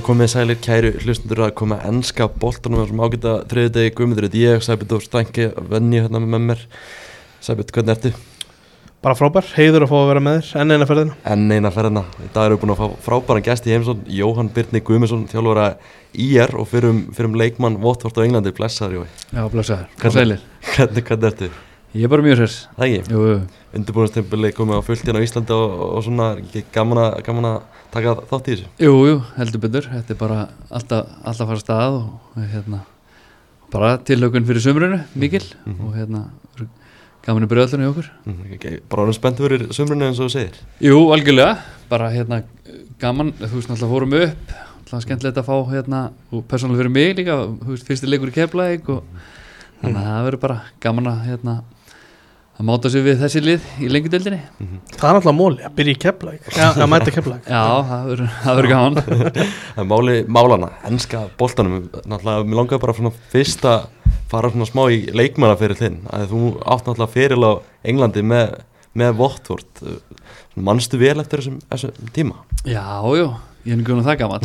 Já, 0.00 0.04
komið 0.06 0.28
sælir 0.32 0.56
kæru 0.64 0.90
hlustundur 1.02 1.42
að 1.44 1.50
koma 1.60 1.76
ennska 1.84 2.24
boltanum 2.40 2.86
sem 2.88 3.00
ágæta 3.04 3.32
þriði 3.50 3.70
degi 3.74 3.90
Guðmundur, 3.98 4.26
þetta 4.30 4.38
ég, 4.40 4.62
Sæbjörn 4.64 4.88
Dór 4.88 5.02
Stænki 5.04 5.48
venni 5.68 5.98
hérna 6.00 6.22
með 6.24 6.46
mér. 6.46 6.62
Sæbjörn, 7.44 7.68
hvernig 7.76 7.92
ertu? 7.98 8.12
Bara 9.04 9.18
frábær, 9.18 9.50
heiður 9.58 9.84
að 9.84 9.92
fá 9.92 9.96
að 9.98 10.08
vera 10.08 10.22
með 10.24 10.38
þér, 10.38 10.48
enn 10.62 10.72
eina 10.72 10.88
ferðina. 10.88 11.18
Enn 11.34 11.52
eina 11.52 11.72
ferðina, 11.74 12.06
í 12.16 12.30
dag 12.32 12.46
erum 12.48 12.56
við 12.56 12.64
búin 12.64 12.72
að 12.72 12.80
fá 12.80 13.04
frábæran 13.10 13.44
gæst 13.50 13.68
í 13.68 13.74
heimsón 13.76 14.00
Jóhann 14.22 14.48
Birni 14.56 14.80
Guðmundsson, 14.88 15.26
þjálfur 15.28 15.60
að 15.66 15.88
IR 16.30 16.56
og 16.56 16.70
fyrir 16.72 16.94
um, 16.94 17.02
fyrir 17.12 17.28
um 17.28 17.36
leikmann 17.42 17.76
Votvort 17.84 18.16
á 18.16 18.24
Englandi, 18.24 18.54
blessaður 18.56 19.02
Jói. 19.02 19.08
Já, 19.36 19.42
blessaður, 19.52 19.84
Hvernig- 19.84 20.00
hvað 20.00 20.16
sælir? 20.16 20.46
Hvernig, 20.78 21.04
hvernig 21.10 21.28
ertu? 21.34 21.52
Ég 21.90 22.04
er 22.06 22.10
bara 22.12 22.22
mjög 22.22 22.38
hérs 22.38 22.56
Það 22.76 22.84
ekki? 22.86 23.38
Undirbúinastempili 23.74 24.50
komið 24.54 24.78
á 24.78 24.82
fullt 24.86 25.02
hérna 25.06 25.18
á 25.18 25.26
Íslandi 25.26 25.54
og, 25.56 25.72
og 25.88 26.02
svona, 26.06 26.26
gaman 26.74 27.00
að, 27.02 27.16
gaman 27.26 27.48
að 27.48 27.56
taka 27.90 28.12
þátt 28.30 28.50
í 28.50 28.52
þessu? 28.54 28.68
Jú, 28.82 28.92
jú, 29.08 29.16
heldur 29.34 29.62
betur. 29.64 29.88
Þetta 29.90 30.14
er 30.14 30.18
bara 30.20 30.36
alltaf, 30.70 31.08
alltaf 31.26 31.50
fara 31.50 31.62
stað 31.62 31.96
og 31.98 32.36
hérna 32.52 32.80
bara 33.70 33.96
tilhaugun 34.06 34.46
fyrir 34.46 34.62
sumrunu, 34.62 35.00
mikil. 35.18 35.42
Mhm. 35.64 35.80
og 35.86 35.96
hérna 35.98 36.22
gaman 37.26 37.44
í 37.46 37.50
bröðlunni 37.50 37.86
í 37.86 37.90
okkur. 37.90 38.10
Mhm, 38.24 38.54
ekki, 38.56 38.72
Bara 38.90 39.04
orðin 39.04 39.18
spennt 39.18 39.42
fyrir 39.42 39.66
sumrunni 39.74 40.06
eins 40.06 40.22
og 40.22 40.30
þú 40.30 40.34
segir? 40.36 40.62
Jú, 40.80 41.00
algjörlega, 41.14 41.58
bara 41.90 42.10
hérna 42.14 42.44
gaman, 43.02 43.32
þú 43.32 43.50
veist, 43.58 43.68
náttúrulega 43.68 43.90
fórum 43.90 44.14
upp. 44.22 44.54
Náttúrulega 44.86 45.04
skemmtilegt 45.08 45.42
að 45.42 45.50
fá 45.50 45.56
hérna 45.74 46.12
og 46.30 46.46
persónulega 46.46 46.84
fyrir 46.84 46.94
mig 46.94 47.16
líka, 47.18 47.36
þú 47.60 47.74
veist, 47.74 47.86
fyrsti 47.90 48.06
leikur 48.10 48.30
í 48.30 48.38
keflæk 48.38 48.88
og 48.88 49.02
þannig 49.82 50.00
að 50.00 50.08
það 50.08 50.24
verður 50.30 50.40
bara 50.46 50.60
gaman 50.80 51.12
að 51.12 51.22
hérna 51.28 51.54
að 52.60 52.66
máta 52.68 52.90
sig 52.92 53.02
við 53.06 53.20
þessi 53.22 53.40
lið 53.46 53.68
í 53.80 53.88
lengjudöldinni 53.88 54.40
Mhm. 54.60 54.80
Það 55.00 55.06
er 55.08 55.14
náttúrulega 55.16 55.36
móli, 55.40 55.62
að 55.64 55.74
byrja 55.78 55.94
í 55.94 56.00
keflæk 56.04 56.48
Já, 56.60 56.66
að 56.76 56.90
mæta 56.92 57.14
keflæk 57.14 57.46
Já, 57.48 57.62
það 57.88 58.10
verður- 58.10 58.70
gaman. 58.74 58.94
Máli 59.92 60.16
málana, 60.28 60.68
ennska 60.90 61.22
boltanum 61.40 61.86
náttúrulega, 62.04 62.44
mér 62.44 62.58
langaði 62.60 62.82
bara 62.84 62.96
svona 62.98 63.12
fyrst 63.32 63.64
að 63.64 63.86
fara 64.30 64.50
svona 64.52 64.68
smá 64.68 64.82
í 64.92 64.98
leikmanna 65.16 65.56
fyrir 65.58 65.74
þinn. 65.80 65.96
Að 66.14 66.28
þú 66.30 66.40
átt 66.62 66.84
náttúrulega 66.86 67.14
fyrir 67.16 67.40
á 67.42 67.52
Englandi 67.90 68.22
með, 68.22 68.52
með 68.94 69.16
Votvort 69.18 69.80
mannstu 70.60 70.98
vel 71.00 71.16
eftir 71.22 71.40
þessum, 71.40 71.56
þessum 71.70 72.12
tíma? 72.14 72.36
Já, 72.68 72.84
jú, 73.16 73.30
ég 73.64 73.72
er 73.74 73.80
nýgjóðan 73.80 74.06
það 74.06 74.20
gaman 74.20 74.44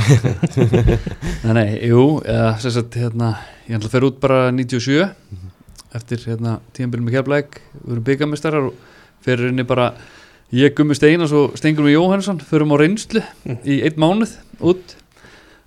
Nei, 1.46 1.54
nei, 1.58 1.68
jú 1.90 2.06
eða, 2.24 2.56
sem 2.64 2.74
sagt, 2.80 2.96
hérna, 3.00 3.34
ég 3.68 3.78
ætla 3.78 3.90
að 3.92 3.96
fer 3.98 4.08
út 4.08 4.20
bara 4.24 4.40
97 4.56 5.04
eftir 5.96 6.22
hérna, 6.28 6.60
tíðanbíl 6.76 7.02
með 7.06 7.18
keflæk 7.20 7.58
við 7.80 7.96
erum 7.96 8.06
byggamestrar 8.10 8.60
og 8.68 8.76
fyrir 9.26 9.50
henni 9.50 9.66
bara 9.68 9.94
ég 10.54 10.76
gummi 10.78 10.98
Steinas 10.98 11.34
og 11.36 11.56
Stengur 11.60 11.88
með 11.88 11.98
Jóhannsson 11.98 12.44
förum 12.46 12.76
á 12.76 12.82
reynslu 12.82 13.24
í 13.66 13.82
einn 13.86 14.00
mánuð 14.02 14.36
út. 14.62 14.96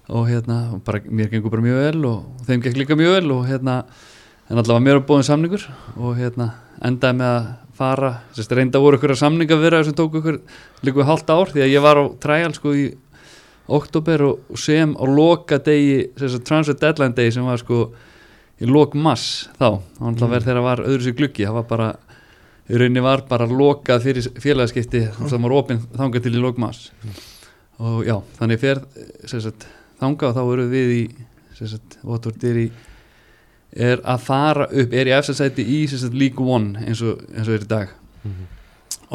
Og 0.08 0.24
hérna, 0.30 0.70
og 0.72 0.80
bara, 0.86 1.02
mér 1.04 1.28
gengur 1.28 1.52
bara 1.52 1.64
mjög 1.64 1.82
vel 1.82 2.04
og 2.08 2.44
þeim 2.48 2.62
gekk 2.64 2.78
líka 2.80 2.96
mjög 2.96 3.18
vel 3.18 3.32
og 3.34 3.42
hérna 3.48 3.82
en 4.48 4.56
allavega 4.56 4.84
mér 4.84 5.00
var 5.00 5.08
búin 5.10 5.26
samningur 5.26 5.66
og 5.98 6.14
hérna 6.16 6.54
endaði 6.80 7.18
með 7.18 7.34
að 7.34 7.48
fara 7.78 8.12
sérst, 8.34 8.54
reynda 8.56 8.80
voru 8.80 8.98
ykkur 8.98 9.12
að 9.12 9.20
samninga 9.20 9.58
vera 9.60 9.82
sem 9.84 9.96
tók 9.96 10.16
ykkur 10.18 10.40
líka 10.86 11.06
hálft 11.06 11.28
ár 11.30 11.52
því 11.52 11.66
að 11.66 11.74
ég 11.74 11.84
var 11.84 12.00
á 12.00 12.04
trial 12.22 12.54
sko 12.56 12.72
í 12.72 12.86
oktober 13.68 14.24
og, 14.30 14.46
og 14.48 14.60
sem 14.62 14.94
á 14.96 15.04
loka 15.04 15.60
degi 15.60 16.08
sérst, 16.16 16.40
transfer 16.48 16.78
deadline 16.80 17.16
degi 17.18 17.36
sem 17.36 17.44
var 17.44 17.60
sko 17.60 17.90
í 18.59 18.69
lok 18.69 18.97
mass 18.98 19.48
þá 19.59 19.81
þá 19.98 20.05
mm. 20.09 20.28
verð 20.33 20.51
þegar 20.51 20.64
var 20.67 20.84
öðru 20.84 21.06
sér 21.06 21.17
gluggi 21.19 21.46
það 21.46 21.58
var 21.61 21.67
bara, 21.70 21.89
í 22.69 22.80
rauninni 22.80 23.05
var 23.05 23.24
bara 23.29 23.48
lokað 23.51 24.05
fyrir 24.07 24.29
félagaskipti 24.42 25.05
mm. 25.07 25.30
það 25.30 25.45
var 25.46 25.57
opinn 25.61 25.83
þangað 25.96 26.27
til 26.27 26.35
í 26.35 26.42
lok 26.42 26.61
mass 26.63 26.91
og 27.79 28.02
já, 28.07 28.17
þannig 28.41 28.63
fer 28.63 28.83
sérst, 29.30 29.67
þangað 30.01 30.33
og 30.33 30.39
þá 30.39 30.55
eru 30.57 30.68
við 30.73 30.95
í 30.97 31.02
Votvort 32.07 32.45
er 32.48 34.01
að 34.07 34.20
fara 34.23 34.67
upp, 34.70 34.92
er 34.95 35.11
í 35.11 35.14
eftirsæti 35.14 35.64
í 35.67 35.80
sérst, 35.91 36.14
League 36.14 36.42
One 36.42 36.85
eins 36.86 37.02
og, 37.02 37.24
eins 37.35 37.48
og 37.48 37.57
er 37.57 37.64
í 37.64 37.68
dag. 37.68 37.95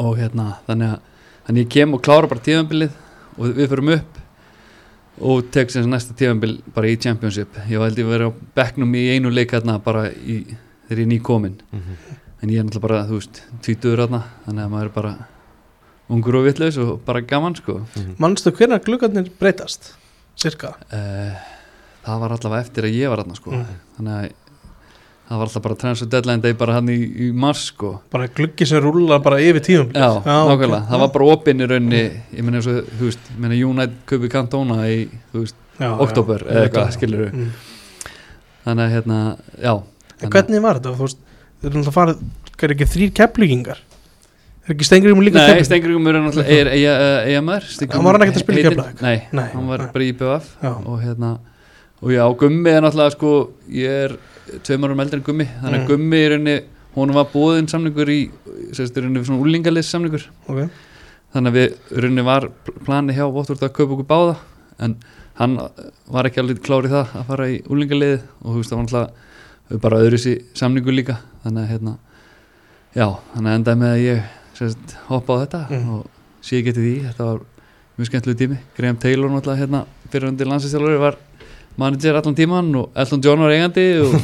Og 0.00 0.18
hérna 0.18 0.58
þannig 0.66 0.92
að 0.94 1.00
þannig 1.46 1.64
ég 1.64 1.72
kem 1.74 1.96
og 1.96 2.02
klára 2.04 2.28
bara 2.30 2.44
tíðanbilið 2.44 2.92
og 3.36 3.56
við 3.58 3.72
förum 3.72 3.92
upp 3.96 4.20
og 5.20 5.50
tek 5.54 5.70
sem 5.70 5.86
næsta 5.90 6.16
tíðanbil 6.18 6.56
bara 6.74 6.90
í 6.90 6.98
Championship. 7.00 7.54
Ég 7.70 7.80
held 7.82 7.98
ég 7.98 8.08
að 8.08 8.14
vera 8.14 8.28
á 8.30 8.32
bekknum 8.58 8.94
í 8.98 9.04
einu 9.14 9.30
leik 9.30 9.54
hérna 9.54 9.78
bara 9.82 10.08
í, 10.10 10.42
þegar 10.88 11.02
ég 11.02 11.06
er 11.06 11.12
nýkomin 11.12 11.58
en 12.42 12.50
ég 12.50 12.58
er 12.58 12.66
náttúrulega 12.66 12.86
bara, 12.88 13.04
þú 13.08 13.20
veist, 13.20 13.42
tvítuður 13.64 14.04
hérna 14.04 14.22
þannig 14.44 14.64
að 14.64 14.72
maður 14.74 14.90
er 14.90 14.94
bara 14.94 15.14
ungur 16.14 16.36
og 16.40 16.46
vitlaus 16.48 16.78
og 16.82 17.00
bara 17.06 17.22
gaman 17.24 17.56
sko. 17.56 17.80
Manstu 18.18 18.52
hvernig 18.52 18.84
gluggarnir 18.84 19.30
breytast? 19.40 19.94
Cirka 20.36 20.74
uh, 20.92 21.38
það 22.04 22.24
var 22.24 22.34
allavega 22.36 22.66
eftir 22.66 22.88
að 22.88 22.98
ég 22.98 23.12
var 23.12 23.22
hérna 23.22 23.38
sko. 23.38 23.54
Mm. 23.54 23.78
þannig 23.96 24.16
að 24.18 24.32
það 25.28 25.38
var 25.40 25.46
alltaf 25.48 25.62
bara 25.64 25.76
transfer 25.80 26.08
deadline 26.12 26.42
day 26.44 26.52
bara 26.58 26.74
hann 26.78 26.88
í, 26.92 26.98
í 27.26 27.30
mars 27.32 27.66
sko 27.70 27.94
Bara 28.12 28.26
gluggi 28.28 28.66
sem 28.68 28.82
rúlar 28.84 29.22
bara 29.24 29.38
yfir 29.40 29.62
tíum 29.64 29.92
Já, 29.94 30.10
nákvæmlega, 30.20 30.82
ok. 30.82 30.88
það 30.90 31.02
var 31.04 31.12
bara 31.16 31.28
opinn 31.32 31.62
í 31.64 31.68
rauninni 31.70 32.02
ég 32.04 32.42
meina 32.44 32.60
eins 32.60 32.68
og, 32.68 32.82
þú 32.98 33.08
veist, 33.08 33.30
ég 33.32 33.40
meina 33.44 33.58
United 33.70 33.96
köpi 34.10 34.30
Cantona 34.34 34.82
í, 34.90 34.98
þú 35.32 35.44
veist, 35.46 35.56
já, 35.80 35.88
oktober 36.04 36.44
já. 36.44 36.50
eða 36.52 36.66
eitthvað, 36.68 36.92
skilur 36.98 37.30
Mm. 37.34 37.48
þannig 38.64 38.84
að 38.84 38.94
hérna, 38.98 39.18
já 39.60 39.74
En 40.24 40.30
hvernig 40.30 40.62
var 40.62 40.78
þetta? 40.78 40.92
Þú 40.98 41.06
veist, 41.08 41.18
þeir 41.60 41.70
eru 41.70 41.80
náttúrulega 41.80 41.96
farið 41.98 42.64
er 42.64 42.72
ekki 42.76 42.86
þrýr 42.94 43.10
keflugingar 43.18 43.80
Er 44.64 44.72
ekki 44.72 44.86
stengri 44.88 45.12
um 45.12 45.20
líka 45.20 45.36
Nei, 45.36 45.48
Keflavík? 45.50 45.66
Stengriðum 45.68 46.06
er 46.44 46.68
eiga, 46.72 46.92
eiga 47.28 47.40
maður 47.44 47.66
Hann 47.92 48.04
var 48.06 48.16
hann 48.16 48.22
ekkert 48.24 48.38
að 48.38 48.44
spila 48.46 48.62
Keflavík? 48.68 49.02
Nei, 49.04 49.16
Nei, 49.36 49.48
hann 49.52 49.66
var 49.68 49.82
nei. 49.82 49.90
bara 49.92 50.04
í 50.06 50.12
BVF 50.16 50.46
Já. 50.62 50.70
og 50.72 51.02
hérna, 51.02 51.32
og 52.00 52.12
já, 52.14 52.22
Gummi 52.40 52.70
er 52.72 52.80
náttúrulega 52.86 53.12
sko, 53.16 53.32
ég 53.68 53.98
er 54.06 54.16
tveim 54.64 54.84
árum 54.86 55.00
eldri 55.04 55.18
en 55.20 55.24
Gummi, 55.26 55.46
þannig 55.62 55.78
að 55.80 55.84
Mm. 55.84 55.88
Gummi 55.88 56.16
er 56.24 56.30
rauninni, 56.34 56.56
hún 56.94 57.12
var 57.14 57.24
búðin 57.32 57.68
samningur 57.68 58.08
í 58.12 58.30
sérst, 58.72 58.96
er 58.96 59.02
rauninni 59.02 59.24
svona 59.24 59.42
úlingalist 59.42 59.90
samningur 59.90 60.26
Ok. 60.48 60.68
þannig 61.34 61.50
að 61.52 61.58
við 61.58 62.00
rauninni 62.02 62.24
var 62.24 62.48
plani 62.84 63.12
hjá 63.16 63.24
Votvort 63.32 63.62
að 63.62 63.72
kaupa 63.72 63.92
okkur 63.96 64.06
báða 64.06 64.36
en 64.80 64.96
hann 65.34 65.56
var 66.10 66.24
ekki 66.28 66.38
alveg 66.42 66.60
klár 66.62 66.84
í 66.86 66.92
það 66.92 67.06
að 67.18 67.26
fara 67.26 67.48
í 67.50 67.62
úlingaliði 67.66 68.20
og 68.42 68.52
þú 68.54 68.56
veist 68.60 68.70
það 68.70 68.76
var 68.78 68.84
náttúrulega 68.86 69.80
bara 69.82 69.98
öðru 70.04 70.18
sér 70.22 70.42
samningu 70.54 70.92
líka 70.94 71.16
þannig 71.44 71.64
að 71.64 71.70
hérna 71.72 71.96
já, 72.94 73.08
þannig 73.34 73.50
að 73.50 73.58
endaði 73.58 73.80
með 73.80 73.94
að 73.94 74.04
ég 74.04 74.22
sérst, 74.54 74.96
hoppa 75.08 75.34
á 75.34 75.42
þetta 75.44 75.60
Mm. 75.70 75.88
og 75.98 76.06
sé 76.44 76.62
til 76.62 76.72
því 76.74 76.94
þetta 77.08 77.24
var 77.24 77.40
mjög 77.98 78.06
skemmtilegu 78.10 78.38
tími 78.38 78.58
Graham 78.76 78.96
Taylor 78.96 79.30
náttúrulega 79.30 79.62
hérna 79.64 79.84
fyrir 80.12 80.28
undir 80.28 80.46
landsinsjálfur 80.46 80.98
var 81.00 81.16
manager 81.80 82.14
allan 82.20 82.34
tíman 82.38 82.68
og 82.78 82.90
Elton 82.96 83.22
John 83.24 83.40
var 83.44 83.50
eigandi 83.54 83.84
og, 84.04 84.14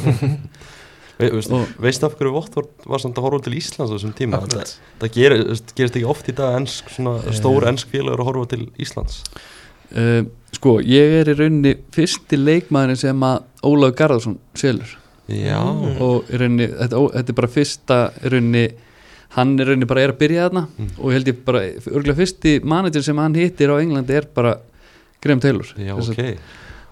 veist, 1.35 1.51
og 1.53 1.67
Veistu 1.83 2.07
af 2.07 2.15
hverju 2.17 2.31
Votvort 2.33 2.85
var 2.89 3.01
samt 3.03 3.17
að 3.19 3.25
horfa 3.27 3.43
til 3.45 3.57
Íslands 3.59 3.91
á 3.91 3.95
þessum 3.95 4.13
tíma? 4.17 4.39
Það, 4.49 4.71
það 5.03 5.11
gerir, 5.17 5.43
veist, 5.51 5.73
gerist 5.77 5.97
ekki 5.99 6.07
oft 6.09 6.29
í 6.31 6.35
dag 6.37 6.55
ensk, 6.61 6.89
svona 6.95 7.17
Eh. 7.25 7.33
stór 7.37 7.67
ensk 7.69 7.91
félagur 7.93 8.23
að 8.23 8.29
horfa 8.31 8.47
til 8.55 8.63
Íslands 8.81 9.19
uh, 9.95 10.23
sko, 10.55 10.77
ég 10.85 11.17
er 11.21 11.29
í 11.33 11.35
rauninni 11.37 11.75
fyrsti 11.93 12.39
leikmaðurinn 12.39 13.01
sem 13.03 13.27
að 13.27 13.43
Ólaf 13.67 13.95
Garðarsson 13.99 14.39
selur 14.57 14.97
Já, 15.31 15.59
Mm. 15.63 15.99
og 16.03 16.25
í 16.33 16.39
rauninni, 16.41 16.65
þetta, 16.73 16.97
þetta 17.13 17.31
er 17.31 17.35
bara 17.37 17.47
fyrsta 17.53 17.97
í 18.19 18.31
rauninni, 18.33 18.63
hann 19.37 19.53
er 19.59 19.63
í 19.63 19.69
rauninni 19.69 19.87
bara 19.87 20.01
er 20.03 20.11
að 20.11 20.17
byrja 20.23 20.47
þarna 20.49 20.63
Mm. 20.79 20.89
og 20.97 21.13
held 21.13 21.29
ég 21.29 21.37
bara, 21.45 21.61
örgulega 21.87 22.17
fyrsti 22.17 22.55
manager 22.63 23.05
sem 23.05 23.21
hann 23.21 23.35
hittir 23.37 23.69
á 23.71 23.77
Englandi 23.79 24.17
er 24.17 24.25
bara 24.35 24.57
Graham 25.21 25.39
Taylor 25.39 25.69
já, 25.77 25.93
ok 25.95 26.37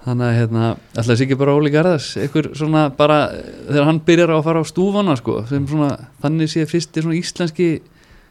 þannig 0.09 0.25
að 0.25 0.35
hérna, 0.39 0.65
alltaf 0.95 1.19
sé 1.19 1.25
ekki 1.27 1.37
bara 1.39 1.55
Óli 1.57 1.71
Garðars? 1.73 2.09
Einhver 2.19 2.49
svona 2.57 2.87
bara 2.97 3.21
eh, 3.35 3.53
þegar 3.69 3.87
hann 3.89 4.01
byrjar 4.07 4.33
á 4.33 4.37
að 4.39 4.43
fara 4.49 4.63
á 4.63 4.65
stúfana 4.67 5.15
sko, 5.19 5.39
svona, 5.47 5.89
þannig 6.23 6.51
sé 6.51 6.65
fyrsti 6.69 7.05
svona 7.05 7.17
íslenski 7.19 7.69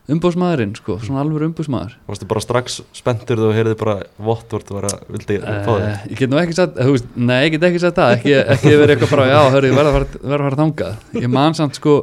umbóðsmaðurinn 0.08 0.72
sko, 0.78 0.96
svona 1.04 1.20
alveg 1.20 1.44
umbóðsmaður 1.50 1.96
Varstu 2.08 2.28
bara 2.30 2.40
strax 2.40 2.78
spenntur 2.96 3.36
þegar 3.36 3.42
þú 3.44 3.56
heyrði 3.58 3.74
bara 3.82 3.96
Votvort 4.28 4.72
var 4.72 4.86
að 4.88 5.02
vildi 5.12 5.36
fá 5.44 5.68
þig? 5.68 5.84
Uh, 5.84 6.06
ég 6.08 6.22
get 6.22 6.32
nú 6.32 6.40
ekki 6.40 6.56
sagt, 6.56 6.78
þú 6.78 6.94
veist, 6.94 7.10
nei, 7.18 7.36
ég 7.44 7.52
get 7.54 7.66
ekki 7.68 7.82
sagt 7.82 7.98
það. 8.00 8.14
Ekki, 8.16 8.34
ekki 8.54 8.72
verið 8.72 8.94
eitthvað 8.94 9.12
bara, 9.12 9.26
já, 9.28 9.40
hörru, 9.52 9.68
ég 9.68 9.76
verð 9.76 9.90
að 9.90 9.98
fara, 9.98 10.22
fara 10.32 10.60
þangað. 10.62 11.04
Ég 11.20 11.32
man 11.34 11.58
samt 11.58 11.76
sko 11.76 11.98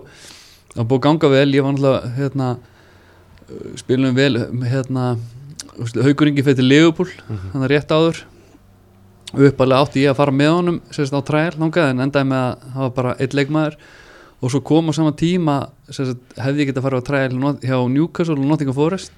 að 0.76 0.86
búið 0.92 1.04
ganga 1.08 1.32
vel, 1.34 1.48
ég 1.56 1.66
var 1.66 1.74
náttúrulega 1.74 2.14
hérna, 2.20 2.52
spilum 3.82 4.16
vel 4.20 4.32
hérna, 4.70 5.10
hauguringi 6.06 6.46
til 6.46 6.70
Leopold, 6.70 7.18
rétt 7.74 7.96
áður 7.96 8.22
uppalega 9.36 9.84
átti 9.84 10.04
ég 10.04 10.14
að 10.14 10.20
fara 10.20 10.34
með 10.36 10.52
honum 10.54 10.80
sérst 10.96 11.16
á 11.16 11.22
træl 11.26 11.54
þangað, 11.56 11.92
en 11.92 12.04
endaði 12.06 12.30
með 12.32 12.42
að 12.42 12.66
hafa 12.78 12.90
bara 12.96 13.14
eitt 13.20 13.36
leikmaður. 13.38 13.78
Og 14.44 14.52
svo 14.52 14.62
kom 14.68 14.92
á 14.92 14.94
sama 14.96 15.14
tíma 15.18 15.58
sérst, 15.90 16.20
hefði 16.40 16.64
ég 16.64 16.72
getað 16.72 16.82
að 16.82 16.88
fara 16.88 17.00
á 17.02 17.08
træl 17.08 17.56
hjá 17.64 17.78
Newcastle 17.92 18.38
og 18.38 18.50
Nottingham 18.50 18.78
Forest. 18.78 19.14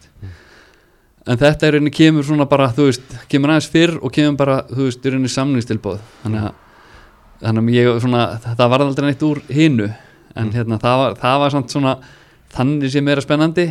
En 1.27 1.39
þetta 1.39 1.67
er 1.67 1.75
rauninni 1.75 1.91
kemur 1.91 2.23
svona 2.23 2.47
bara 2.47 2.69
þú 2.71 2.87
veist, 2.87 3.15
kemur 3.27 3.51
aðeins 3.51 3.71
fyrr 3.71 3.97
og 3.99 4.13
kemur 4.15 4.37
bara 4.39 4.61
þú 4.69 4.85
veist, 4.85 5.01
er 5.03 5.15
rauninni 5.15 5.31
samningstilbóð 5.33 5.97
þannig 6.21 6.45
að, 6.47 6.61
þannig 7.41 7.65
að 7.65 7.75
ég 7.75 7.99
svona 8.05 8.21
það 8.45 8.69
var 8.71 8.85
aldrei 8.85 9.09
neitt 9.09 9.25
úr 9.27 9.41
hinu. 9.51 9.89
En 10.37 10.53
hérna 10.53 10.77
það 10.79 11.01
var, 11.01 11.17
það 11.19 11.41
var 11.43 11.55
samt 11.55 11.73
svona 11.73 11.97
þannig 12.55 12.91
sé 12.93 13.01
meira 13.03 13.21
spennandi 13.21 13.67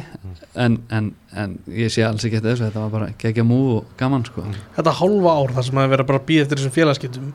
en, 0.54 0.76
en, 0.92 1.10
en 1.34 1.56
ég 1.72 1.90
sé 1.92 2.04
alls 2.06 2.24
ekki 2.26 2.38
eftir 2.38 2.52
þessu 2.52 2.66
þetta 2.68 2.82
var 2.84 2.92
bara 2.92 3.08
gegja 3.20 3.44
mú 3.46 3.58
og 3.78 3.90
gaman 3.98 4.24
sko. 4.28 4.44
Þetta 4.76 4.92
hálfa 5.00 5.32
ár 5.40 5.54
þar 5.56 5.66
sem 5.70 5.80
að 5.82 5.92
vera 5.94 6.06
bara 6.08 6.20
að 6.20 6.26
býða 6.28 6.44
eftir 6.46 6.60
þessum 6.62 6.74
félagskiptum 6.76 7.34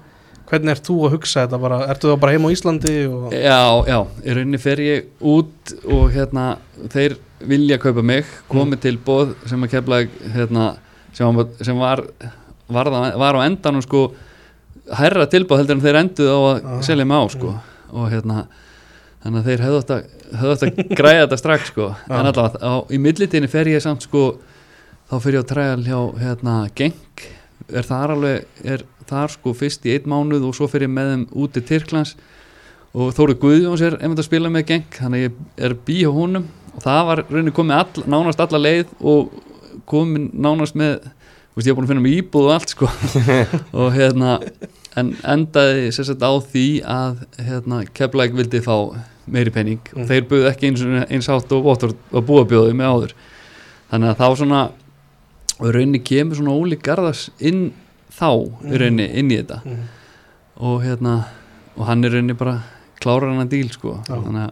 Hvernig 0.52 0.74
ert 0.74 0.84
þú 0.84 0.96
að 1.08 1.14
hugsa 1.14 1.44
þetta 1.46 1.58
bara? 1.64 1.76
Ertu 1.94 2.10
þá 2.12 2.18
bara 2.20 2.32
heim 2.36 2.44
á 2.44 2.50
Íslandi 2.52 2.94
og... 3.08 3.28
Já, 3.32 3.60
já, 3.88 3.98
í 4.28 4.34
rauninni 4.36 4.60
fer 4.60 4.82
ég 4.84 5.06
út 5.32 5.72
og 5.88 6.10
hérna, 6.12 6.58
þeir 6.92 7.16
vilja 7.48 7.78
kaupa 7.80 8.04
mig, 8.04 8.28
komið 8.52 8.82
til 8.84 8.98
bóð 9.06 9.32
sem 9.48 9.64
að 9.64 9.72
kefla 9.78 10.02
hérna, 10.36 10.66
sem, 11.16 11.40
var, 11.40 11.48
sem 11.64 11.80
var, 11.80 12.04
var, 12.68 12.92
var 13.24 13.40
á 13.40 13.46
endanum 13.46 13.86
sko 13.86 14.10
hærra 15.00 15.30
tilbúð 15.32 15.62
heldur 15.62 15.78
en 15.80 15.86
þeir 15.86 16.02
enduð 16.02 16.34
á 16.36 16.40
að 16.42 16.60
Ah, 16.74 16.84
selja 16.84 17.08
mig 17.08 17.24
á 17.24 17.26
sko 17.32 17.54
og 17.92 18.12
hérna 18.12 18.44
þannig 19.24 19.40
að 19.40 19.48
þeir 19.54 19.64
hefðu 19.70 19.80
átt 19.86 19.96
að, 20.31 20.39
hefðu 20.39 20.56
átt 20.56 20.66
að 20.66 20.95
græða 20.98 21.22
þetta 21.25 21.39
strax 21.42 21.69
sko. 21.72 21.92
En 22.10 22.30
allavega 22.30 22.60
á, 22.63 22.74
í 22.89 23.00
millitíðinni 23.01 23.51
fer 23.51 23.69
ég 23.72 23.83
samt 23.83 24.07
sko 24.07 24.25
þá 25.12 25.16
fer 25.19 25.38
ég 25.38 25.45
á 25.45 25.51
træal 25.51 25.83
hjá 25.86 26.00
hérna 26.22 26.56
geng 26.78 27.25
er 27.72 27.88
þar 27.88 28.16
alveg, 28.16 28.48
er 28.63 28.83
þar 29.10 29.33
sko 29.33 29.54
fyrst 29.56 29.86
í 29.88 29.95
einn 29.95 30.10
mánuð 30.12 30.50
og 30.50 30.56
svo 30.57 30.68
fer 30.72 30.86
ég 30.86 30.92
með 30.92 31.13
þeim 31.13 31.25
út 31.44 31.56
til 31.56 31.66
Tyrklands. 31.68 32.16
Og 32.92 33.13
Þóri 33.16 33.38
Guðjóns 33.39 33.83
er 33.88 33.95
einmitt 34.01 34.19
að 34.19 34.28
spila 34.28 34.51
með 34.51 34.68
geng 34.74 34.98
þannig 34.98 35.25
ég 35.28 35.38
er 35.68 35.78
bí 35.88 36.01
hjá 36.01 36.12
honum. 36.16 36.50
Og 36.75 36.83
það 36.83 37.01
var 37.07 37.24
rauninni 37.30 37.56
komið 37.56 37.78
all, 37.78 38.06
nánast 38.12 38.44
alla 38.44 38.60
leið 38.60 38.92
og 39.00 39.31
komið 39.88 40.30
nánast 40.36 40.78
með 40.80 41.00
veist 41.56 41.68
ég 41.68 41.75
var 41.75 41.81
búin 41.81 41.88
að 41.88 41.92
finna 41.92 42.04
mig 42.06 42.18
íbúð 42.19 42.48
og 42.48 42.54
allt 42.56 42.74
sko. 42.74 42.89
Og 43.80 43.89
hérna 43.95 44.38
en 45.00 45.13
endaði 45.28 45.92
sérstaklega 45.95 46.31
á 46.31 46.48
því 46.51 46.66
að 46.88 47.24
hérna 47.48 47.81
Keflæk 47.95 48.36
vildi 48.36 48.63
fá 48.63 48.75
meiri 49.27 49.51
penning 49.53 49.79
og 49.94 49.97
Mm. 50.01 50.07
þeir 50.07 50.27
buðu 50.29 50.47
ekki 50.51 50.68
eins, 50.69 50.81
eins 51.12 51.29
átt 51.29 51.51
og 51.51 51.63
Votor 51.63 51.94
að 52.13 52.25
búa 52.25 52.45
bjóði 52.45 52.73
með 52.73 52.89
áður 52.94 53.13
þannig 53.91 54.09
að 54.09 54.18
þá 54.18 54.38
svona 54.38 54.62
og 55.62 55.73
rauninni 55.75 56.00
kemur 56.03 56.35
svona 56.39 56.56
Óli 56.57 56.77
Garðars 56.81 57.29
inn 57.39 57.71
þá 58.12 58.29
í 58.65 58.77
rauninni 58.81 59.09
inn 59.19 59.29
í 59.31 59.38
þetta 59.41 59.62
Mm. 59.65 59.83
og 60.62 60.81
hérna 60.83 61.25
og 61.77 61.85
hann 61.85 62.03
er 62.06 62.09
rauninni 62.12 62.38
bara 62.38 62.63
klárar 63.00 63.29
hann 63.29 63.45
að 63.47 63.50
díl 63.53 63.69
sko 63.71 64.00
Já. 64.07 64.15
þannig 64.15 64.47
að 64.47 64.51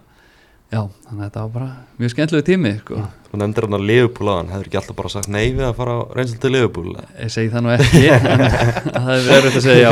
já, 0.70 0.82
þannig 1.08 1.20
að 1.20 1.24
þetta 1.24 1.42
var 1.44 1.54
bara 1.56 1.70
mjög 2.00 2.14
skemmtilegu 2.14 2.46
tími 2.50 2.74
sko. 2.82 3.00
Þú 3.30 3.38
nefndir 3.38 3.66
hann 3.68 3.78
að 3.78 3.84
Liverpool 3.86 4.30
aðan, 4.34 4.48
hefur 4.54 4.68
ekki 4.70 4.78
alltaf 4.80 4.96
bara 4.98 5.10
sagt 5.14 5.30
nei 5.30 5.52
við 5.54 5.66
að 5.68 5.76
fara 5.78 5.96
á 5.98 6.00
reynslu 6.18 6.40
til 6.42 6.52
Liverpool? 6.56 6.94
Ég 7.20 7.34
segi 7.34 7.52
það 7.54 7.66
nú 7.66 7.72
ekki 7.76 8.02
en 8.10 8.44
það 8.96 9.10
er 9.14 9.28
verið 9.28 9.58
að 9.60 9.66
segja 9.66 9.92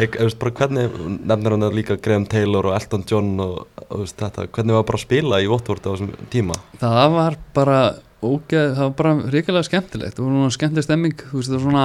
Ég 0.00 0.16
veist 0.16 0.38
bara 0.40 0.54
hvernig, 0.60 1.00
nefndir 1.18 1.56
hann 1.56 1.66
að 1.68 1.76
líka 1.76 1.96
Graham 2.00 2.24
Taylor 2.30 2.70
og 2.70 2.76
Elton 2.78 3.04
John 3.10 3.34
og, 3.44 3.82
og 3.88 4.04
veist, 4.04 4.16
þetta, 4.20 4.46
hvernig 4.48 4.78
var 4.78 4.86
bara 4.88 5.00
að 5.00 5.04
spila 5.04 5.42
í 5.44 5.50
Watford 5.50 5.84
á 5.84 5.90
þessum 5.90 6.14
tíma? 6.32 6.56
Það 6.80 7.18
var 7.18 7.36
bara 7.60 7.80
ógeð, 8.20 8.72
það 8.78 8.82
var 8.86 8.96
bara 9.02 9.14
ríkilega 9.34 9.68
skemmtilegt. 9.68 10.16
Það 10.16 10.24
var 10.24 10.38
svona 10.38 10.56
skemmtileg 10.56 10.88
stemming 10.88 11.26
þú 11.26 11.42
veist 11.42 11.52
það 11.52 11.58
var 11.58 11.66
svona, 11.66 11.84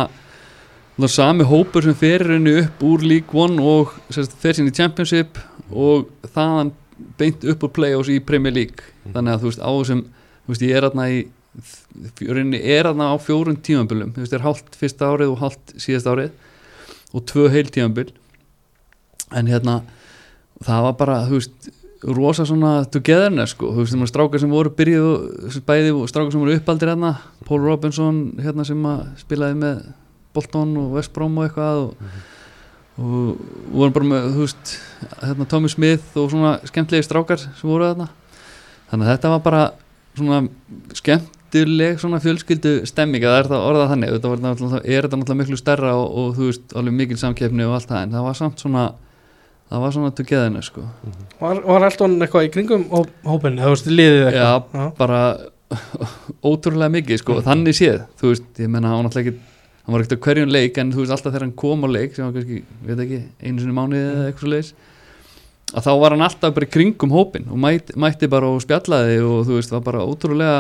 svona 0.96 1.12
sami 1.18 1.50
hópur 1.52 1.88
sem 1.90 2.00
ferir 2.00 2.38
henni 2.38 2.56
upp 2.64 2.88
úr 2.88 3.04
League 3.04 3.44
One 3.44 3.60
og 3.60 3.92
sérst, 4.08 4.40
sín 4.40 4.72
í 4.72 4.76
Championship 4.76 5.44
og 5.76 6.08
þaðan 6.32 6.72
beint 7.20 7.46
upp 7.52 7.66
úr 7.68 7.74
play-offs 7.76 8.12
í 8.14 8.20
Premier 8.24 8.56
League. 8.56 8.86
Þannig 9.08 9.36
að 9.36 9.42
þú 9.44 9.52
veist 9.52 9.64
á 9.64 9.72
þessum 9.72 10.04
veist 10.46 10.66
ég 10.66 10.78
er 10.78 10.88
aðna 10.90 11.08
í 11.12 11.24
rauninni 12.28 12.60
er 12.60 12.90
aðna 12.90 13.12
á 13.12 13.16
fjórun 13.22 13.62
tímabölum 13.64 14.12
þú 14.16 14.26
veist 14.26 14.36
er 14.36 14.44
hálft 14.44 14.76
fyrsta 14.80 15.08
árið 15.08 15.32
og 15.34 15.42
hálft 15.44 15.76
síðast 15.80 16.10
árið 16.12 16.34
og 17.16 17.26
tvö 17.32 17.48
heil 17.54 17.68
tímabil. 17.72 18.10
En 19.36 19.50
hérna 19.50 19.82
það 20.64 20.88
var 20.90 20.98
bara 21.00 21.24
þú 21.30 21.40
veist 21.40 21.74
rosa 22.06 22.46
svona 22.46 22.84
togetherness 22.92 23.56
sko, 23.56 23.72
þú 23.74 23.84
veist, 23.84 23.96
þeim 23.96 24.10
strákar 24.10 24.42
sem 24.42 24.52
voru 24.54 24.72
byrjuð 24.78 25.08
og 25.50 25.60
bæði 25.66 25.94
og 25.96 26.10
strákar 26.12 26.34
sem 26.34 26.44
voru 26.44 26.58
uppaldir 26.60 26.92
hérna, 26.92 27.16
Paul 27.48 27.62
Robinson 27.64 28.20
hérna 28.42 28.66
sem 28.68 28.86
að 28.90 29.06
spilaði 29.24 29.60
með 29.64 29.84
Bolton 30.36 30.76
og 30.82 30.98
West 30.98 31.14
Brom 31.16 31.38
og 31.40 31.48
eitthvað 31.48 31.82
og, 31.86 32.10
og 32.96 33.40
voru 33.76 33.92
bara 33.96 34.08
með 34.08 34.28
þú 34.36 34.44
veist, 34.46 34.74
hérna 35.22 35.48
Tommy 35.52 35.72
Smith 35.74 36.16
og 36.22 36.30
svona 36.32 36.54
skemmtlegi 36.70 37.04
strákar 37.08 37.42
sem 37.44 37.68
voru 37.70 37.90
þarna. 37.90 38.08
Þannig 38.92 39.08
að 39.10 39.14
þetta 39.16 39.32
var 39.34 39.42
bara 39.50 39.64
svona 40.16 40.38
skemmtileg 40.96 42.00
svona 42.00 42.20
fjölskyldu 42.24 42.76
stemming 42.88 43.26
að 43.26 43.34
það 43.34 43.40
er 43.44 43.50
það 43.52 43.66
orðað 43.70 43.90
þannig? 43.94 44.14
Þetta 44.16 44.32
var, 44.32 44.44
náttúrulega- 44.46 44.86
er 44.86 45.08
þetta 45.08 45.20
náttúrulega 45.22 45.42
miklu 45.44 45.58
stærra 45.60 45.96
og, 45.96 46.06
og 46.22 46.30
þú 46.38 46.48
veist, 46.52 46.76
alveg 46.80 46.94
mikil 47.02 47.18
samkeppni 47.20 47.66
og 47.68 47.74
allt 47.80 47.90
það 47.92 48.04
en 48.06 48.16
það 48.16 48.28
var 48.30 48.40
samt 48.40 48.64
svona 48.64 48.86
það 49.66 49.82
var 49.82 49.92
svona 49.96 50.12
togetherness 50.16 50.68
sko. 50.72 50.84
Var, 51.42 51.62
var 51.66 51.88
Elton 51.90 52.16
eitthvað 52.22 52.48
í 52.48 52.52
kringum 52.54 52.84
hó, 52.94 53.02
hópin? 53.26 53.58
Þú 53.60 53.72
veist, 53.74 53.88
liðið 53.90 54.28
eitthvað? 54.30 54.80
Já, 54.80 54.88
bara 55.00 55.22
ótrúlega 56.50 56.92
mikið 56.94 57.20
sko, 57.24 57.40
þannig 57.44 57.76
séð 57.76 58.04
þú 58.22 58.32
veist, 58.32 58.48
ég 58.62 58.70
menna, 58.72 58.92
hann 58.94 59.02
var 59.02 59.08
náttúrulega 59.10 59.34
ekki 59.34 59.54
hann 59.86 59.94
var 59.96 60.02
ekkert 60.04 60.18
á 60.18 60.26
hverjum 60.26 60.52
leik, 60.52 60.78
en 60.82 60.92
þú 60.94 61.04
veist, 61.04 61.14
alltaf 61.16 61.32
þegar 61.34 61.46
hann 61.46 61.56
kom 61.62 61.86
á 61.86 61.90
leik 61.94 62.16
sem 62.18 62.26
var 62.26 62.34
kannski, 62.36 62.64
veit 62.88 63.04
ekki, 63.06 63.20
einu 63.46 63.62
sinni 63.62 63.76
mánuði 63.78 64.02
eða 64.06 64.26
eitthvað 64.32 64.46
svo 64.46 64.54
leiðis 64.56 64.74
að 65.76 65.86
þá 65.88 65.92
var 66.02 66.16
hann 66.16 66.26
alltaf 66.26 66.54
bara 66.56 66.68
í 66.70 66.74
kringum 66.76 67.14
hópin 67.14 67.48
og 67.52 67.60
mætti, 67.62 67.96
mætti 68.00 68.30
bara 68.32 68.50
og 68.54 68.62
spjallaði 68.64 69.20
og 69.26 69.46
þú 69.48 69.60
veist, 69.60 69.74
var 69.76 69.86
bara 69.86 70.04
ótrúlega 70.06 70.58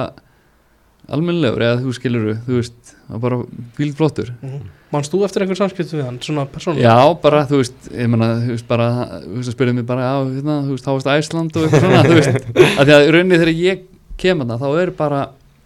almennilegur, 1.13 1.61
eða 1.61 1.81
þú 1.83 1.93
skilur 1.93 2.31
þú 2.47 2.55
veist, 2.59 2.95
var 3.11 3.21
bara 3.27 3.43
fílflottur 3.77 4.33
Mhm. 4.41 4.63
Manst 4.93 5.11
þú 5.11 5.25
eftir 5.25 5.41
einhver 5.43 5.57
samskiptum 5.57 5.97
við 5.99 6.05
hann, 6.05 6.19
svona 6.23 6.45
persónulega? 6.47 6.87
Já, 6.87 7.21
bara, 7.21 7.41
þú 7.49 7.57
veist, 7.59 7.87
ég 7.91 8.07
meina, 8.07 8.27
þú 8.45 8.51
veist, 8.53 8.67
bara, 8.69 8.85
þú 9.25 9.33
veist, 9.41 9.51
spyrðum 9.51 9.75
mig 9.81 9.85
bara, 9.89 10.01
já, 10.05 10.13
hérna, 10.37 10.55
þú 10.63 10.75
veist, 10.75 10.85
veist 10.85 11.09
Æsland 11.11 11.57
og 11.57 11.65
eitthvað 11.65 11.83
svona, 11.83 12.03
þú 12.05 12.15
veist, 12.15 12.47
að 12.79 12.85
því 12.85 12.93
að 12.95 13.09
rauninni 13.15 13.39
þegar 13.41 13.51
ég 13.59 13.81
kem 14.21 14.41
að 14.45 14.53
þá 14.61 14.67
eru 14.83 14.93
bara, 14.95 15.21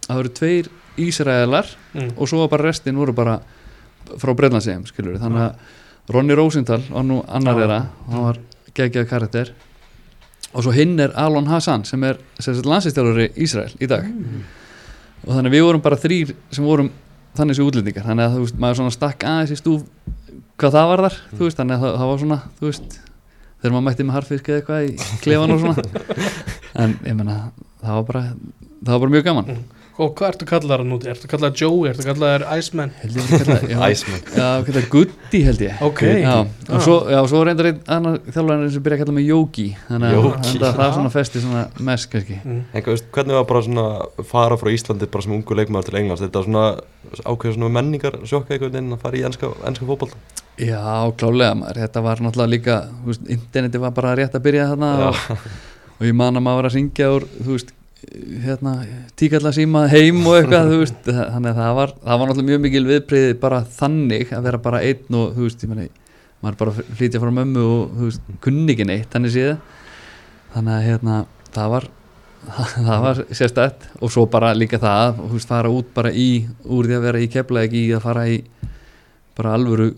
það 0.08 0.22
eru 0.24 0.32
tveir 0.40 0.70
Ísraelar 0.98 1.66
Mm. 1.94 2.12
og 2.16 2.28
svo 2.28 2.38
var 2.38 2.48
bara 2.48 2.68
restin 2.68 2.94
voru 2.96 3.12
bara 3.12 3.40
frá 4.18 4.34
Breitlandsegum, 4.36 4.84
þannig 4.86 5.40
að 5.42 5.54
Ronny 6.14 6.34
Rosenthal 6.34 6.80
var 6.90 7.02
nú 7.04 7.20
annar 7.28 7.54
þeirra, 7.58 7.80
hann 8.10 8.22
var 8.24 8.38
geggjað 8.74 9.08
karakter. 9.10 9.50
Og 10.54 10.62
svo 10.64 10.72
hinn 10.74 10.98
er 11.00 11.12
Alon 11.14 11.46
Hassan 11.46 11.84
sem 11.84 12.02
er 12.04 12.16
landsistjálfari 12.40 13.28
Ísrael 13.36 13.70
í 13.80 13.86
dag. 13.86 14.06
Og 15.26 15.34
þannig 15.36 15.52
við 15.52 15.62
vorum 15.66 15.80
bara 15.84 15.96
þrýr 16.00 16.32
sem 16.50 16.64
vorum 16.64 16.90
þannig 17.36 17.54
sem 17.56 17.66
útlendingar. 17.66 18.02
Þannig 18.06 18.24
að 18.26 18.34
þú 18.34 18.40
veist, 18.46 18.58
maður 18.58 18.78
svona 18.80 18.94
stakk 18.96 19.22
aðeins 19.24 19.52
í 19.54 19.58
stúf 19.60 19.82
hvað 20.58 20.72
það 20.74 20.88
var 20.90 21.02
þar, 21.06 21.18
þú 21.36 21.44
veist, 21.44 21.56
þannig 21.60 21.74
að 21.76 21.80
það, 21.84 21.98
það 22.00 22.10
var 22.10 22.18
svona 22.24 22.40
þú 22.58 22.66
veist, 22.70 22.98
þegar 23.60 23.72
maður 23.76 23.86
mætti 23.90 24.06
með 24.08 24.16
harfisk 24.18 24.48
eða 24.48 24.60
eitthvað 24.60 24.88
í 24.88 25.20
klefan 25.22 25.54
og 25.54 25.60
svona. 25.60 25.84
En 26.80 26.96
ég 27.04 27.14
menna, 27.18 27.36
það 27.82 27.94
var 28.00 28.04
bara 28.10 28.22
það 28.30 28.90
var 28.94 29.00
bara 29.04 29.14
mjög 29.14 29.24
gaman 29.30 29.48
Og 30.00 30.14
hvað 30.16 30.30
ertu 30.32 30.46
kallaðar 30.48 30.80
hann 30.80 30.92
úti? 30.96 31.08
Ertu 31.12 31.28
kallaðar 31.28 31.56
Joey? 31.60 31.90
Ertu 31.90 32.04
kallaðar 32.06 32.44
Iceman? 32.56 32.92
held 33.02 33.16
ég 33.18 33.26
að 33.26 33.42
kalla 33.44 33.56
já, 33.68 33.80
Iceman 33.92 34.20
já, 34.32 34.46
kalla 34.64 34.82
Gutti 34.94 35.40
held 35.44 35.60
ég 35.66 35.82
Ok 35.84 36.00
já, 36.08 36.34
og 36.40 36.70
Ah. 36.70 36.80
svo, 36.80 36.94
já, 37.10 37.18
svo 37.28 37.42
reyndar 37.44 37.68
einn 37.68 37.80
annar 37.96 38.16
þjálfarinn 38.32 38.70
sem 38.72 38.82
byrja 38.86 38.96
að 38.96 39.02
kalla 39.02 39.14
mig 39.18 39.26
Yogi 39.28 39.66
þannig 39.90 40.06
að 40.08 40.14
Yogi. 40.16 40.40
þannig 40.46 40.64
að 40.70 40.78
það 40.78 40.86
er 40.86 40.94
svona 40.96 41.12
festi 41.16 41.42
svona 41.44 41.64
mest 41.90 42.10
kannski 42.14 42.38
Mm. 42.40 42.62
En 42.72 42.82
hvað, 42.82 42.92
veist, 42.94 43.10
hvernig 43.12 43.36
var 43.36 43.44
bara 43.50 43.62
svona 43.66 43.84
að 44.00 44.24
fara 44.30 44.56
frá 44.56 44.70
Íslandi 44.72 45.10
bara 45.10 45.22
sem 45.26 45.32
ungu 45.36 45.54
leikmaður 45.58 45.90
til 45.90 45.98
Englands 46.00 46.22
þetta 46.22 46.40
var 46.40 46.46
svona 46.48 46.64
ákveð 47.34 47.54
svona 47.58 47.70
menningar 47.76 48.16
sjokka 48.24 48.54
einhvern 48.56 48.72
veginn 48.72 48.94
að 48.96 49.02
fara 49.04 49.16
í 49.20 49.24
ennska, 49.28 49.50
ennska 49.68 49.84
fótboll 49.90 50.14
Já, 50.60 51.12
klálega 51.20 51.54
maður, 51.60 51.82
þetta 51.84 52.02
var 52.04 52.16
náttúrulega 52.24 52.54
líka 52.54 52.78
þú 52.88 53.10
veist, 53.12 53.28
interneti 53.36 53.78
var 53.84 53.90
bara 53.96 54.14
rétt 54.16 54.34
að 54.38 54.42
byrja 54.48 54.66
þarna 54.72 54.90
og, 55.10 55.36
og 56.00 56.06
ég 56.08 56.14
man 56.16 56.36
að 56.40 56.44
maður 56.46 56.62
var 56.62 56.68
að 56.70 56.74
syngja 56.78 57.10
úr, 57.16 57.26
þú 57.44 57.54
veist, 57.58 57.72
hérna 58.44 58.72
tíkalla 59.20 59.52
síma 59.52 59.82
heim 59.92 60.22
og 60.26 60.38
eitthvað 60.38 60.70
veist, 60.80 61.00
þannig 61.06 61.50
að 61.52 61.58
það 61.60 61.74
var, 61.78 61.92
það 62.04 62.20
var 62.22 62.30
náttúrulega 62.30 62.48
mjög 62.50 62.62
mikil 62.64 62.84
viðbriði 62.88 63.34
bara 63.42 63.58
þannig 63.80 64.32
að 64.32 64.46
vera 64.48 64.60
bara 64.64 64.80
einn 64.86 65.18
og 65.20 65.34
þú 65.36 65.44
veist, 65.46 65.64
ég 65.66 65.72
meni 65.74 65.88
maður 66.40 66.58
bara 66.62 66.72
að 66.72 66.92
flytja 66.96 67.20
frá 67.20 67.32
mömmu 67.36 67.64
og 67.74 67.94
þú 67.98 68.08
veist, 68.08 68.28
kunni 68.46 68.72
ekki 68.74 68.86
neitt, 68.88 69.08
þannig 69.12 69.34
séð 69.34 69.56
þannig 70.54 70.74
að 70.78 70.86
hérna, 70.88 71.18
það 71.54 71.72
var 71.74 71.88
það 72.88 73.02
var 73.04 73.18
sérstætt 73.36 73.82
og 74.00 74.12
svo 74.14 74.24
bara 74.32 74.54
líka 74.56 74.78
það, 74.80 75.18
þú 75.20 75.32
veist, 75.36 75.50
fara 75.52 75.68
út 75.76 75.90
bara 75.94 76.12
í, 76.16 76.28
úr 76.64 76.88
því 76.88 76.96
að 76.96 77.04
vera 77.10 77.20
í 77.20 77.28
keflaðið 77.36 77.76
í 77.82 77.82
að 77.98 78.06
fara 78.06 78.24
í 78.32 78.38
bara 79.36 79.52
alvöru 79.58 79.90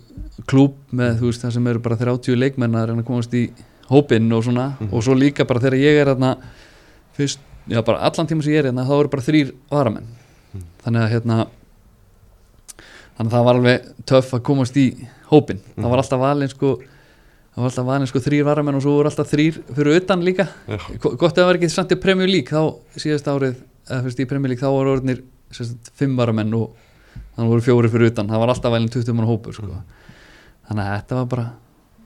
klúb 0.51 0.75
með 0.91 1.21
þú 1.21 1.31
veist 1.31 1.45
það 1.47 1.55
sem 1.55 1.71
eru 1.71 1.81
bara 1.87 2.01
30 2.03 2.37
leikmenn 2.43 2.75
að 2.75 2.89
reyna 2.91 3.05
að 3.05 3.09
komast 3.13 3.33
í 3.39 3.45
hópinn 3.93 4.27
og 4.35 4.43
svona 4.47 4.67
Mhm. 4.81 4.91
og 4.91 5.03
svo 5.07 5.15
líka 5.15 5.47
bara 5.47 5.61
þegar 5.63 5.79
ég 5.79 6.01
er 6.03 6.11
þarna 6.13 6.35
fyrst, 7.17 7.39
já 7.69 7.83
bara 7.85 7.99
allan 8.09 8.27
tíma 8.27 8.43
sem 8.43 8.53
ég 8.53 8.59
er 8.65 8.71
hérna 8.73 8.85
þá 8.89 8.95
eru 9.01 9.09
bara 9.09 9.23
þrýr 9.23 9.53
varamenn 9.71 10.07
Mhm. 10.53 10.65
þannig 10.85 11.03
að 11.07 11.11
hérna 11.15 11.37
þannig 13.17 13.29
að 13.29 13.37
það 13.37 13.45
var 13.47 13.55
alveg 13.59 13.87
töff 14.09 14.33
að 14.37 14.43
komast 14.43 14.77
í 14.77 14.87
hópinn, 15.31 15.61
það 15.77 15.83
var 15.89 15.99
Mhm. 15.99 16.03
alltaf 16.03 16.21
valinn 16.21 16.49
sko 16.51 16.71
það 17.53 17.57
var 17.63 17.69
alltaf 17.71 17.87
valinn 17.87 18.07
sko 18.09 18.19
þrýr 18.21 18.45
varamenn 18.45 18.75
og 18.77 18.83
svo 18.83 18.93
voru 18.97 19.09
alltaf 19.11 19.31
þrýr 19.31 19.63
fyrir 19.75 19.97
utan 20.01 20.21
líka 20.25 20.49
Já. 20.69 20.79
Go- 20.99 21.17
gott 21.17 21.33
að 21.37 21.43
það 21.43 21.47
var 21.47 21.55
ekki 21.57 21.71
samt 21.71 21.91
í 21.93 22.01
Premier 22.01 22.29
League 22.29 22.49
þá 22.49 22.75
síðast 22.97 23.27
árið, 23.29 23.57
eða 23.89 24.03
fyrst 24.05 24.21
í 24.21 24.29
Premier 24.29 24.49
League 24.49 24.63
þá 24.63 24.71
voru 24.73 24.97
orðnir 24.99 25.23
sérst, 25.53 25.91
fimm 25.95 26.17
varamenn 26.17 26.55
og 26.55 26.75
þannig 27.37 27.49
voru 27.49 27.61
fjóri 27.61 27.89
fyrir 27.91 28.11
utan, 28.11 28.29
það 28.29 28.39
var 28.39 28.49
alltaf 28.49 28.73
valinn 28.73 28.89
20 28.89 29.13
mann 29.15 29.27
hópur 29.29 29.53
sko. 29.53 29.83
þannig 30.69 30.85
að 30.85 30.97
þetta 31.03 31.15
var 31.17 31.27
bara 31.27 31.53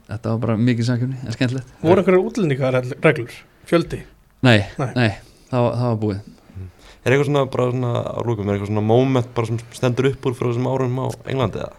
þetta 0.09 0.29
var 0.29 0.37
bara 0.37 0.57
mikið 0.57 0.85
samkjöfni, 0.87 1.25
en 1.25 1.31
skemmtilegt 1.31 1.67
Voru 1.81 2.01
einhverjar 2.01 2.23
útlendingar 2.23 2.83
reglur? 3.03 3.31
Fjöldi? 3.65 4.03
nei, 4.43 4.65
Nei. 4.77 4.93
nei, 4.95 5.17
það, 5.51 5.69
það 5.77 5.87
var 5.91 6.01
búið 6.03 6.25
Er 7.07 7.13
eitthvað 7.13 7.27
svona, 7.29 7.41
bara 7.47 7.65
svona 7.71 7.91
á 8.03 8.19
lókum, 8.27 8.47
er 8.49 8.57
eitthvað 8.57 8.71
svona 8.73 8.81
moment 8.83 9.27
bara 9.35 9.47
sem 9.47 9.59
stendur 9.71 10.09
upp 10.09 10.25
úr 10.27 10.33
frá 10.35 10.49
þessum 10.49 10.65
árum 10.67 10.97
á 10.99 11.05
Englandi 11.31 11.61
eða? 11.63 11.77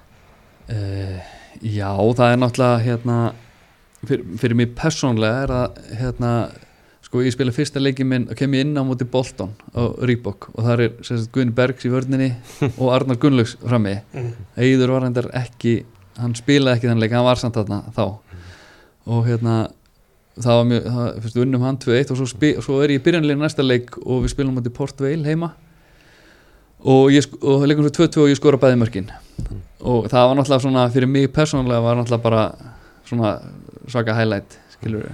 Uh, 0.73 1.19
já, 1.61 1.91
það 1.93 2.31
er 2.33 2.41
náttúrulega 2.41 2.79
hérna, 2.87 3.17
fyrir, 4.09 4.23
fyrir 4.41 4.57
mig 4.57 4.73
persónlega 4.79 5.43
er 5.43 5.53
að 5.53 5.83
hérna, 5.99 6.31
sko 7.05 7.21
ég 7.27 7.37
spila 7.37 7.53
fyrsta 7.53 7.83
leikin 7.83 8.09
minn 8.09 8.25
og 8.31 8.41
kem 8.41 8.57
ég 8.57 8.65
inn 8.65 8.81
á 8.81 8.85
móti 8.89 9.05
Bolton 9.09 9.53
á 9.77 9.85
Reebok 10.01 10.49
og 10.55 10.65
það 10.65 10.85
er 10.87 10.97
sem 11.03 11.21
sagt, 11.21 11.33
Guðni 11.37 11.57
Bergs 11.61 11.85
í 11.85 11.93
vörninni 11.93 12.31
og 12.81 12.89
Arnar 12.95 13.21
Gunnlaugs 13.21 13.59
frammi 13.61 13.99
Mm. 14.15 14.33
Eiður 14.57 14.95
var 14.95 15.05
reyndar 15.05 15.29
ekki 15.37 15.83
hann 16.19 16.35
spilaði 16.39 16.79
ekki 16.79 16.89
þann 16.91 17.03
leik, 17.05 17.13
hann 17.13 17.29
var 17.29 17.41
samt 17.41 17.59
þarna 17.61 17.83
þá 17.93 18.05
og 19.09 19.29
hérna 19.29 19.59
það 20.43 20.59
var 20.59 20.67
mjög, 20.71 20.89
það, 20.97 21.09
fyrst, 21.25 21.39
unnum 21.45 21.65
hann 21.67 21.79
2-1 21.83 22.13
og 22.13 22.21
svo, 22.21 22.29
spi, 22.31 22.53
svo 22.65 22.79
er 22.85 22.95
ég 22.95 23.01
í 23.01 23.05
byrjanlega 23.05 23.41
næsta 23.43 23.65
leik 23.67 23.97
og 24.05 24.25
við 24.25 24.35
spilum 24.35 24.59
móti 24.59 24.73
Port 24.75 25.01
Vale 25.03 25.27
heima. 25.27 25.53
Og, 26.79 27.11
ég, 27.11 27.27
og 27.43 27.65
leikum 27.67 27.87
svo 27.87 28.07
2-2 28.07 28.25
og 28.25 28.33
ég 28.33 28.39
skora 28.39 28.61
bæði 28.61 28.79
mörkin. 28.79 29.09
Og 29.83 30.07
það 30.11 30.29
var 30.31 30.39
náttúrulega 30.39 30.65
svona 30.67 30.85
fyrir 30.95 31.11
mig 31.11 31.31
persónulega 31.35 31.83
var 31.83 31.99
náttúrulega 31.99 32.23
bara 32.23 32.45
svona 33.09 33.33
svaka 33.89 34.15
highlight 34.15 34.59
skilur 34.75 35.09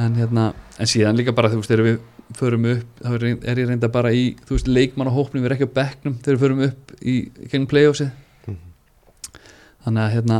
en 0.00 0.16
hérna 0.16 0.52
en 0.80 0.88
síðan 0.88 1.18
líka 1.18 1.34
bara 1.36 1.50
þú 1.52 1.60
veist 1.60 1.72
þegar 1.72 1.86
við 1.86 1.98
förum 2.38 2.66
upp 2.70 3.02
þá 3.02 3.10
er, 3.12 3.24
ég 3.60 3.68
reynda 3.68 3.90
bara 3.92 4.12
í 4.16 4.22
þú 4.46 4.56
veist 4.56 4.70
leikmannahópnum 4.70 5.42
við 5.42 5.50
erum 5.50 5.58
ekki 5.58 5.68
á 5.68 5.76
bekknum 5.78 6.18
þegar 6.22 6.38
við 6.38 6.44
förum 6.46 6.62
upp 6.68 6.92
í 7.02 7.16
gegn 7.52 7.68
playoffsið. 7.68 8.12
Þannig 9.82 10.04
að 10.04 10.14
hérna 10.16 10.38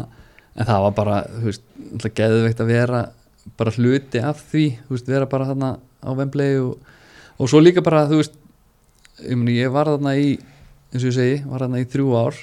en 0.52 0.68
það 0.68 0.86
var 0.86 0.94
bara 0.96 1.18
þú 1.28 1.44
veist 1.50 1.66
náttúrulega 1.76 2.16
geðveikt 2.22 2.62
að 2.64 2.72
vera 2.72 3.02
bara 3.58 3.74
hluti 3.74 4.22
af 4.22 4.40
því 4.52 4.64
þú 4.86 4.96
veist 4.96 5.10
vera 5.10 5.28
bara 5.30 5.48
þarna 5.50 5.74
á 6.02 6.10
Wembley 6.18 6.56
og, 6.62 6.78
og 7.38 7.50
svo 7.50 7.60
líka 7.62 7.82
bara 7.84 8.04
þú 8.10 8.22
veist 8.22 8.36
ég, 9.22 9.36
meni, 9.36 9.58
ég 9.58 9.72
var 9.74 9.90
þarna 9.90 10.16
í 10.18 10.34
eins 10.92 11.02
og 11.02 11.08
ég 11.10 11.16
segi 11.16 11.38
var 11.48 11.64
þarna 11.66 11.82
í 11.82 11.88
þrjú 11.92 12.12
ár 12.18 12.42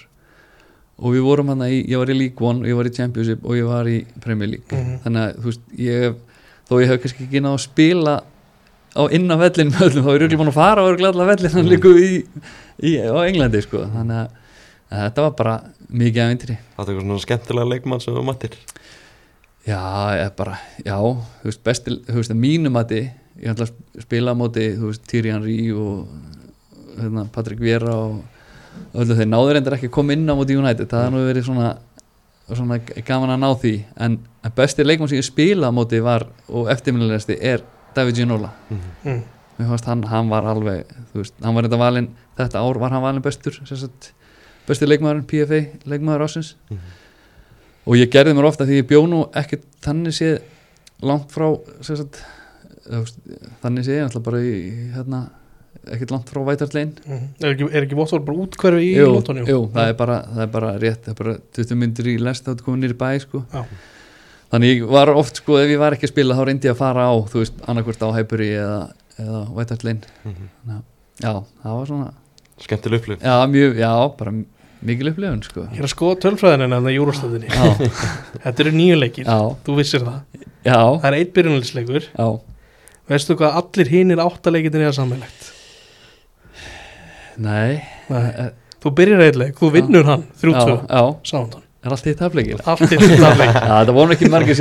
og 0.99 1.15
við 1.15 1.23
vorum 1.23 1.51
þarna 1.53 1.69
í, 1.71 1.79
ég 1.87 2.01
var 2.01 2.11
í 2.11 2.17
League 2.17 2.45
One 2.45 2.65
og 2.65 2.71
ég 2.71 2.79
var 2.79 2.89
í 2.89 2.95
Championship 2.95 3.45
og 3.45 3.55
ég 3.55 3.69
var 3.69 3.87
í 3.87 4.01
Premier 4.23 4.51
League. 4.51 4.67
Mhm. 4.75 4.99
þannig 5.05 5.23
að 5.23 5.39
þú 5.39 5.51
veist 5.51 5.79
ég 5.79 6.19
þó 6.69 6.75
ég 6.81 6.91
hef 6.91 7.01
kannski 7.03 7.25
ekki 7.27 7.43
náð 7.43 7.55
að 7.57 7.63
spila 7.65 8.15
á 8.89 9.03
inn 9.15 9.29
á 9.29 9.37
vellin 9.39 9.71
með 9.71 9.85
öllum 9.87 10.05
þá 10.05 10.11
er 10.15 10.25
ég 10.25 10.39
búin 10.41 10.51
að 10.51 10.59
fara 10.59 10.83
á 10.83 10.87
örugglega 10.89 11.13
alla 11.13 11.29
vellin 11.29 11.55
hann 11.55 11.69
líku 11.69 11.93
í, 11.95 12.11
í, 12.83 12.91
á 12.99 13.17
Englandi 13.23 13.61
sko. 13.63 13.85
Þannig 13.93 14.23
að, 14.23 14.31
að 14.89 15.03
þetta 15.05 15.25
var 15.25 15.35
bara 15.37 15.55
mikið 15.89 16.23
aðvindri 16.23 16.57
Það 16.57 16.83
er 16.83 16.91
eitthvað 16.91 17.05
svona 17.05 17.25
skemmtilega 17.25 17.71
leikmann 17.73 18.03
sem 18.03 18.17
þú 18.17 18.25
mattir 18.25 18.57
Já, 19.69 19.81
ég 20.17 20.31
bara, 20.37 20.57
já, 20.81 20.95
þú 20.97 21.49
veist, 21.49 21.61
besti, 21.65 21.95
þú 22.07 22.17
veist, 22.17 22.33
mínum 22.33 22.79
að 22.79 22.95
ég 22.97 23.51
ætla 23.51 23.67
að 23.67 24.03
spila 24.03 24.33
á 24.33 24.39
móti, 24.39 24.65
þú 24.79 24.89
veist, 24.89 25.03
Thierry 25.09 25.33
Henry 25.33 25.57
og 25.75 26.07
hérna, 26.97 27.27
Patrick 27.33 27.61
Vieira 27.61 27.93
og 27.93 28.95
öllu 28.97 29.17
þeir 29.17 29.29
náður 29.29 29.53
reyndar 29.57 29.77
ekki 29.77 29.91
að 29.91 29.95
koma 29.99 30.15
inn 30.15 30.25
á 30.25 30.33
móti 30.33 30.57
United, 30.57 30.89
það 30.89 31.05
er 31.05 31.13
nú 31.13 31.21
verið 31.27 31.45
svona, 31.47 31.69
svona 32.49 32.79
gaman 33.05 33.35
að 33.35 33.41
ná 33.43 33.49
því, 33.61 33.73
en 34.05 34.17
en 34.43 34.55
besti 34.55 34.85
leikmann 34.85 35.11
sem 35.11 35.19
ég 35.19 35.27
spila 35.27 35.69
á 35.69 35.75
móti 35.75 35.99
var, 36.03 36.25
og 36.47 36.69
eftirminnilegasti, 36.71 37.37
er 37.41 37.63
David 37.95 38.21
Ginola. 38.21 38.53
Mm. 38.69 39.19
Mér 39.59 39.73
fannst 39.73 39.89
hann, 39.89 40.05
hann 40.07 40.31
var 40.31 40.47
alveg, 40.47 40.87
þú 41.11 41.21
veist, 41.21 41.35
hann 41.43 41.57
var 41.57 41.65
reynda 41.67 41.81
valinn, 41.81 42.09
þetta 42.39 42.63
ár 42.63 42.79
var 42.79 42.95
hann 42.95 43.03
valinn 43.03 43.25
bestur, 43.25 43.59
sem 43.67 43.79
sagt, 43.79 44.13
besti 44.67 44.87
leikmaðurinn, 44.87 45.27
PFA, 45.27 45.61
leikmaður 45.89 46.25
ásins 46.25 46.55
og 47.87 47.95
ég 47.99 48.09
gerði 48.13 48.35
mér 48.37 48.47
ofta 48.49 48.65
því 48.67 48.81
ég 48.81 48.87
bjó 48.89 49.03
nú 49.09 49.23
ekkert 49.39 49.63
þannig 49.85 50.15
séð 50.17 50.39
langt 51.05 51.31
frá 51.31 51.47
sagt, 51.85 52.19
þannig 53.63 53.85
séð 53.87 53.99
ég 54.01 54.07
ætla 54.09 54.21
bara 54.25 54.41
í 54.43 54.55
hérna, 54.95 55.21
ekkert 55.93 56.11
langt 56.13 56.31
frá 56.33 56.41
Vætartlein 56.47 56.91
Mm. 57.05 57.27
Er 57.39 57.53
ekki, 57.53 57.69
er 57.71 57.85
ekki 57.87 57.97
Votvort 57.97 58.25
bara 58.27 58.43
útkverfi 58.43 58.89
í 58.91 58.97
London? 59.05 59.39
jú, 59.47 59.61
það 59.73 59.87
er 59.93 59.95
bara, 60.01 60.17
það 60.33 60.43
er 60.45 60.51
bara 60.57 60.73
rétt 60.81 61.05
það 61.07 61.13
er 61.13 61.19
bara 61.23 61.37
20 61.59 61.79
myndir 61.79 62.09
í 62.11 62.17
lest 62.19 62.45
þá 62.45 62.51
er 62.55 62.63
komið 62.65 62.83
nýri 62.83 62.97
bæ 62.99 63.09
sko. 63.23 63.43
Já. 63.53 63.63
þannig 64.51 64.73
ég 64.75 64.85
var 64.89 65.11
oft 65.13 65.39
sko, 65.41 65.57
ef 65.61 65.69
ég 65.69 65.79
var 65.81 65.93
ekki 65.95 66.07
að 66.09 66.13
spila 66.13 66.35
þá 66.37 66.43
reyndi 66.49 66.67
ég 66.69 66.75
að 66.75 66.81
fara 66.83 67.07
á, 67.09 67.13
þú 67.31 67.43
veist, 67.43 67.59
annarkvort 67.69 68.01
á 68.05 68.09
Hæpuri 68.17 68.49
eða, 68.59 68.79
eða 69.21 69.41
Vætartlein 69.57 70.01
já, 71.21 71.33
það 71.63 71.75
var 71.79 71.85
svona 71.93 72.11
Skemmtileg 72.59 72.99
upplif 73.03 73.21
já, 73.23 73.35
mjög, 73.47 73.77
já, 73.79 73.91
bara 74.19 74.33
mikil 74.85 75.09
upplifun 75.11 75.41
sko. 75.43 75.65
Ég 75.73 75.79
er 75.81 75.87
að 75.87 75.91
skoða 75.93 76.19
tölfræðin 76.23 76.63
en 76.67 76.75
það 76.77 76.93
júrastöðinni 76.95 77.49
já, 77.51 77.89
Þetta 78.45 78.63
eru 78.65 78.71
nýju 78.77 78.99
leikir, 79.01 79.25
já, 79.27 79.39
þú 79.65 79.75
vissir 79.79 80.05
það. 80.05 80.19
Já, 80.65 80.77
Það 81.01 81.07
er 81.09 81.17
eitt 81.19 81.33
byrjunalisleikur 81.35 82.09
Veistu 83.09 83.35
hvað 83.39 83.55
allir 83.63 83.89
hinir 83.89 84.19
áttaleikitin 84.23 84.83
er 84.85 84.93
sammeilegt 84.95 85.47
nei, 87.39 87.79
Nei. 88.09 88.29
Eh, 88.29 88.49
Þú 88.79 88.91
byrjar 88.95 89.21
eitt 89.25 89.35
leik, 89.39 89.57
þú 89.59 89.69
vinnur 89.75 90.05
hann 90.07 90.21
já, 90.29 90.39
3-2 90.39 90.75
já, 90.87 91.01
Sándon 91.27 91.65
er 91.83 91.93
allt 91.95 92.07
í 92.07 92.13
er 92.15 93.39
leik 93.39 93.53
Já, 93.59 93.73
það 93.87 93.91
voru 93.97 94.15
ekki 94.15 94.29
margir 94.31 94.55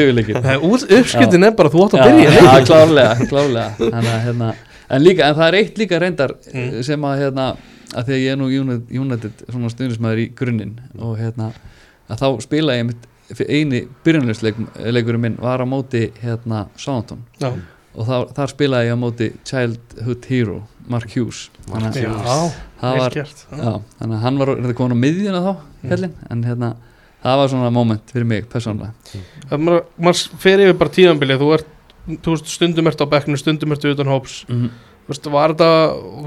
út- 0.66 0.86
Uppskriftin 0.98 1.46
er 1.46 1.54
bara 1.58 1.70
þú 1.74 1.84
átt 1.86 1.94
að 1.98 2.04
byrja 2.08 2.32
já, 2.34 2.42
leik. 2.48 2.66
klárlega, 2.70 3.28
klárlega. 3.30 3.70
Þannig 3.78 4.12
að 4.16 4.24
hérna 4.26 4.50
En 4.88 5.02
líka, 5.04 5.26
en 5.28 5.34
það 5.36 5.48
er 5.50 5.56
eitt 5.60 5.78
líka 5.82 5.98
reyndar 6.02 6.32
Mm. 6.48 6.68
sem 6.86 7.02
að 7.04 7.18
hérna, 7.22 7.46
að 7.94 8.08
því 8.10 8.16
að 8.16 8.22
ég 8.24 8.32
er 8.34 8.38
nú 8.40 8.48
United, 8.52 8.90
United 9.00 9.44
svona 9.48 9.70
stundismæður 9.72 10.22
í 10.24 10.26
grunninn 10.36 10.74
og 10.98 11.16
hérna, 11.20 11.52
að 12.08 12.22
þá 12.22 12.28
spila 12.44 12.76
ég 12.78 12.88
mitt 12.90 13.06
eini 13.48 13.82
byrjunlegsleikurinn 14.04 15.20
minn 15.20 15.36
var 15.40 15.60
á 15.60 15.66
móti 15.68 16.06
hérna 16.22 16.66
Southampton. 16.80 17.22
Já, 17.40 17.50
og 17.98 18.06
þá, 18.08 18.16
þar 18.36 18.52
spilaði 18.54 18.88
ég 18.88 18.96
á 18.96 19.02
móti 19.02 19.30
Childhood 19.48 20.28
Hero, 20.30 20.58
Mark 20.88 21.12
Hughes. 21.12 21.48
Þannig 21.68 21.98
að 21.98 22.52
vel 22.80 23.00
var, 23.02 23.12
gert 23.16 23.42
já, 23.50 23.72
þannig 23.98 24.14
að 24.16 24.22
hann 24.24 24.38
var 24.40 24.52
þetta 24.56 24.76
komin 24.78 24.96
á 24.96 25.02
miðjuna 25.04 25.42
þá, 25.44 25.52
Mm. 25.78 25.90
hellin 25.92 26.14
en 26.30 26.40
hérna, 26.42 26.68
það 27.22 27.36
var 27.38 27.48
svona 27.52 27.68
moment 27.70 28.08
fyrir 28.10 28.26
mig 28.26 28.48
persónlega 28.50 28.90
Það 29.46 29.60
maður, 29.62 29.84
maður 30.02 30.22
fer 30.42 30.58
yfir 30.64 30.74
bara 30.80 30.90
tíðanbilið 30.96 31.38
þú 31.44 31.50
ert, 31.54 31.68
þú 32.24 32.32
veist, 32.34 32.48
stundum 32.50 32.88
ert 32.90 32.98
á 32.98 33.06
bekknu 33.06 33.38
stundum 33.38 33.72
ert 33.76 33.84
utan 33.86 34.10
hóps. 34.10 34.40
Mm 34.48 34.70
Þú 34.72 34.87
veist, 35.08 35.30
var 35.32 35.54
þetta, 35.54 35.70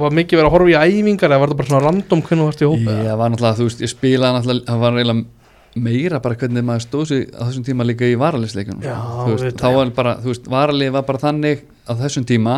var 0.02 0.16
mikið 0.18 0.40
verið 0.40 0.50
að 0.50 0.56
horfa 0.56 0.72
í 0.72 0.96
æfingar 0.96 1.32
eða 1.32 1.42
var 1.42 1.52
þetta 1.52 1.62
bara 1.62 1.72
svona 1.72 1.86
random 1.86 2.24
hvernig 2.26 2.42
þú 2.42 2.50
varst 2.50 2.64
í 2.64 2.70
hópa 2.72 2.98
Ég 3.06 3.22
var 3.22 3.32
náttúrulega, 3.32 3.60
þú 3.60 3.68
veist, 3.70 3.86
ég 3.86 3.92
spilaði 3.92 4.38
náttúrulega, 4.38 4.66
það 4.68 4.84
var 4.84 5.00
eiginlega 5.00 5.86
meira 5.86 6.20
bara 6.20 6.38
hvernig 6.42 6.68
maður 6.68 6.86
stóð 6.86 7.06
sig 7.12 7.26
á 7.32 7.42
þessum 7.46 7.66
tíma 7.68 7.88
líka 7.88 8.10
í 8.10 8.18
auðvitað, 8.20 9.62
þá 9.62 9.68
var 9.78 9.94
bara, 9.96 10.16
þú 10.20 10.32
veist, 10.34 10.50
varalið 10.52 10.94
var 10.98 11.06
bara 11.08 11.22
þannig 11.22 11.64
á 11.88 11.94
þessum 12.02 12.26
tíma 12.28 12.58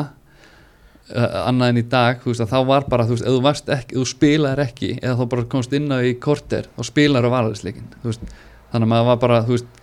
uh, 1.12 1.38
annað 1.44 1.74
en 1.74 1.82
í 1.84 1.86
dag, 1.92 2.24
þú 2.24 2.32
veist, 2.32 2.44
að 2.46 2.56
þá 2.56 2.60
var 2.72 2.88
bara 2.90 3.06
þú 3.06 3.18
veist, 3.18 3.28
ef 3.28 3.36
þú 3.36 3.44
varst 3.46 3.70
ekki, 3.76 4.00
þú 4.00 4.08
spilaðir 4.10 4.64
ekki 4.66 4.92
eða 4.96 5.14
þá 5.20 5.24
bara 5.36 5.46
komst 5.54 5.78
inn 5.78 5.94
á 5.94 5.98
í 6.02 6.16
korter 6.24 6.70
þá 6.74 6.90
spilaður 6.90 7.30
á 7.30 7.36
varalisleikin, 7.36 7.94
þú 8.02 8.12
veist. 8.12 8.36
Þannig 8.74 8.88
að 8.88 8.92
maður 8.96 9.10
var 9.12 9.22
bara, 9.22 9.40
þú 9.46 9.58
veist 9.58 9.82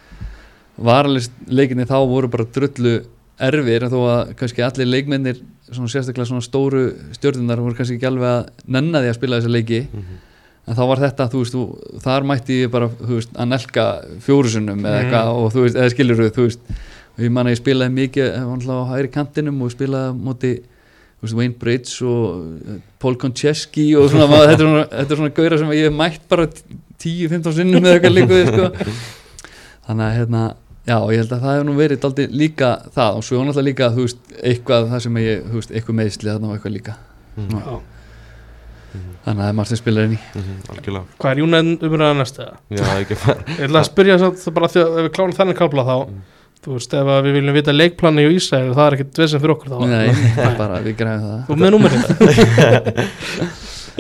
varalisleikinni 0.91 1.87
þá 1.87 1.99
voru 2.11 2.31
bara 2.33 2.49
drullu 2.57 2.95
erfir 3.49 3.87
en 3.87 3.93
þó 3.93 4.01
að 4.11 4.33
kannski 4.41 4.65
allir 4.67 4.89
leikmennir 4.91 5.39
svona 5.71 5.91
sérstaklega 5.93 6.29
svona 6.29 6.45
stóru 6.45 6.83
stjórnunar 7.17 7.63
voru 7.63 7.79
kannski 7.79 7.97
ekki 7.99 8.09
alveg 8.11 8.29
að 8.31 8.67
nenna 8.77 9.03
því 9.05 9.13
að 9.13 9.19
spila 9.21 9.39
þessa 9.41 9.55
leiki. 9.55 9.81
En 10.71 10.77
þá 10.77 10.83
var 10.91 11.01
þetta, 11.03 11.27
þú 11.33 11.41
veist, 11.43 11.55
þú, 11.57 12.01
þar 12.05 12.27
mætti 12.29 12.59
ég 12.65 12.71
bara, 12.71 12.89
þú 13.01 13.15
veist, 13.17 13.31
að 13.35 13.49
nelka 13.51 13.85
fjórusunum 14.27 14.83
eða 14.85 14.91
Mm. 14.91 15.05
eitthvað 15.05 15.31
og 15.41 15.53
þú 15.55 15.63
veist, 15.65 15.79
eða 15.81 15.93
skilur 15.95 16.21
þú 16.37 16.45
veist, 16.47 16.61
og 17.17 17.25
ég 17.25 17.33
man 17.33 17.49
að 17.49 17.55
ég 17.57 17.61
spilaði 17.63 17.95
mikið 17.97 18.27
eh, 18.29 18.45
á 18.45 18.91
hægri 18.93 19.11
kantinum 19.15 19.63
og 19.65 19.73
spilaði 19.73 20.61
veist, 21.23 21.37
Wayne 21.37 21.57
Bridge 21.61 22.07
og 22.07 22.45
eh, 22.69 22.79
Paul 23.01 23.17
Konchesky 23.21 23.89
og 23.99 24.11
svona, 24.13 24.29
maður, 24.31 24.53
þetta 24.53 24.63
er 24.63 24.69
svona, 24.69 24.85
þetta 24.93 25.15
er 25.17 25.21
svona 25.23 25.35
gauðra 25.37 25.59
sem 25.61 25.73
ég 25.77 25.89
hef 25.89 25.97
mætt 25.97 26.29
bara 26.29 26.47
10-15 27.01 27.57
sinnum 27.57 27.85
eða 27.85 27.97
eitthvað 27.97 28.17
líka 28.17 28.35
við, 28.37 28.53
sko. 28.53 28.97
Þannig 29.89 30.07
að, 30.07 30.17
hérna, 30.21 30.45
já, 30.89 30.97
ég 31.13 31.21
held 31.21 31.33
að 31.37 31.41
það 31.45 31.55
hefur 31.55 31.69
nú 31.69 31.77
verið 31.79 32.01
daldi 32.05 32.27
líka 32.33 32.71
það 32.95 33.21
og 33.21 33.25
svo 33.27 33.41
náttúrulega 33.45 33.69
líka, 33.69 33.91
þú 33.95 34.07
veist, 34.07 34.21
eitthvað 34.43 34.89
það 34.91 35.01
sem 35.07 35.21
ég, 35.23 35.47
þú 35.51 35.61
veist, 35.61 35.71
eitthvað 35.77 35.99
meðsli 36.01 36.31
þarna 36.33 36.49
og 36.51 36.57
eitthvað 36.57 36.77
líka. 36.79 36.95
Já. 37.41 37.79
þannig 38.91 39.31
að 39.31 39.45
það 39.45 39.49
er 39.51 39.55
margt 39.61 39.71
sem 39.71 39.79
spilar 39.79 40.09
inn 40.09 40.17
í. 40.17 40.21
Mhm, 40.35 40.55
Algjörlega. 40.73 41.05
Hvað 41.21 41.31
er 41.31 41.41
Júnæðin 41.45 41.77
umræða 41.87 42.15
næstu 42.19 42.43
það? 42.43 42.55
Já, 42.75 42.85
ekki 42.99 43.17
bara 43.21 43.37
Ég 43.47 43.65
ætla 43.69 43.81
að 43.85 43.89
spyrja 43.91 44.17
samt 44.19 44.55
bara 44.57 44.69
því 44.73 44.81
að 44.83 44.91
ef 44.91 45.05
við 45.07 45.13
klárum 45.15 45.37
þennan 45.39 45.59
kápla 45.61 45.85
þá 45.87 45.97
Þú 46.61 46.75
veist, 46.75 46.93
ef 46.93 47.09
að 47.09 47.23
við 47.25 47.33
viljum 47.39 47.55
vita 47.57 47.73
leikplani 47.73 48.21
í 48.27 48.33
Ísrael 48.37 48.75
það 48.77 48.83
er 48.87 48.97
ekkert 48.99 49.21
vesinn 49.23 49.41
fyrir 49.41 49.55
okkur 49.55 49.71
þá. 49.71 49.79
Nei, 49.89 50.11
það 50.35 50.43
er 50.45 50.57
bara, 50.59 50.81
við 50.85 50.97
græðum 50.99 51.23
það. 51.31 51.41
Þú 51.47 51.55
með 51.63 51.71
númerið. 51.73 52.03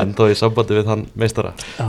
Enda 0.05 0.27
í 0.29 0.35
sambandi 0.37 0.77
við 0.77 0.85
þann 0.91 1.05
meistara. 1.23 1.55
Já. 1.79 1.89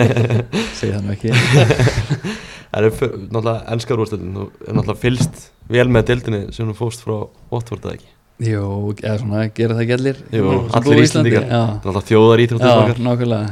Segja 0.80 0.96
það 0.96 1.04
nú 1.06 1.14
ekki 1.14 1.30
Það 2.72 2.86
er 2.88 2.94
náttúrulega 3.28 3.74
ennskar 3.74 4.00
úrstöldin 4.02 4.34
Þú 4.36 4.44
er 4.48 4.76
náttúrulega 4.78 5.00
fylst 5.02 5.42
vel 5.72 5.88
með 5.92 6.06
dildinni 6.08 6.40
sem 6.56 6.68
þú 6.70 6.76
fóst 6.78 7.04
frá 7.04 7.14
Watford 7.52 7.84
eða 7.84 7.98
ekki 7.98 8.10
Jú, 8.42 8.64
eða 8.96 9.16
svona, 9.20 9.42
gera 9.54 9.76
það 9.76 9.82
ekki 9.84 9.96
allir 9.98 10.22
Jú, 10.32 10.46
sem 10.48 10.78
allir 10.78 10.86
búa 10.88 10.96
í 10.96 11.06
Íslendingar. 11.06 11.44
Já, 11.46 11.60
Náttúrulega 11.76 12.08
þjóðar 12.08 12.42
íþróttum 12.46 12.72
já 12.72 13.04
nákvæmlega 13.06 13.50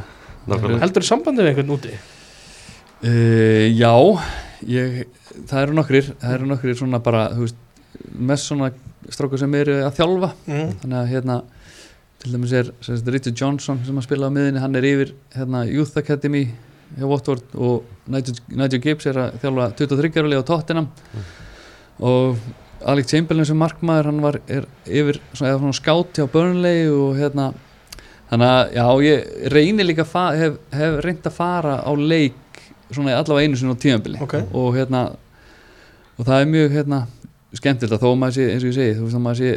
Nákvæmlega. 0.51 0.81
Heldur 0.81 1.05
þú 1.05 1.11
sambandi 1.11 1.45
við 1.45 1.51
einhvern 1.51 1.75
úti? 1.77 1.93
uh, 3.05 3.65
Já, 3.77 3.93
ég, 4.73 4.97
það 5.45 5.61
eru 5.61 5.77
nokkrir 5.77 6.09
Það 6.17 6.35
eru 6.39 6.49
nokkrir 6.49 6.79
svona 6.81 7.01
bara, 7.05 7.27
þú 7.37 7.45
veist 7.45 7.61
Mest 8.31 8.49
svona 8.49 8.71
strákur 9.11 9.39
sem 9.41 9.53
eru 9.61 9.79
að 9.85 9.95
þjálfa 9.99 10.31
mm. 10.47 10.73
þannig 10.81 10.97
að 10.99 11.11
hérna 11.11 11.37
til 12.21 12.33
dæmis 12.35 12.51
er 12.53 12.67
Richard 13.09 13.37
Johnson 13.37 13.79
sem 13.85 13.97
að 13.97 14.05
spila 14.05 14.29
á 14.29 14.33
miðinni 14.33 14.61
hann 14.61 14.77
er 14.77 14.85
yfir 14.85 15.13
hérna, 15.33 15.63
Youth 15.69 15.97
Academy 15.97 16.43
hjá 16.97 17.07
Watford 17.09 17.55
og 17.55 17.83
Nigel, 18.11 18.81
Gibbs 18.83 19.07
er 19.11 19.19
að 19.21 19.37
þjálfa 19.43 19.69
23 19.79 20.21
ára 20.21 20.41
á 20.41 20.49
Tottenham 20.49 20.89
og 22.01 22.37
Alex 22.91 23.11
Chamberlain 23.13 23.45
sem 23.45 23.59
markmaður 23.61 24.09
hann 24.09 24.21
var 24.23 24.39
er 24.49 24.65
yfir 24.89 25.19
svona, 25.33 25.57
svona 25.59 25.77
skátt 25.77 26.17
hjá 26.17 26.25
Burnley 26.31 26.87
og 26.89 27.17
hérna 27.19 27.51
þannig 28.31 28.47
að 28.47 28.75
já 28.77 28.85
ég 29.05 29.49
reynir 29.53 29.87
líka 29.89 30.05
hef, 30.37 30.57
hef 30.73 30.99
reynd 31.05 31.27
að 31.27 31.35
fara 31.35 31.75
á 31.85 31.91
leik 31.93 32.61
svona 32.91 33.17
allavega 33.19 33.47
einu 33.47 33.59
sinni 33.59 33.75
á 33.75 33.83
tímabili 33.83 34.21
Ok. 34.23 34.37
og 34.51 34.73
hérna 34.75 35.03
og 36.17 36.25
það 36.27 36.37
er 36.39 36.51
mjög 36.55 36.75
hérna 36.75 37.01
skemmtilegt 37.51 37.97
að 37.97 38.03
þó 38.05 38.17
maður 38.17 38.35
sé, 38.37 38.47
eins 38.53 38.63
og 38.63 38.69
ég 38.71 38.75
segi 38.77 38.97
þú 38.97 39.05
veist 39.05 39.17
að 39.17 39.23
maður 39.25 39.39
sé 39.41 39.49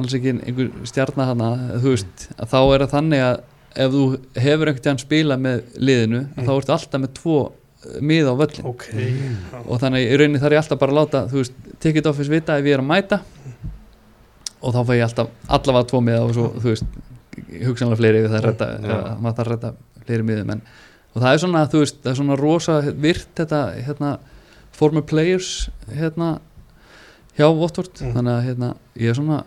alls 0.00 0.14
ekki 0.16 0.32
einhver 0.40 0.70
stjarnar 0.88 1.30
hana 1.32 1.48
þú 1.82 1.92
veist, 1.92 2.26
að 2.38 2.52
þá 2.52 2.58
er 2.62 2.84
það 2.84 2.94
þannig 2.96 3.24
að 3.26 3.40
ef 3.76 3.92
þú 3.92 4.04
hefur 4.36 4.68
einhvern 4.70 4.84
tíðan 4.84 5.00
spila 5.02 5.36
með 5.40 5.62
liðinu, 5.78 6.22
mm. 6.26 6.46
þá 6.46 6.52
ertu 6.56 6.74
alltaf 6.76 7.00
með 7.02 7.12
tvo 7.18 7.36
eh, 7.48 8.00
mið 8.00 8.28
á 8.28 8.34
völlin 8.42 8.68
ok 8.72 8.84
og 9.66 9.80
þannig 9.82 9.98
að 10.00 10.04
í 10.04 10.18
rauninni 10.20 10.42
þarf 10.42 10.56
ég 10.56 10.62
alltaf 10.64 10.82
bara 10.82 10.92
að 10.92 11.00
láta 11.00 11.22
þú 11.30 11.40
veist, 11.40 11.56
ticket 11.82 12.10
office 12.10 12.32
vita 12.32 12.58
ef 12.58 12.68
ég 12.68 12.76
er 12.76 12.84
að 12.84 12.90
mæta 12.90 13.20
og 14.62 14.74
þá 14.76 14.80
fæ 14.86 14.92
ég 14.98 15.06
alltaf 15.06 15.32
allavega 15.48 15.88
tvo 15.90 16.00
miða 16.04 16.26
og 16.26 16.34
svo, 16.36 16.50
þú 16.58 16.68
veist 16.74 17.00
hugsanlega 17.66 17.98
fleiri 18.00 18.22
við 18.22 18.30
það 18.34 18.38
að 18.38 18.46
redda, 18.50 18.68
Já. 18.68 18.92
eða 18.92 19.14
maður 19.24 19.36
þarf 19.38 19.46
að 19.46 19.52
redda 19.54 19.72
fleiri 20.06 20.26
miðum 20.28 20.52
en, 20.54 20.62
og 21.12 21.22
það 21.24 21.32
er 21.32 21.42
svona, 21.42 21.62
þú 21.72 21.80
veist, 21.82 21.98
það 22.02 22.12
er 22.12 22.18
svona 22.20 22.36
rosa 22.40 22.76
virt 23.06 23.32
þetta, 23.40 23.60
hérna 23.88 24.12
former 24.72 25.04
players, 25.08 25.50
hérna 25.92 26.28
hjá 27.36 27.46
Watford, 27.48 27.92
Mm. 28.02 28.12
þannig 28.16 28.32
að 28.32 28.46
hérna, 28.48 28.70
ég 29.00 29.10
er 29.12 29.16
svona 29.16 29.42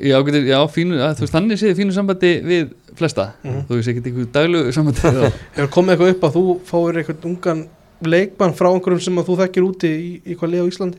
já, 0.00 0.16
getur, 0.26 0.44
já, 0.48 0.58
fínu, 0.74 0.98
að, 0.98 1.14
þú 1.18 1.24
veist, 1.26 1.34
þannig 1.36 1.60
séð 1.62 1.76
fínu 1.78 1.94
sambandi 1.94 2.32
við 2.42 2.72
flesta, 2.98 3.28
Mhm. 3.44 3.64
þú 3.68 3.78
veist, 3.78 3.88
ekki 3.92 4.04
einhver 4.10 4.30
daglu 4.34 4.62
sambandi 4.72 5.00
Hefur 5.56 5.72
komið 5.78 5.94
eitthvað 5.94 6.14
upp 6.16 6.28
að 6.28 6.36
þú 6.38 6.44
fáir 6.70 7.00
eitthvað 7.02 7.26
ungan 7.30 7.64
leikmann 8.04 8.54
frá 8.58 8.68
einhverjum 8.74 9.00
sem 9.06 9.18
að 9.22 9.28
þú 9.30 9.36
þekkir 9.42 9.66
úti 9.68 9.90
í, 9.94 10.08
í 10.26 10.34
hvað 10.36 10.50
liða 10.54 10.64
á 10.66 10.70
Íslandi? 10.72 10.98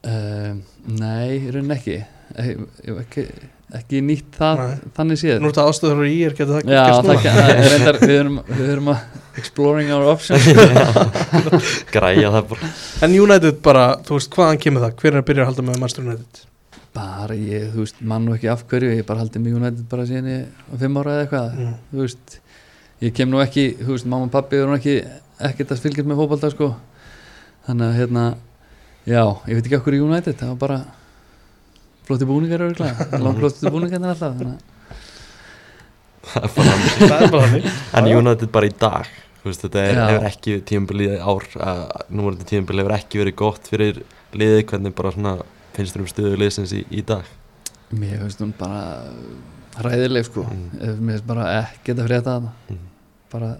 Uh, 0.00 0.52
nei, 0.88 1.38
í 1.44 1.50
rauninni 1.52 1.74
ekki 1.76 1.96
Ég- 2.30 2.60
ég 2.86 2.86
hef 2.94 3.00
ekki, 3.02 3.24
ekki 3.76 4.00
nýtt 4.06 4.36
það 4.38 4.60
Nei. 4.62 4.76
þannig 4.96 5.18
séð 5.20 5.40
Nú 5.42 5.48
er 5.50 5.52
þetta 5.52 5.64
aðstöður 5.68 6.04
í 6.08 6.14
er, 6.24 6.36
getur 6.38 6.54
það 6.54 6.70
Já, 6.70 6.84
gerst 6.86 7.26
það, 7.26 7.26
er 7.42 7.68
reyndar, 7.74 7.98
við, 8.00 8.14
erum, 8.22 8.38
við 8.48 8.70
erum 8.76 8.88
að 8.94 9.02
exploring 9.42 9.90
our 9.92 10.06
options 10.14 10.46
græja 11.94 12.30
það 12.36 12.48
bara 12.54 12.70
En 13.04 13.16
United 13.18 13.60
bara, 13.66 13.84
þú 14.06 14.16
veist, 14.16 14.30
hvaðan 14.38 14.62
kemur 14.62 14.86
það? 14.86 14.94
Hver 15.02 15.12
er 15.12 15.20
að 15.20 15.26
byrja 15.30 15.44
að 15.44 15.50
halda 15.50 15.66
með 15.68 15.78
Manchester 15.82 16.06
United? 16.06 16.40
Bara 16.94 17.34
ég, 17.38 17.68
þú 17.74 17.84
veist, 17.84 18.00
mann 18.02 18.24
nú 18.26 18.34
ekki 18.34 18.48
af 18.50 18.64
hverju 18.70 18.92
ég 18.96 19.06
bara 19.06 19.22
haldið 19.22 19.44
mig 19.44 19.54
United 19.54 19.84
bara 19.90 20.06
síðan 20.08 20.30
ég 20.32 20.46
var 20.70 20.80
fimm 20.82 20.96
ára 21.00 21.12
eða 21.16 21.24
eitthvað, 21.26 21.50
Mm. 21.60 21.74
þú 21.92 22.00
veist 22.04 22.38
ég 23.00 23.14
kem 23.14 23.30
nú 23.30 23.38
ekki, 23.44 23.64
þú 23.80 23.90
veist, 23.94 24.06
mamma 24.10 24.26
og 24.26 24.32
pappi 24.34 24.56
eru 24.58 24.70
nú 24.72 24.76
ekki 24.78 24.96
ekkert 25.40 25.70
að 25.72 25.80
fylgjast 25.84 26.08
með 26.10 26.18
fótbolta 26.20 26.50
sko. 26.52 26.70
Þannig 27.66 27.86
að 27.86 27.98
hérna 28.00 28.24
já, 29.06 29.22
ég 29.46 29.54
veit 29.56 29.64
ekki 29.68 29.78
okkur 29.78 29.94
í 29.96 30.00
United, 30.02 30.36
það 30.40 30.48
var 30.54 30.60
bara 30.64 30.80
flotti 32.08 32.26
búningar 32.26 32.66
flotti 33.40 33.70
búningar 33.70 34.02
alltaf, 34.10 34.34
þannig 34.34 34.58
að 34.58 34.68
Það 36.30 36.44
er 36.44 36.50
bara 36.54 36.70
þannig. 36.70 36.98
Það 37.10 37.30
bara 37.32 37.46
þannig. 37.46 37.68
En 37.96 38.08
United 38.18 38.50
bara 38.52 38.68
í 38.68 38.74
dag 38.78 39.06
veist, 39.44 39.62
þetta 39.64 39.80
er, 39.86 40.00
hefur 40.04 40.26
ekki 40.28 40.56
tímabilið 40.68 41.14
ár 41.24 41.46
að 41.64 41.80
núverandi 42.12 42.44
tímabilið 42.50 42.84
hefur 42.84 42.96
ekki 42.98 43.22
verið 43.22 43.36
gott 43.40 43.70
fyrir 43.72 44.02
liðið 44.36 44.60
hvernig 44.68 44.94
bara 44.98 45.12
svona 45.14 45.32
finnst 45.76 45.94
þér 45.96 46.04
um 46.04 46.10
stöðu 46.10 46.36
liðsins 46.40 46.72
í, 46.76 46.84
í 46.90 47.02
dag 47.06 47.24
Mér 47.90 48.20
finnst 48.22 48.40
hún 48.42 48.52
bara 48.58 48.82
ræðileg 49.82 50.24
sko 50.28 50.44
Mm. 50.44 50.70
mm. 50.80 50.98
Mér 51.00 51.16
finnst 51.16 51.26
bara 51.26 51.46
ekkert 51.62 51.98
að 52.02 52.08
frétta 52.10 52.36
það 52.38 52.48
Mm. 52.70 52.78
bara 53.32 53.50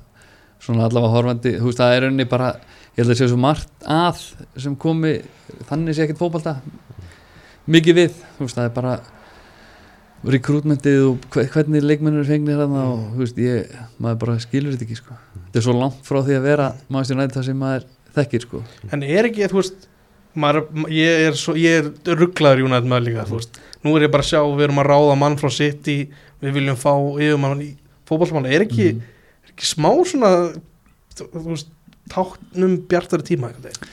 svona 0.61 0.85
allavega 0.89 1.15
horfandi 1.15 1.53
þú 1.59 1.65
veist 1.71 1.79
það 1.81 1.95
er 1.97 2.03
rauninni 2.05 2.29
bara 2.29 2.51
ég 2.97 3.05
held 3.05 3.11
að 3.15 3.19
sé 3.21 3.29
svo 3.31 3.39
margt 3.41 3.87
að 3.87 4.19
sem 4.61 4.75
komi 4.77 5.15
þannig 5.71 5.95
sé 5.97 6.05
ekkert 6.05 6.19
fótbalta 6.21 6.57
mikið 7.71 7.95
við, 7.97 8.11
þú 8.39 8.45
veist 8.45 8.57
það 8.59 8.65
er 8.69 8.75
bara 8.77 8.95
rekrútmentið 10.25 10.99
og 11.07 11.23
hve- 11.33 11.47
hvernig 11.55 11.83
leikmennur 11.87 12.27
fengnir 12.29 12.59
þarna 12.61 12.83
og 12.93 13.05
þú 13.15 13.23
veist 13.23 13.39
ég, 13.41 13.71
maður 14.03 14.19
bara 14.21 14.35
skilur 14.43 14.75
þetta 14.75 14.85
ekki 14.89 14.99
sko 15.01 15.17
þetta 15.47 15.57
er 15.63 15.65
svo 15.65 15.77
langt 15.79 16.03
frá 16.05 16.19
því 16.27 16.37
að 16.37 16.45
vera 16.51 16.67
maður 16.93 17.17
nætt 17.23 17.37
það 17.39 17.47
sem 17.49 17.57
maður 17.63 17.87
þekkir 18.19 18.45
sko 18.45 18.61
En 18.93 19.03
er 19.07 19.31
ekki, 19.31 19.49
þú 19.49 19.61
veist 19.63 19.87
maður, 20.35 20.67
ég 20.95 21.27
er, 21.31 21.39
er 22.07 22.17
rugglaður 22.21 22.65
United 22.69 22.89
með 22.91 23.07
líka, 23.09 23.25
veist 23.31 23.61
Nú 23.83 23.95
er 23.97 24.03
ég 24.05 24.11
bara 24.13 24.23
að 24.23 24.29
sjá, 24.31 24.41
við 24.45 24.67
erum 24.69 24.79
að 24.83 24.91
ráða 24.93 25.17
mann 25.19 25.37
frá 25.41 25.49
City 25.51 25.99
Við 26.41 26.53
viljum 26.57 26.77
fá 26.77 26.93
yfirmann 27.21 27.63
í 27.65 27.71
fótballmann 28.09 28.47
Er 28.51 28.61
ekki, 28.67 28.93
Mhm. 28.95 29.01
er 29.45 29.51
ekki 29.55 29.67
smá 29.67 29.91
svona 30.05 30.31
veist, 31.47 31.69
táknum 32.11 32.79
bjartari 32.89 33.23
tíma 33.23 33.51
veginn? 33.55 33.89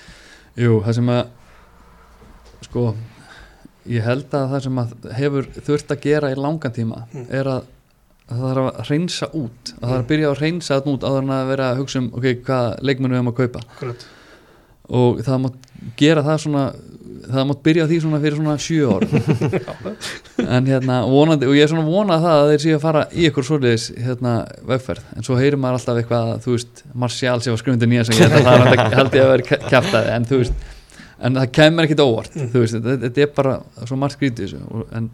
Jú, 0.58 0.82
það 0.84 0.93
sem 0.95 1.10
að 1.10 1.28
sko 2.67 2.84
ég 3.88 4.04
held 4.04 4.30
að 4.36 4.50
það 4.52 4.63
sem 4.67 4.80
að 4.82 4.93
hefur 5.15 5.47
þurft 5.63 5.91
að 5.95 6.02
gera 6.02 6.32
í 6.34 6.36
langan 6.39 6.73
tíma 6.76 7.04
Mm. 7.13 7.26
er 7.32 7.45
að 7.45 7.63
það 8.28 8.41
þarf 8.43 8.65
að 8.73 8.89
reynsa 8.91 9.28
út 9.34 9.71
að 9.71 9.80
það 9.80 9.89
þarf 9.91 10.02
að 10.04 10.08
byrja 10.10 10.32
að 10.32 10.39
reynsa 10.41 10.80
út 10.84 11.02
áður 11.08 11.21
en 11.23 11.30
að 11.38 11.47
vera 11.47 11.67
að 11.71 11.78
hugsa 11.80 12.00
um 12.02 12.10
ok, 12.13 12.26
hvað 12.43 12.80
leikmennu 12.84 13.13
við 13.15 13.19
erum 13.21 13.32
að 13.32 13.38
kaupa 13.38 13.62
Akkurat. 13.71 14.06
Og 14.89 15.23
það 15.26 15.41
mátt 15.47 15.71
gera 16.00 16.23
það 16.26 16.43
svona 16.45 16.67
það 17.28 17.47
mátt 17.50 17.63
byrja 17.65 17.84
á 17.84 17.89
því 17.89 17.97
svona 18.04 18.19
fyrir 18.23 18.38
svona 18.38 18.54
sjö 18.62 18.88
ár. 18.93 19.06
En 20.58 20.67
hérna 20.69 21.00
vonandi, 21.10 21.47
og 21.50 21.56
ég 21.58 21.65
er 21.65 21.71
svona 21.71 21.84
vonað 21.88 22.21
það 22.23 22.38
að 22.43 22.50
þeir 22.52 22.62
séu 22.63 22.76
að 22.78 22.84
fara 22.86 23.02
í 23.12 23.26
ykkur 23.28 23.47
svoleiðis 23.47 23.88
hérna 24.06 24.34
vegferð, 24.69 25.04
en 25.17 25.26
svo 25.28 25.36
heyrir 25.39 25.60
maður 25.60 25.80
alltaf 25.80 26.00
eitthvað 26.02 26.30
að, 26.32 26.41
þú 26.45 26.54
veist, 26.56 26.84
Martial 27.04 27.41
sem 27.43 27.56
var 27.56 27.62
skrifundir 27.63 27.89
nýja 27.91 28.06
sem 28.08 28.15
ég 28.21 28.32
held 28.32 28.38
að 28.38 28.47
það 28.47 28.95
held 29.02 29.15
ég 29.17 29.26
að 29.26 29.32
vera 29.34 29.60
kæftæði 29.73 30.13
en 30.13 30.28
þú 30.30 30.39
veist, 30.43 30.65
en 31.28 31.39
það 31.41 31.52
kemur 31.58 31.88
ekkit 31.89 32.04
óvart 32.06 32.38
Mm. 32.38 32.50
þú 32.54 32.63
veist, 32.63 32.78
þetta, 32.78 32.97
þetta 33.08 33.26
er 33.26 33.32
bara 33.41 33.56
svo 33.89 33.97
margt 34.00 34.15
skrítið 34.19 34.54
en, 35.02 35.10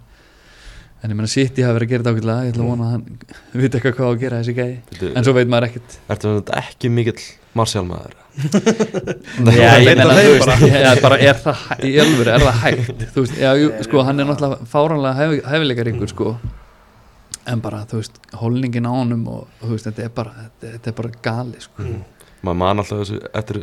en 1.03 1.11
ég 1.11 1.17
menna 1.19 1.31
City 1.31 1.63
hafi 1.65 1.75
verið 1.77 1.87
að 1.87 1.93
gera 1.93 2.03
þetta 2.03 2.13
ákveðlega, 2.13 2.47
ég 2.47 2.53
ætla 2.53 2.63
að 2.63 2.69
vona 2.71 2.87
að 2.87 2.91
hann 2.93 3.05
viti 3.63 3.79
eitthvað 3.79 3.95
hvað 3.97 4.09
að 4.09 4.19
gera 4.23 4.41
þessi 4.41 4.57
gæði, 4.59 5.09
en 5.13 5.27
svo 5.27 5.33
veit 5.35 5.49
maður 5.51 5.69
ekkit 5.69 5.97
Ertu 6.15 6.35
þetta 6.37 6.59
ekki 6.63 6.91
mikill 6.93 7.23
Martial 7.53 7.83
maður? 7.85 8.15
Já, 9.53 9.77
ég 9.77 9.91
ég, 9.93 11.01
bara, 11.05 11.19
er 11.21 11.37
það, 11.37 11.65
í 11.85 11.93
alvöru, 12.01 12.31
er 12.33 12.45
það 12.47 12.61
hægt? 12.63 13.03
Þú 13.13 13.25
veist, 13.25 13.35
já, 13.37 13.49
jú, 13.59 13.69
sko, 13.85 14.01
hann 14.07 14.23
er 14.23 14.29
náttúrulega 14.29 14.69
fáranlega 14.71 15.13
hef, 15.19 15.35
hefileikaríkur, 15.51 16.09
sko. 16.09 16.33
En 17.51 17.61
bara, 17.61 17.83
þú 17.91 17.99
veist, 17.99 18.17
holningin 18.39 18.89
á 18.89 18.91
honum 18.95 19.27
og, 19.29 19.43
og 19.59 19.67
þú 19.67 19.75
veist, 19.75 19.89
þetta 19.91 20.07
er 20.07 20.15
bara 20.17 20.33
þetta, 20.39 20.71
þetta 20.77 20.91
er 20.93 20.97
bara 21.01 21.13
gali, 21.27 21.61
sko. 21.61 21.85
Mm. 21.85 22.01
Maður 22.43 22.57
man 22.59 22.81
alltaf 22.83 23.01
þessu 23.03 23.19
eftir 23.39 23.59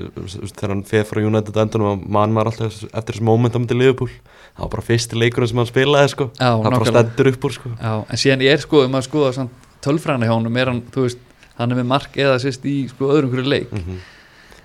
þegar 0.51 0.73
hann 0.75 0.85
feð 0.89 1.05
frá 1.11 1.21
United 1.23 1.59
endunum 1.65 2.05
man 2.09 2.33
maður 2.37 2.53
alltaf 2.53 2.71
þessu, 2.71 2.91
eftir 2.97 3.19
þessu 3.19 3.27
momentum 3.29 3.67
til 3.71 3.77
Liverpool. 3.81 4.13
Það 4.57 4.63
var 4.65 4.71
bara 4.75 4.87
fyrsti 4.89 5.19
leikurinn 5.21 5.51
sem 5.53 5.61
hann 5.63 5.69
spilaði 5.71 6.13
sko. 6.15 6.31
Já, 6.41 6.49
það 6.57 6.71
bara 6.71 6.93
stendur 6.95 7.33
upp 7.33 7.45
úr 7.49 7.57
sko. 7.59 7.75
Já, 7.81 7.93
en 8.11 8.23
síðan 8.25 8.47
er, 8.49 8.63
sko, 8.65 8.85
um 8.87 8.97
að 8.99 9.07
skoða 9.09 9.35
samt 9.37 9.69
tölfræðina 9.85 10.29
hjá 10.31 10.35
honum, 10.37 10.57
er 10.61 10.73
hann, 10.73 10.81
þú 10.95 11.05
veist 11.07 11.23
hann 11.61 11.73
er 11.75 11.81
með 11.83 11.91
mark 11.93 12.17
eða 12.17 12.41
sérst 12.43 12.65
í, 12.69 12.79
sko, 12.93 13.13
öðrum 13.15 13.31
hverju 13.35 13.53
leik. 13.53 13.71
Mm 13.77 14.01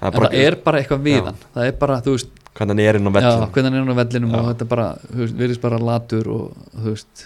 en 0.06 0.12
það 0.12 0.34
er 0.38 0.56
bara 0.62 0.80
eitthvað 0.82 1.06
við 1.06 1.16
Já. 1.16 1.22
hann. 1.30 1.38
Það 1.56 1.68
er 1.70 1.78
bara, 1.82 1.96
þú 2.04 2.14
veist, 2.14 2.34
hvernig 2.58 2.74
hann 2.76 2.82
er 2.84 2.98
inn 3.00 3.08
á 3.08 3.12
já, 3.12 3.16
vellin 3.16 3.54
hvernig 3.56 3.66
hann 3.66 3.76
er 3.78 3.82
hann 3.86 3.96
á 3.96 4.00
vellinum 4.02 4.34
og 4.38 4.50
þetta 4.52 4.68
bara, 4.70 4.88
þú 5.08 5.22
veist, 5.24 5.38
virðist 5.40 5.62
bara 5.64 5.80
latur 5.82 6.28
og, 6.36 6.68
þú 6.76 6.92
veist, 6.92 7.26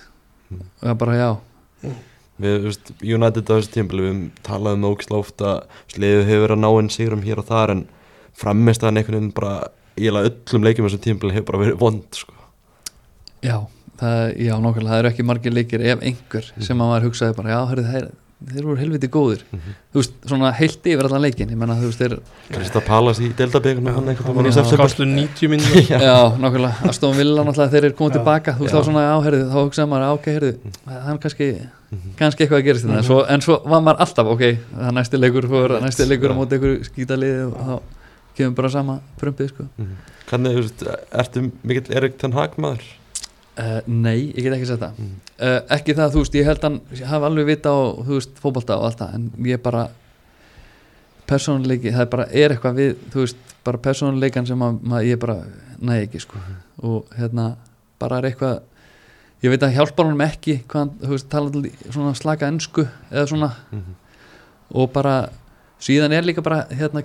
Mm. 0.49 0.61
og 0.81 0.87
það 0.87 0.95
bara, 0.97 1.13
já 1.19 1.91
við, 2.39 2.57
veist, 2.67 2.91
United 3.03 3.49
á 3.49 3.53
þessu 3.57 3.73
tímpili 3.75 4.05
við 4.07 4.21
talaðum 4.47 4.87
ógislega 4.91 5.19
ofta 5.25 5.53
sliðið 5.93 6.25
hefur 6.29 6.45
verið 6.45 6.55
að 6.57 6.63
ná 6.63 6.69
inn 6.83 6.89
sigrum 6.93 7.25
hér 7.25 7.41
og 7.43 7.49
þar 7.49 7.73
en 7.75 7.83
framist 8.39 8.83
að 8.83 8.93
einhvern 9.01 9.19
veginn 9.19 9.33
bara 9.35 9.55
í 9.99 10.07
alveg 10.11 10.31
öllum 10.31 10.63
leikjum 10.67 10.87
á 10.87 10.89
þessu 10.89 11.03
tímpili 11.03 11.35
hefur 11.35 11.49
bara 11.51 11.63
verið 11.65 11.79
vond 11.81 12.07
sko. 12.15 12.33
Já, 13.43 13.57
það, 13.99 14.21
já, 14.39 14.53
nákvæmlega, 14.59 14.89
það 14.93 14.99
eru 15.03 15.11
ekki 15.13 15.27
margir 15.27 15.53
leikir 15.55 15.81
ef 15.93 15.99
einhver 16.03 16.51
Mhm. 16.55 16.63
sem 16.67 16.77
að 16.81 16.89
maður 16.91 17.07
hugsaði 17.09 17.35
bara, 17.35 17.49
já, 17.55 17.59
hörðu, 17.71 17.91
þeir, 17.93 18.09
þeir 18.39 18.63
voru 18.63 18.77
helviti 18.79 19.07
góðir. 19.11 19.41
Mhm. 19.51 19.73
þú 19.93 19.99
veist, 19.99 20.13
svona 20.29 20.51
heilt 20.55 20.83
yfir 20.87 21.05
allan 21.09 21.21
leikin 21.25 21.49
ég 21.51 21.57
menna, 21.59 21.75
þú 21.75 21.89
veist, 21.89 21.99
þeir, 21.99 22.19
Krista 22.53 22.79
Pallas 22.85 23.19
í 23.19 23.33
Það 23.35 23.51
september. 24.53 24.77
Skástu 24.77 25.05
90 25.05 25.49
minn 25.49 25.59
Já. 25.59 26.37
nákvæmlega. 26.39 26.89
Aston 26.89 27.15
Villa, 27.17 27.43
náttúrulega, 27.43 27.71
þeir 27.73 27.83
eru 27.89 27.95
komið 27.99 28.13
tilbaka. 28.19 28.53
Þú 28.55 28.63
veist, 28.63 28.75
þá 28.75 28.83
svona, 28.87 29.03
já, 29.09 29.15
herðu, 29.25 29.43
þá 29.49 29.57
hugsaði 29.59 29.89
maður, 29.91 30.13
ok, 30.15 30.25
herðu 30.37 30.53
það 30.87 31.09
er 31.13 31.17
kannski, 31.25 31.49
Mhm. 31.89 32.09
kannski 32.19 32.45
eitthvað 32.45 32.59
að 32.61 32.65
gerast 32.69 32.85
þetta, 32.85 32.97
en, 32.97 33.03
svo, 33.03 33.19
en 33.27 33.41
svo 33.41 33.55
var 33.65 33.81
maður 33.81 33.99
alltaf, 34.05 34.27
ok 34.29 34.43
það 34.77 34.87
er 34.87 34.95
næsti 34.99 35.19
leikur, 35.19 35.47
fór, 35.49 35.69
næsti 35.81 36.05
leikur 36.07 36.29
á 36.31 36.35
móti 36.37 36.53
einhverju 36.59 36.85
skítaliði 36.85 37.47
og 37.49 37.57
þá 37.57 37.81
kemur 38.37 38.55
bara 38.55 38.69
sama 38.69 38.99
prumpið, 39.19 39.49
sko. 39.49 39.65
Mhm. 39.79 39.95
hvernig, 40.29 40.53
þú 40.53 40.61
veist, 40.61 40.83
ertu 41.11 41.51
mikill 41.65 41.95
Erik 41.97 42.17
Ten 42.19 42.31
Hag 42.33 42.55
maður? 42.57 42.81
Uh, 43.59 43.79
Nei, 43.87 44.29
ég 44.33 44.43
get 44.45 44.55
ekki 44.55 44.69
sett 44.69 44.81
það. 44.83 44.99
Mhm. 44.99 45.15
uh, 45.39 45.59
ekki 45.77 45.95
það, 45.97 46.13
þú 46.15 46.23
veist, 46.23 46.37
ég 46.39 46.49
held 46.49 46.67
hann 46.67 46.79
hafa 47.11 47.29
alveg 47.29 47.49
vita 47.49 47.73
á, 47.73 47.79
þú 47.99 48.17
veist, 48.17 48.39
fótbolta 48.41 48.77
og 48.79 48.87
allt 48.89 49.01
það 49.03 49.17
en 49.19 49.29
ég 49.51 49.61
bara 49.65 49.89
persónuleiki, 51.29 51.91
það 51.93 52.05
er 52.05 52.11
bara, 52.15 52.25
er 52.33 52.55
eitthvað 52.55 52.79
við 52.79 52.95
þú 53.13 53.23
veist, 53.25 53.53
bara 53.67 53.81
persónuleikan 53.85 54.47
sem 54.49 54.63
að, 54.65 54.79
að 54.97 55.09
ég 55.11 55.19
bara 55.21 55.37
næ 55.79 55.95
ekki, 56.05 56.23
sko. 56.23 56.41
Og 56.81 57.11
hérna, 57.19 57.51
bara 58.01 58.17
er 58.19 58.31
eitthvað 58.31 58.61
ég 59.43 59.53
veit 59.53 59.63
að 59.63 59.75
hjálpar 59.77 60.09
honum 60.09 60.25
ekki 60.25 60.57
hvað 60.67 60.81
hann, 60.81 60.95
þú 61.03 61.11
veist, 61.13 61.29
tala 61.31 61.63
svona 61.93 62.15
slaka 62.17 62.49
ennsku 62.49 62.87
eða 63.11 63.27
svona. 63.29 63.53
Mhm. 63.71 63.95
og 64.69 64.91
bara 64.93 65.29
síðan 65.81 66.13
er 66.13 66.21
líka 66.27 66.43
bara 66.45 66.65
hérna 66.69 67.01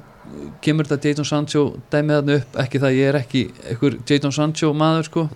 kemur 0.60 0.84
þetta 0.84 1.08
Jadon 1.08 1.24
Sancho 1.24 1.62
dæmið 1.92 2.18
þarna 2.18 2.34
upp, 2.40 2.56
ekki 2.64 2.80
það 2.82 2.96
ég 2.98 3.08
er 3.08 3.18
ekki 3.20 3.42
einhver 3.70 3.96
Jadon 4.04 4.32
Sancho 4.32 4.72
maður 4.76 5.06
sko 5.08 5.28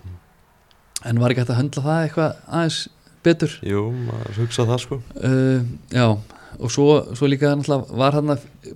en 1.06 1.20
var 1.22 1.30
ekki 1.30 1.44
hægt 1.44 1.52
að 1.54 1.60
höndla 1.62 1.84
það 1.84 2.02
eitthvað 2.06 2.40
aðeins 2.48 2.78
betur 3.26 3.54
Jú, 3.66 3.84
maður 4.08 4.40
hugsa 4.42 4.66
það 4.68 4.82
sko 4.86 5.00
uh, 5.22 5.62
já 5.94 6.06
og 6.58 6.72
svo, 6.74 6.86
svo 7.14 7.28
líka 7.30 7.52
náttúrulega 7.54 7.98
var 8.00 8.16
hann 8.18 8.32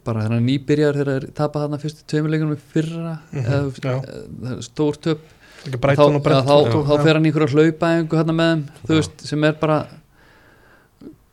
bara 0.06 0.22
hérna 0.26 0.38
nýbyrjar 0.44 0.98
þegar 1.00 1.08
þeir 1.24 1.32
tapa 1.34 1.62
hann 1.64 1.80
fyrstu 1.82 2.04
tveimilegunum 2.06 2.60
fyrra 2.74 3.16
eða, 3.32 3.62
já. 3.82 3.94
eða, 3.96 4.58
stór 4.62 4.98
töp 5.02 5.24
þá, 5.62 5.90
já, 5.90 6.42
þá, 6.46 6.54
Já. 6.68 6.78
þá 6.86 6.92
fer 7.02 7.16
hann 7.18 7.26
í 7.26 7.30
einhverja 7.32 7.56
hlaupaðingu 7.56 8.18
hérna 8.18 8.34
með 8.38 8.52
þeim, 8.52 8.62
þú 8.82 8.92
Já. 8.92 8.98
veist, 9.00 9.24
sem 9.30 9.44
er 9.48 9.58
bara 9.60 9.76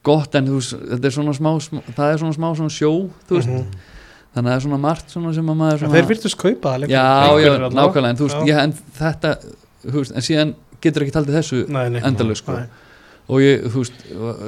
gott 0.09 0.35
en 0.39 0.47
þú 0.49 0.57
veist, 0.59 0.75
þetta 0.93 1.09
er 1.09 1.15
svona 1.15 1.35
smá, 1.37 1.51
smá 1.65 1.79
það 1.97 2.11
er 2.13 2.21
svona 2.23 2.37
smá 2.37 2.49
svona 2.57 2.73
sjó, 2.73 2.91
þú 3.29 3.37
veist 3.39 3.49
Mhm. 3.49 3.71
þannig 4.29 4.45
að 4.45 4.49
það 4.53 4.55
er 4.55 4.65
svona 4.65 4.79
margt 4.85 5.09
svona 5.13 5.33
sem 5.33 5.49
að 5.49 5.57
maður 5.59 5.79
svona, 5.83 5.93
Þeir 5.97 6.09
virtust 6.13 6.37
kaupa 6.37 6.73
það 6.77 6.89
já, 6.89 7.05
já, 7.43 7.51
nákvæmlega 7.73 8.09
en 8.09 8.19
þú 8.19 8.27
veist, 8.29 8.39
Já. 8.39 8.45
ég, 8.49 8.63
en 8.63 8.73
þetta 8.99 9.35
þú 9.85 9.97
veist, 9.99 10.15
en 10.15 10.21
síðan 10.29 10.55
getur 10.83 11.05
ekki 11.05 11.15
taldið 11.17 11.37
þessu 11.39 11.63
endalaust 12.09 12.43
sko. 12.45 12.59
Og 13.29 13.43
ég, 13.43 13.65
þú 13.69 13.81
veist, 13.83 13.99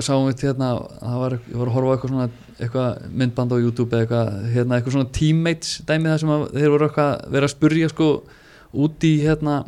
sáum 0.02 0.24
við 0.26 0.39
hérna 0.48 0.72
það 0.98 1.17
var, 1.22 1.34
ég 1.52 1.58
var 1.62 1.70
að 1.70 1.76
horfa 1.76 1.89
á 1.89 1.94
eitthvað 1.94 2.13
svona 2.15 2.30
eitthvað 2.62 3.04
myndband 3.22 3.52
á 3.54 3.58
YouTube 3.62 3.94
eða 3.94 4.02
eitthvað 4.06 4.54
hérna, 4.56 4.78
eitthvað 4.80 4.96
svona 4.96 5.12
teammates 5.17 5.76
dæmi 5.86 6.10
það 6.10 6.22
sem 6.24 6.32
að 6.34 6.46
þeir 6.56 6.74
voru 6.74 6.88
eitthvað 6.88 7.12
verið 7.36 7.46
að 7.48 7.54
spurja 7.54 7.89
sko 7.94 8.08
út 8.82 9.06
í 9.06 9.12
hérna 9.22 9.60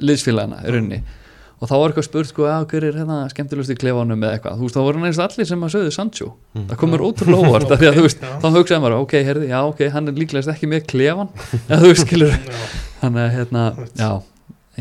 liðsfélagana 0.00 0.62
í 0.64 0.72
rauninni. 0.72 1.00
Og 1.62 1.68
þá 1.70 1.74
var 1.78 1.92
eitthvað 1.92 2.06
spurt 2.08 2.26
sko 2.32 2.46
að 2.50 2.64
hver 2.72 2.84
er 2.88 2.96
hérna 2.98 3.16
skemmtilegust 3.30 3.70
í 3.70 3.76
klefanum 3.78 4.24
eða 4.24 4.38
eitthvað, 4.38 4.56
þú 4.58 4.66
veist, 4.66 4.74
þá 4.78 4.82
voru 4.88 5.02
neins 5.04 5.20
allir 5.22 5.46
sem 5.46 5.60
að 5.62 5.74
sögðu 5.76 5.92
Sancho, 5.94 6.30
Mm. 6.56 6.64
það 6.72 6.78
komur 6.80 7.04
ótrúlega 7.06 7.48
óvart 7.52 7.70
af 7.70 7.78
því 7.80 7.86
að 7.92 8.00
veist, 8.02 8.24
þá 8.42 8.46
hugsaði 8.56 8.82
maður 8.82 8.96
ok, 9.04 9.14
herði, 9.28 9.46
já, 9.52 9.58
ok, 9.68 9.82
hann 9.94 10.08
er 10.10 10.16
líklegast 10.18 10.50
ekki 10.52 10.66
með 10.72 10.82
klefan. 10.90 11.28
Eða 11.68 11.78
þú 11.84 11.92
veist, 11.92 12.02
skilur 12.08 12.34
þannig 13.00 13.22
að 13.22 13.30
hérna, 13.36 13.62
já 14.00 14.10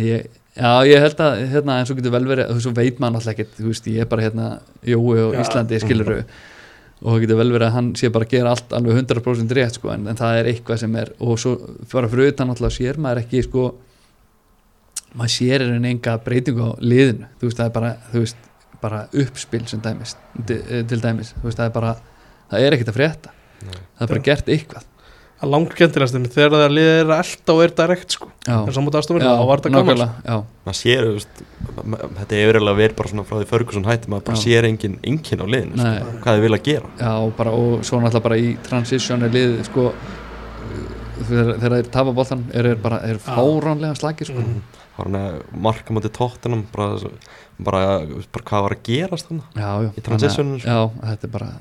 ég, 0.08 0.26
já, 0.58 0.72
ég 0.88 1.04
held 1.06 1.22
að 1.26 1.44
hérna, 1.52 1.78
eins 1.80 1.92
og 1.92 2.00
getur 2.00 2.16
vel 2.16 2.26
verið, 2.30 2.56
þú 2.64 2.74
veit 2.78 3.00
maður 3.02 3.22
alltaf 3.22 3.36
ekkert 3.36 3.60
þú 3.60 3.68
veist, 3.70 3.92
ég 3.92 4.06
er 4.06 4.10
bara 4.12 4.26
hérna, 4.26 4.48
Jói 4.84 5.22
og 5.28 5.38
Já. 5.38 5.44
Íslandi 5.46 5.80
skiluru 5.84 6.18
og 7.02 7.08
það 7.16 7.24
getur 7.24 7.40
vel 7.40 7.52
verið 7.56 7.68
að 7.68 7.78
hann 7.78 7.94
sé 7.98 8.12
bara 8.14 8.28
að 8.28 8.34
gera 8.36 8.52
allt 8.54 8.76
alveg 8.78 9.00
100% 9.02 9.56
rétt 9.58 9.80
sko, 9.80 9.94
en, 9.94 10.04
en 10.12 10.20
það 10.20 10.42
er 10.42 10.52
eitthvað 10.52 10.84
sem 10.84 11.00
er 11.02 11.14
og 11.20 11.40
svo 11.42 11.56
bara 11.94 12.12
fyrir 12.12 12.34
utan 12.34 12.54
alltaf 12.54 12.76
sér 12.76 13.00
maður 13.02 13.24
ekki 13.24 13.42
sko 13.48 13.72
maður 15.18 15.34
sér 15.34 15.66
er 15.66 15.76
enga 15.76 16.16
breytingu 16.24 16.72
á 16.72 16.72
liðinu. 16.80 17.28
Þú 17.40 17.50
veist, 17.50 17.60
það 17.60 17.68
er 17.68 17.76
bara, 17.76 17.92
þú 18.12 18.24
veist, 18.24 18.50
bara 18.82 19.02
uppspil 19.24 19.66
sem 19.70 19.82
dæmis, 19.84 20.16
til, 20.48 21.02
dæmis. 21.04 21.34
Þú 21.38 21.50
veist, 21.50 21.60
það 21.60 21.68
er 21.68 21.76
bara, 21.76 21.96
það 22.52 22.66
er 22.66 22.78
ekkert 22.78 22.94
að 22.94 23.00
frétta. 23.00 23.34
Nei. 23.62 23.76
það 23.78 24.04
er 24.06 24.10
bara 24.10 24.26
gert 24.26 24.48
eitthvað 24.50 24.86
Það 25.42 25.48
er 25.48 25.52
langt 25.56 25.72
skemmtilegast 25.74 26.16
en 26.20 26.26
þegar 26.30 26.52
það 26.54 26.74
liðir 26.78 27.00
er 27.02 27.12
elda 27.16 27.54
og 27.56 27.62
er 27.66 27.72
direkt 27.80 28.14
sko. 28.14 28.28
En 28.46 28.74
samt 28.76 28.98
aðstofinu, 29.00 29.26
þá 29.26 29.46
var 29.50 29.62
þetta 29.64 29.72
gaman 29.74 30.02
sko. 30.02 30.36
maður 30.68 30.78
sér, 30.78 31.08
veist, 31.16 31.42
þetta 32.20 32.38
hefur 32.38 32.60
eiginlega 32.60 32.78
verið 32.78 32.96
bara 33.00 33.10
svona 33.10 33.26
frá 33.26 33.38
því 33.40 33.48
Ferguson 33.50 33.88
hætti, 33.90 34.12
maður 34.14 34.26
bara 34.28 34.38
Já. 34.38 34.44
sér 34.46 34.68
engin 34.70 35.00
engin 35.02 35.42
á 35.42 35.46
liðinu, 35.50 35.80
sko, 35.82 36.14
hvað 36.22 36.38
þið 36.38 36.46
vilja 36.46 36.62
gera. 36.70 36.92
Já, 37.02 37.14
bara, 37.42 37.56
og 37.58 37.82
svo 37.90 38.02
náttúrulega 38.04 38.26
bara 38.30 38.38
í 38.38 38.54
transition 38.70 39.26
er 39.26 39.34
lið 39.34 39.58
sko 39.66 39.88
þegar, 41.26 41.52
þegar 41.58 41.76
þeir 41.80 41.92
tapa 41.98 42.14
boltan 42.22 42.46
er, 42.54 42.72
er 42.76 42.80
bara 42.86 43.02
er 43.10 43.20
fáránlega 43.26 43.98
slagir 43.98 44.30
sko. 44.30 44.46
Mhm. 44.46 44.62
það 44.92 45.06
hann 45.08 45.18
að 45.18 45.36
marka 45.66 45.94
mútið 45.96 46.12
tóttunum 46.18 46.64
bara, 46.70 46.98
bara, 47.58 47.84
bara 48.06 48.46
hvað 48.46 48.66
var 48.68 48.76
að 48.78 48.84
gerast 48.86 49.30
þannig 49.32 49.58
Í 49.58 49.62
að- 49.66 50.66
já, 50.66 50.80
þetta 51.02 51.24
er 51.26 51.34
bara 51.34 51.52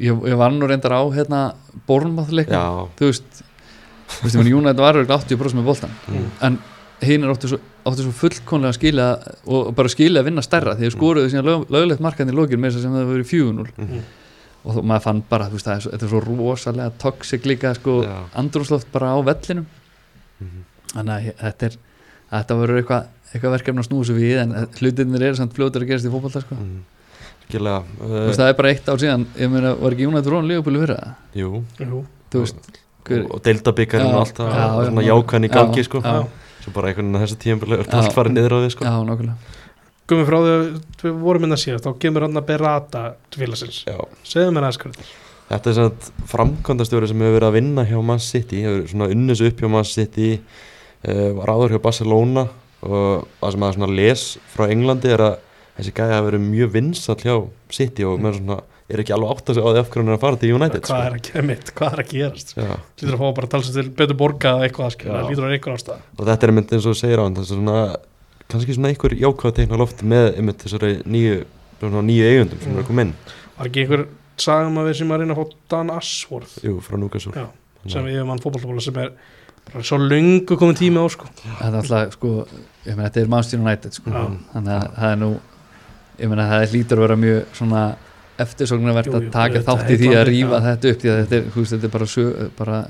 ég, 0.00 0.24
ég 0.30 0.38
var 0.40 0.54
nú 0.54 0.68
reyndar 0.68 0.94
á 0.94 1.02
hérna 1.14 1.42
Bornmáþleikum, 1.88 2.54
já, 2.54 2.88
þú 2.98 3.10
veist 3.10 3.40
þú 4.08 4.28
veist, 4.28 4.50
Júnætt 4.52 4.82
var 4.82 4.98
örugglega 4.98 5.24
80% 5.24 5.58
með 5.58 5.68
boltan 5.68 5.96
mm, 6.08 6.28
en 6.48 6.60
hinn 7.04 7.24
er 7.24 7.32
áttu 7.32 7.52
svo, 7.52 7.58
svo 7.94 8.14
fullkonlega 8.22 8.72
að 8.74 8.78
skila 8.78 9.08
og 9.46 9.72
bara 9.78 9.92
skila 9.92 10.22
að 10.22 10.30
vinna 10.30 10.44
stærra 10.44 10.76
því 10.78 10.88
að 10.88 10.94
skoruðu 10.96 11.32
síðan 11.32 11.48
lög, 11.48 11.66
löglegt 11.72 12.04
markaðin 12.04 12.34
í 12.34 12.38
lókin 12.38 12.62
með 12.62 12.74
þess 12.74 12.80
að 12.80 12.86
sem 12.86 12.96
það 12.98 13.12
verið 13.12 13.28
4-0 13.32 13.68
mm, 13.84 14.06
og 14.64 14.76
þó, 14.76 14.80
maður 14.82 15.04
fann 15.04 15.20
bara, 15.30 15.50
þú 15.50 15.58
veist, 15.58 15.68
það 15.68 15.76
er 15.76 15.84
svo, 15.84 15.92
þetta 15.94 16.08
er 16.08 16.14
svo 16.14 16.22
rosalega 16.26 16.94
toxic 17.04 17.46
líka, 17.46 17.74
sko, 17.78 18.00
Já. 18.04 18.16
andrúsloft 18.40 18.88
bara 18.92 19.12
á 19.14 19.18
vellinum. 19.22 19.68
Mm, 20.42 20.64
þannig 20.96 21.12
að 21.14 21.28
þetta 21.44 21.68
er 21.68 21.76
þetta 22.28 22.58
verður 22.58 22.82
eitthvað, 22.82 23.08
eitthvað 23.32 23.54
verkefni 23.56 23.82
að 23.82 23.88
snúa 23.88 24.06
svo 24.08 24.16
við 24.16 24.40
en 24.42 24.54
hlutinir 24.80 25.26
eru 25.28 25.38
samt 25.38 25.56
fljótur 25.56 25.84
að 25.84 25.92
gerast 25.92 26.08
í 26.08 26.12
fótbolta 26.12 26.42
sko. 26.44 26.58
mm. 26.58 26.78
Skilja, 27.48 27.78
þú 27.96 28.08
uh, 28.08 28.18
veist 28.28 28.42
það 28.42 28.50
er 28.52 28.56
bara 28.58 28.70
eitt 28.74 28.88
ár 28.92 29.00
síðan 29.00 29.22
ég 29.38 29.52
meina 29.52 29.70
var 29.78 29.94
ekki 29.94 30.04
Jónættur 30.04 30.34
Rón 30.34 30.50
fyrir 30.52 30.90
það 30.92 31.38
jú 31.40 31.52
Jú. 31.80 32.02
þú 32.28 32.42
veist 32.42 32.58
hver, 33.08 33.22
og 33.24 33.40
deildabikkarinn 33.46 34.10
og 34.12 34.20
allt 34.20 34.40
það 34.42 34.82
svona 34.90 35.04
já. 35.04 35.08
jákvæðin 35.08 35.48
í 35.48 35.52
gangi 35.54 35.84
sko 35.86 36.02
já. 36.04 36.18
svo 36.64 36.74
bara 36.74 36.90
einhvern 36.90 37.08
veginn 37.08 37.22
þessi 37.24 37.38
tíðanbili 37.44 37.78
er 37.78 37.86
Já. 37.88 37.94
allt 38.02 38.18
farið 38.18 38.36
niður 38.36 38.56
á 38.56 38.58
því 38.60 38.74
sko 38.74 38.84
já, 38.84 38.92
nákvæmlega 39.08 39.56
Gummi 40.08 40.24
frá 40.24 40.38
því 40.40 40.52
að 40.52 40.68
við 41.04 41.16
vorum 41.24 41.44
inn 41.44 41.56
að 41.56 41.62
síðast 41.64 41.88
þá 41.88 41.90
kemur 42.04 42.24
hann 42.24 42.40
að 42.40 42.46
berata 42.48 43.02
Já. 43.32 43.98
Segðu 44.24 44.52
mér 44.52 44.68
aðeins 44.68 44.80
hvernig 44.84 45.10
Þetta 45.48 45.70
er 45.70 45.76
svona 45.78 46.24
framkvæmdastjóri 46.28 47.08
sem 47.08 47.22
hefur 47.24 47.38
verið 47.38 47.48
að 47.48 47.54
vinna 47.56 47.84
hjá 47.88 47.98
Man 48.04 48.20
City, 48.20 48.62
hefur 48.66 48.88
svona 48.90 49.06
unnið 49.14 49.38
sig 49.40 49.52
upp 49.52 49.62
hjá 49.62 49.70
Man 49.72 49.86
City, 49.88 50.30
uh, 51.08 51.28
var 51.38 51.52
áður 51.54 51.72
hjá 51.72 51.84
Barcelona 51.86 52.44
og 52.84 53.28
það 53.40 53.54
sem 53.54 53.64
svona 53.78 53.88
les 53.96 54.24
frá 54.52 54.66
Englandi 54.68 55.12
er 55.14 55.24
að 55.24 55.38
þessi 55.78 55.92
gæði 55.94 56.16
hafi 56.16 56.26
verið 56.28 56.44
mjög 56.48 56.72
vinsall 56.74 57.16
hjá 57.22 57.36
City 57.78 58.04
og 58.08 58.20
með 58.24 58.38
svona 58.40 58.58
er 58.88 59.02
ekki 59.02 59.12
alveg 59.12 59.30
átt 59.34 59.50
að 59.52 59.58
segja 59.58 59.68
á 59.68 59.72
því 59.74 59.80
af 59.82 59.88
hverju 59.92 60.02
hann 60.02 60.08
er 60.08 60.16
að 60.16 60.22
fara 60.24 60.36
til 60.40 60.52
United 60.56 60.86
Hvað 60.88 61.06
er 61.06 61.16
að 61.18 61.24
gera 61.28 61.42
mitt, 61.48 61.72
hvað 61.76 61.92
er 61.92 62.00
að 62.02 62.12
gerast. 62.12 62.52
Lítur 62.56 63.14
að 63.14 63.20
fá 63.20 63.26
bara 63.36 63.46
að 63.48 63.50
tala 63.52 63.66
sér 63.68 63.74
til 63.78 63.90
betur 63.98 64.16
borga 64.22 64.52
eða 64.56 64.68
eitthvað 64.68 64.92
skilja, 64.94 65.18
Já. 65.18 65.26
lítur 65.28 65.44
að 65.48 65.54
eitthvað 65.58 65.76
ástæða. 65.78 65.98
Og 66.18 66.24
þetta 66.30 66.46
er 66.48 66.52
mynd 66.56 66.72
eins 66.72 66.86
og 66.88 66.94
þú 66.94 67.00
segir 67.02 67.20
á 67.20 67.24
hann 67.26 67.36
þessi 67.36 67.58
svona, 67.58 67.76
kannski 68.48 68.76
svona 68.78 68.88
einhver 68.94 69.14
jákvæða 69.20 69.54
teikna 69.58 69.80
lofti 69.82 70.08
með 70.08 70.28
einmitt 70.40 70.64
þessari 70.64 70.92
nýju, 71.04 71.36
svona 71.82 72.02
nýju 72.08 72.30
eigundum 72.32 72.62
sem 72.64 72.72
Mm. 72.72 72.78
er 72.78 72.82
að 72.82 72.86
koma 72.88 73.02
inn. 73.04 73.12
Var 73.58 73.66
ekki 73.68 73.84
einhver 73.84 74.06
sagum 74.38 74.78
að 74.80 74.88
við 74.88 74.96
sem 75.02 75.12
að 75.12 75.20
reyna 75.20 75.34
að 75.36 75.42
fá 75.44 75.54
Dan 75.68 75.90
Ashworth? 75.90 76.54
Jú, 76.64 76.80
frá 76.80 76.96
Núkasúl 76.96 77.34
Já, 77.36 77.46
sem 77.92 78.04
við 78.08 78.24
mann 78.24 78.38
fótballtabóla 78.40 78.80
sem 78.80 78.96
er 78.96 79.12
bara 79.68 79.84
svo 79.84 79.98
löngu 80.00 80.56
komið 80.56 80.78
tími 80.80 80.96
á 80.96 81.06
sko. 81.12 81.28
Þetta 81.44 81.68
er 81.68 81.76
alltaf 81.82 82.12
sko 82.16 82.32
ég 82.88 82.96
meina 82.96 83.10
þetta 83.10 83.20
er 83.20 83.28
Manchester 83.28 83.60
United 83.60 83.92
sko. 83.92 84.10
Þannig 84.10 84.72
að 84.72 84.96
það 84.96 85.12
er 85.12 85.16
nú 85.20 85.30
ég 86.18 86.30
meina 86.30 86.48
það 86.50 86.66
hlýtur 86.74 87.00
að 87.00 87.06
vera 87.06 87.18
mjög 87.24 87.56
svona 87.58 87.82
eftirsóknarvert 88.38 89.14
að 89.18 89.30
taka 89.34 89.62
þátt 89.66 89.88
í 89.90 89.96
því 89.98 90.10
að 90.14 90.28
já. 90.30 90.48
þetta 90.66 90.90
upp 90.92 91.00
því 91.02 91.10
að 91.10 91.16
þetta 91.22 91.38
er, 91.38 91.46
þú 91.54 91.62
veist, 91.62 91.72
þetta 91.74 91.88
er 91.88 91.94
bara, 91.94 92.10
sjö, 92.12 92.26
bara 92.58 92.82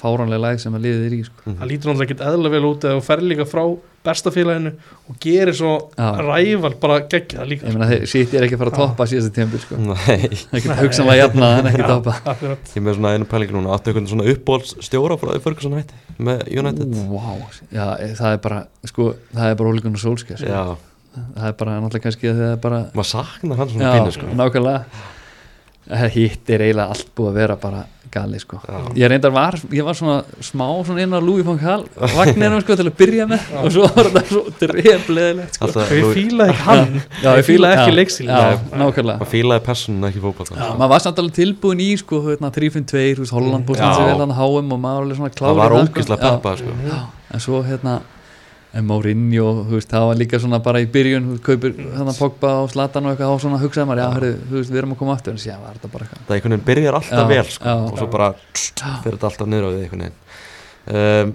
fáránlega 0.00 0.44
læg 0.44 0.62
sem 0.62 0.76
að 0.76 0.86
liðið 0.86 1.08
er 1.08 1.16
í 1.16 1.18
sko. 1.26 1.42
Mhm. 1.44 1.56
Það 1.58 1.70
lítur 1.72 1.90
náttúrulega 1.90 2.14
ekki 2.14 2.28
eðla 2.30 2.52
vel 2.54 2.62
út 2.70 2.86
eða 2.86 2.96
þú 2.96 3.04
fer 3.08 3.24
líka 3.32 3.46
frá 3.48 3.64
besta 4.04 4.30
félaginu 4.32 4.72
og 5.08 5.18
gerir 5.20 5.56
svo 5.56 5.72
Já. 5.96 6.08
ræval 6.20 6.74
bara 6.80 6.98
geggja 7.08 7.40
það 7.40 7.50
líka 7.52 7.68
ég 7.68 7.76
meina 7.76 7.88
þeir 7.88 8.06
sitt 8.12 8.34
er 8.34 8.44
ekki 8.44 8.56
að 8.58 8.62
fara 8.62 8.72
að 8.72 8.80
toppa 8.82 9.06
síðasta 9.08 9.32
tímpil 9.38 9.60
sko. 9.62 9.78
Nei, 9.80 9.94
það 9.94 10.52
Nei. 10.52 10.60
getur 10.60 10.80
hugsanlega 10.82 11.20
jafnað 11.22 11.56
en 11.58 11.70
ekki 11.70 11.86
toppa 11.88 12.16
ég 12.76 12.84
með 12.84 12.98
svona 12.98 13.14
einu 13.16 13.28
pælingi 13.30 13.56
núna 13.56 13.72
áttu 13.76 13.92
einhvern 13.92 14.10
svona 14.12 14.28
uppbólsstjóra 14.34 15.16
frá 15.20 15.30
því 15.32 15.44
Ferguson 15.46 15.78
hætti 15.78 16.02
með 16.20 16.44
United 16.52 16.98
Ú, 17.00 17.06
vá, 17.16 17.30
já, 17.72 17.86
e, 17.96 18.10
það 18.20 18.36
er 18.36 18.42
bara 18.44 18.60
sko, 18.92 19.14
það 19.32 19.54
er 19.54 19.56
bara 19.62 19.72
ólíkun 19.72 19.96
og 19.96 20.04
sólskja 20.04 20.36
sko. 20.42 20.76
Já, 21.14 21.24
það 21.40 21.48
er 21.50 21.58
bara 21.62 21.74
náttúrulega 21.80 22.06
kannski 22.08 22.30
að 22.30 22.40
það 22.44 22.52
er 22.54 22.62
bara 22.68 22.80
maður 22.94 23.10
saknar 23.14 23.60
hann 23.62 23.74
svona 23.74 23.84
já, 23.90 23.98
pínu 23.98 24.16
sko 24.18 24.38
nákvæmlega 24.42 25.10
Eh, 25.84 26.06
hitt 26.14 26.48
er 26.48 26.62
eiginlega 26.64 26.94
allt 26.94 27.10
búið 27.12 27.26
að 27.28 27.34
vera 27.36 27.54
bara 27.60 27.80
gali 28.14 28.38
sko 28.40 28.56
Já. 28.64 28.76
ég 28.96 29.10
reyndar 29.10 29.32
var, 29.34 29.58
ég 29.68 29.84
var 29.84 29.92
svona 29.98 30.22
smá 30.40 30.64
svona 30.86 31.02
inn 31.04 31.12
á 31.12 31.20
Louis 31.20 31.44
van 31.44 31.58
Gaal 31.60 31.82
vagninum 32.14 32.62
sko 32.62 32.76
til 32.78 32.86
að 32.88 32.94
byrja 33.02 33.26
með 33.28 33.50
og 33.60 33.66
svo 33.74 33.90
var 33.92 34.08
þetta 34.08 34.22
svo 34.30 34.42
drefleðilegt 34.62 35.58
sko. 35.58 35.66
Alltaf, 35.68 35.92
Ég 35.92 36.08
fílaði 36.16 36.54
ekki 36.54 36.64
hann 36.70 36.96
Já, 37.20 37.28
Ég 37.36 37.44
fílaði 37.50 38.00
ekki 38.06 38.24
já. 38.24 38.32
Já, 38.32 38.48
Nei. 38.54 38.80
nákvæmlega 38.80 39.18
maður 39.20 39.32
fílaði 39.34 39.64
personuna 39.68 40.08
ekki 40.14 40.24
fókbalt 40.24 40.54
Já, 40.56 40.64
maður 40.72 40.92
var 40.94 41.04
samt 41.04 41.20
alveg 41.20 41.36
tilbúin 41.42 41.84
í 41.84 41.90
sko, 42.00 42.22
hérna, 42.30 42.52
3-5-2, 42.56 43.04
þú 43.18 43.26
veist, 43.26 43.36
Holland 43.36 43.68
búið 43.68 43.84
Já. 43.84 43.92
sem 43.98 44.08
vel 44.08 44.24
hann 44.24 44.36
HM 44.40 44.72
og 44.72 44.82
maður 44.88 44.96
var 44.96 45.04
alveg 45.04 45.20
svona 45.20 45.34
það 45.36 45.76
ógislega 45.84 46.16
sko. 46.16 46.16
Já. 46.16 46.32
peppað 46.32 46.64
sko 46.64 46.78
Já, 46.88 46.98
en 47.28 47.44
svo 47.44 47.60
hérna 47.68 48.00
en 48.74 48.86
Mourinho, 48.88 49.46
þú 49.68 49.76
veist, 49.78 49.90
það 49.92 50.06
var 50.08 50.18
líka 50.18 50.40
svona 50.42 50.58
bara 50.64 50.82
í 50.82 50.88
byrjun, 50.90 51.28
þú 51.28 51.36
veist, 51.36 51.44
kaupir 51.46 51.76
þannig 51.78 52.18
Pogba 52.18 52.52
og 52.64 52.70
Zlatan 52.72 53.06
og 53.06 53.14
eitthvað, 53.14 53.30
þá 53.30 53.44
svona 53.44 53.60
hugsaði 53.62 53.86
maður, 53.90 54.02
já, 54.02 54.08
hörru, 54.16 54.30
þú 54.50 54.58
veist, 54.58 54.72
við 54.74 54.80
erum 54.82 54.94
að 54.94 55.00
koma 55.02 55.14
aftur. 55.14 55.34
En 55.34 55.42
síðan 55.44 55.62
var 55.62 55.78
þetta 55.78 55.90
bara 55.94 56.06
eitthvað. 56.08 56.22
Það 56.26 56.36
einhvern 56.36 56.54
veginn 56.54 56.68
byrjar 56.70 56.98
alltaf 57.00 57.14
Já, 57.14 57.30
vel 57.30 57.48
sko. 57.54 57.64
já. 57.64 57.74
og 57.78 57.98
svo 58.00 58.08
bara 58.10 58.28
fyrir 58.58 59.14
þetta 59.16 59.28
alltaf 59.30 59.50
niður 59.50 59.64
á 59.64 59.70
því 59.70 59.80
einhvern 59.84 60.04
veginn. 60.04 60.18
Um, 60.84 61.28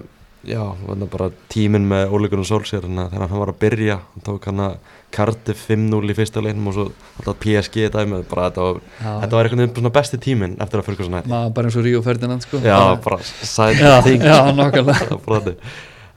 já, 0.46 0.60
þannig 0.86 1.04
að 1.04 1.12
bara 1.12 1.28
tíminn 1.52 1.86
með 1.90 2.14
Ólegun 2.16 2.40
og 2.44 2.48
Solskjær 2.48 2.84
þannig 2.86 3.04
að 3.08 3.24
hann 3.28 3.42
var 3.42 3.50
að 3.52 3.60
byrja 3.60 3.96
hann 4.00 4.24
tók 4.24 4.46
hann 4.48 4.62
að 4.64 4.74
Cardiff 5.12 5.60
5-0 5.68 6.00
í 6.00 6.14
fyrsta 6.16 6.40
leiknum 6.44 6.70
og 6.70 6.74
svo 6.76 6.84
alltaf 7.20 7.36
PSG 7.42 7.76
dæmið 7.92 8.22
bara 8.30 8.46
þetta 8.48 8.62
var, 8.64 8.78
Já, 9.02 9.10
þetta 9.24 9.36
var 9.36 9.44
einhvern 9.50 9.64
veginn 9.66 9.96
besti 9.98 10.16
tíminn 10.22 10.54
eftir 10.62 10.80
að 10.80 10.86
Ferguson 10.88 11.18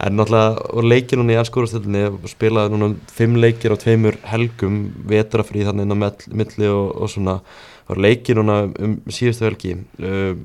og 0.03 0.09
var. 0.09 0.11
En 0.11 0.17
náttúrulega 0.17 0.73
voru 0.73 0.87
leikir 0.87 1.17
núna 1.17 1.33
í 1.33 1.39
ennskórastöldinni 1.41 2.29
spilaði 2.31 2.73
núna 2.73 2.95
fimm 3.11 3.35
leikir 3.35 3.71
á 3.71 3.77
tveimur 3.77 4.17
helgum 4.23 4.93
vetrafrí 5.07 5.63
þannig 5.63 5.83
inn 5.87 5.95
á 5.95 6.11
milli 6.33 6.67
og, 6.67 7.01
og 7.01 7.09
svona. 7.09 7.41
Voru 7.87 8.01
leikir 8.01 8.35
núna 8.35 8.73
um 8.79 8.97
síðustu 9.07 9.45
helgi 9.47 9.77
uh, 9.99 10.35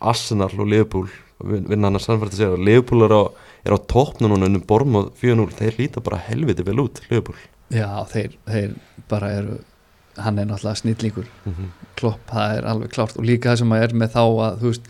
Arsenal 0.00 0.50
og 0.58 0.66
Liverpool 0.68 1.08
vin- 1.44 1.66
vinna 1.68 1.88
hann 1.88 1.96
að 1.96 2.04
sannfært 2.06 2.32
að 2.32 2.38
segja 2.42 2.56
Liverpool 2.56 3.02
er 3.04 3.12
á, 3.12 3.22
á 3.68 3.78
toppnu 3.78 4.28
núna 4.28 4.46
unnum 4.46 4.62
Bormóð 4.66 5.10
4-0 5.20 5.50
þeir 5.58 5.78
líta 5.78 6.00
bara 6.00 6.20
helviti 6.28 6.62
vel 6.66 6.78
út 6.80 7.02
Liverpool. 7.10 7.36
Já, 7.70 7.88
þeir, 8.08 8.38
þeir 8.48 8.74
bara 9.08 9.32
eru 9.32 9.58
hann 10.18 10.38
er 10.38 10.46
náttúrulega 10.48 10.80
snillingur. 10.80 11.26
Mm 11.44 11.52
-hmm. 11.54 11.68
klopp, 11.96 12.20
það 12.30 12.56
er 12.56 12.64
alveg 12.64 12.90
klárt. 12.90 13.16
Og 13.18 13.24
líka 13.24 13.50
það 13.50 13.58
sem 13.58 13.68
maður 13.68 13.84
er 13.88 13.94
með 13.94 14.10
þá 14.16 14.22
að 14.24 14.58
þú 14.60 14.66
veist 14.72 14.88